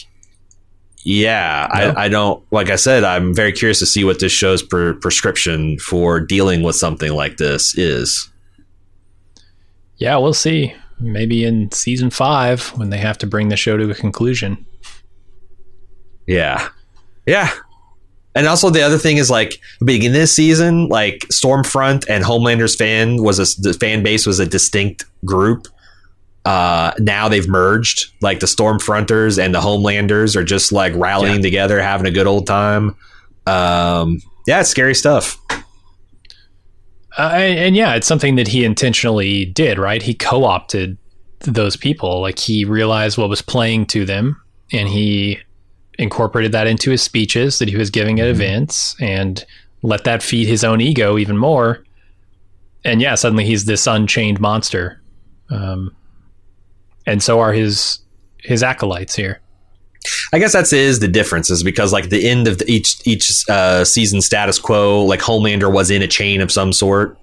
[1.05, 1.91] yeah, No.
[1.97, 4.95] I, I don't like I said, I'm very curious to see what this show's per,
[4.95, 8.31] prescription for dealing with something like this is.
[9.97, 10.75] Yeah, we'll see.
[11.01, 14.67] Maybe in season five when they have to bring the show to a conclusion.
[16.29, 16.69] Yeah.
[17.27, 17.51] Yeah.
[18.35, 23.21] And also the other thing is like beginning this season, like Stormfront and Homelander's fan
[23.23, 25.67] was a the fan base was a distinct group.
[26.45, 28.13] Uh, now they've merged.
[28.23, 31.43] Like the Stormfronters and the Homelanders are just like rallying Yeah.
[31.43, 32.95] together, having a good old time.
[33.47, 35.37] Um, yeah, it's scary stuff.
[37.17, 40.03] Uh, and, and yeah, it's something that he intentionally did, right?
[40.03, 40.97] He co opted
[41.41, 42.21] those people.
[42.21, 44.41] Like he realized what was playing to them
[44.73, 45.41] and he
[45.99, 49.45] incorporated that into his speeches that he was giving at events and
[49.83, 51.85] let that feed his own ego even more.
[52.85, 55.03] And yeah, suddenly he's this unchained monster.
[55.51, 55.95] Um,
[57.07, 57.99] and so are his
[58.43, 59.41] his acolytes here.
[60.33, 63.45] I guess that's is the difference is because like the end of the, each each
[63.49, 67.19] uh, season status quo, like Homelander was in a chain of some sort.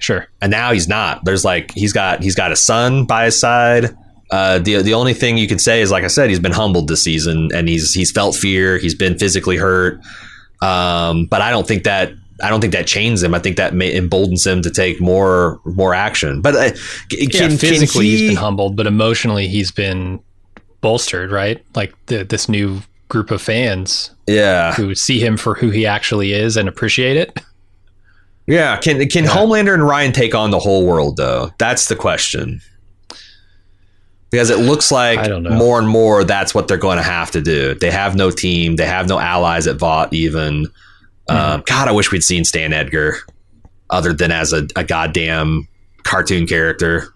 [0.00, 0.26] Sure.
[0.42, 1.24] and now he's not.
[1.24, 3.96] There's like he's got he's got a son by his side.
[4.30, 6.88] Uh, the the only thing you can say is like I said, he's been humbled
[6.88, 8.78] this season, and he's he's felt fear.
[8.78, 10.00] He's been physically hurt,
[10.62, 13.34] um, but I don't think that I don't think that chains him.
[13.34, 16.40] I think that may, emboldens him to take more more action.
[16.40, 16.76] But uh,
[17.10, 20.20] yeah, can, can physically he, he's been humbled, but emotionally he's been
[20.80, 21.64] bolstered, right?
[21.74, 26.32] Like the, this new group of fans yeah, who see him for who he actually
[26.32, 27.40] is and appreciate it.
[28.46, 28.76] yeah.
[28.78, 29.30] Can can Yeah.
[29.30, 31.52] Homelander and Ryan take on the whole world though?
[31.58, 32.60] That's the question.
[34.34, 35.50] Because it looks like I don't know.
[35.50, 37.74] more and more that's what they're going to have to do.
[37.74, 38.74] They have no team.
[38.74, 40.66] They have no allies at Vought even.
[41.30, 41.36] Hmm.
[41.36, 43.16] Um, God, I wish we'd seen Stan Edgar
[43.90, 45.68] other than as a, a goddamn
[46.02, 47.14] cartoon character.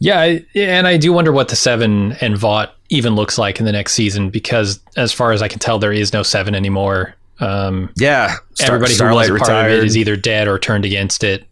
[0.00, 3.64] Yeah, I- and I do wonder what the seven and Vought even looks like in
[3.64, 7.14] the next season because, as far as I can tell, there is no seven anymore.
[7.38, 8.34] Um, Yeah.
[8.54, 11.44] Star- everybody Starlight who was part of it is either dead or turned against it.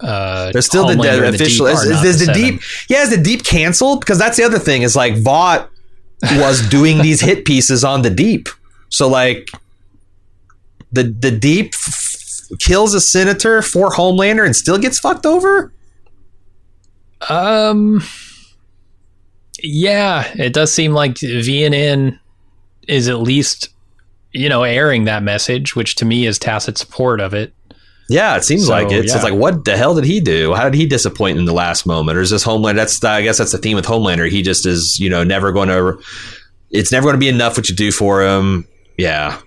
[0.00, 1.66] Uh, There's still the and official.
[1.66, 2.40] Deep Is, is, is the Seven.
[2.42, 2.60] deep?
[2.88, 4.00] Yeah, is the deep canceled?
[4.00, 4.82] Because that's the other thing.
[4.82, 5.68] Is like Vought
[6.36, 8.48] was doing these hit pieces on the deep.
[8.90, 9.48] So like
[10.92, 15.72] the the deep f- kills a senator for Homelander and still gets fucked over.
[17.28, 18.02] Um,
[19.62, 22.18] yeah, it does seem like VNN
[22.86, 23.70] is at least,
[24.32, 27.52] you know, airing that message, which to me is tacit support of it.
[28.08, 29.08] Yeah, it seems So, like it.
[29.10, 30.54] So it's like, what the hell did he do?
[30.54, 32.16] How did he disappoint in the last moment?
[32.16, 32.76] Or is this Homelander?
[32.76, 34.30] That's I guess that's the theme with Homelander.
[34.30, 35.98] He just is, you know, never going to.
[36.70, 38.66] It's never going to be enough what you do for him.
[38.96, 39.38] Yeah,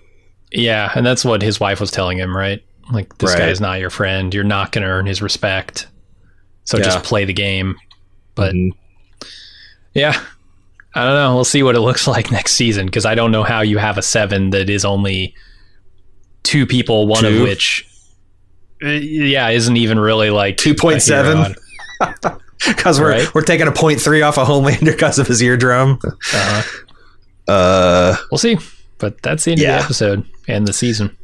[0.51, 2.63] Yeah, and that's what his wife was telling him, right?
[2.91, 3.39] Like this Right.
[3.39, 4.33] guy is not your friend.
[4.33, 5.87] You're not going to earn his respect.
[6.65, 6.83] So Yeah.
[6.83, 7.75] just play the game.
[8.35, 8.71] But Mhm.
[9.93, 10.19] yeah,
[10.95, 11.35] I don't know.
[11.35, 13.97] We'll see what it looks like next season because I don't know how you have
[13.97, 15.33] a seven that is only
[16.43, 17.37] two people, one Two?
[17.37, 17.85] of which,
[18.81, 21.55] yeah, isn't even really like two point seven.
[22.67, 23.33] Because we're Right.
[23.35, 25.99] we're taking a point three off of Homelander because of his eardrum.
[26.03, 26.63] Uh-huh.
[27.47, 28.57] Uh, We'll see.
[28.97, 29.75] But that's the end Yeah.
[29.75, 31.15] of the episode and the season.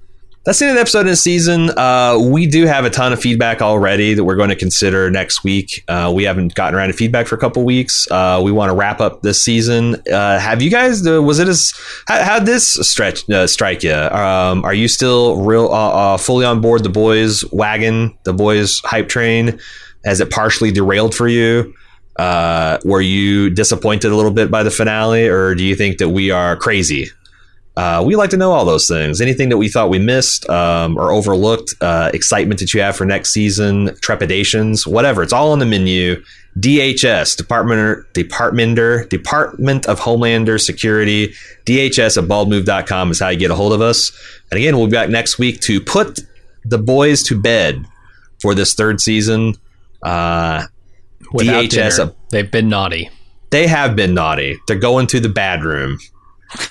[0.48, 1.72] That's the end of the episode in the season.
[1.72, 5.44] Uh, we do have a ton of feedback already that we're going to consider next
[5.44, 5.84] week.
[5.90, 8.10] Uh, we haven't gotten around to feedback for a couple weeks.
[8.10, 9.96] Uh, we want to wrap up this season.
[10.10, 11.06] Uh, have you guys?
[11.06, 11.74] Uh, was it as
[12.08, 13.94] how how'd this stretch uh, strike you?
[13.94, 19.60] Um, are you still real fully on board the boys wagon, the boys hype train?
[20.06, 21.74] Has it partially derailed for you?
[22.18, 26.32] Were you disappointed a little bit by the finale, or do you think that we
[26.32, 27.10] are crazy?
[27.78, 29.22] Uh, we like to know all those things.
[29.22, 33.06] Anything that we thought we missed um, or overlooked, uh, excitement that you have for
[33.06, 35.22] next season, trepidations, whatever.
[35.22, 36.24] It's all on the menu.
[36.60, 41.36] DHS, Department Departmenter, Department of Homelander Security,
[41.66, 44.12] DHS at baldmove.com is how you get a hold of us.
[44.50, 46.22] And again, we'll be back next week to put
[46.66, 47.86] the boys to bed
[48.42, 49.54] for this third season.
[50.02, 50.64] Uh,
[51.32, 52.14] DHS dinner.
[52.32, 53.12] They've been naughty.
[53.52, 54.58] they have been naughty.
[54.68, 56.00] They're going to the bad room.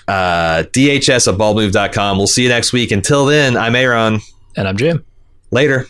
[0.08, 2.18] Uh, DHS at baldmove.com.
[2.18, 2.90] We'll see you next week.
[2.92, 4.20] Until then, I'm Aaron.
[4.56, 5.04] And I'm Jim.
[5.50, 5.86] Later.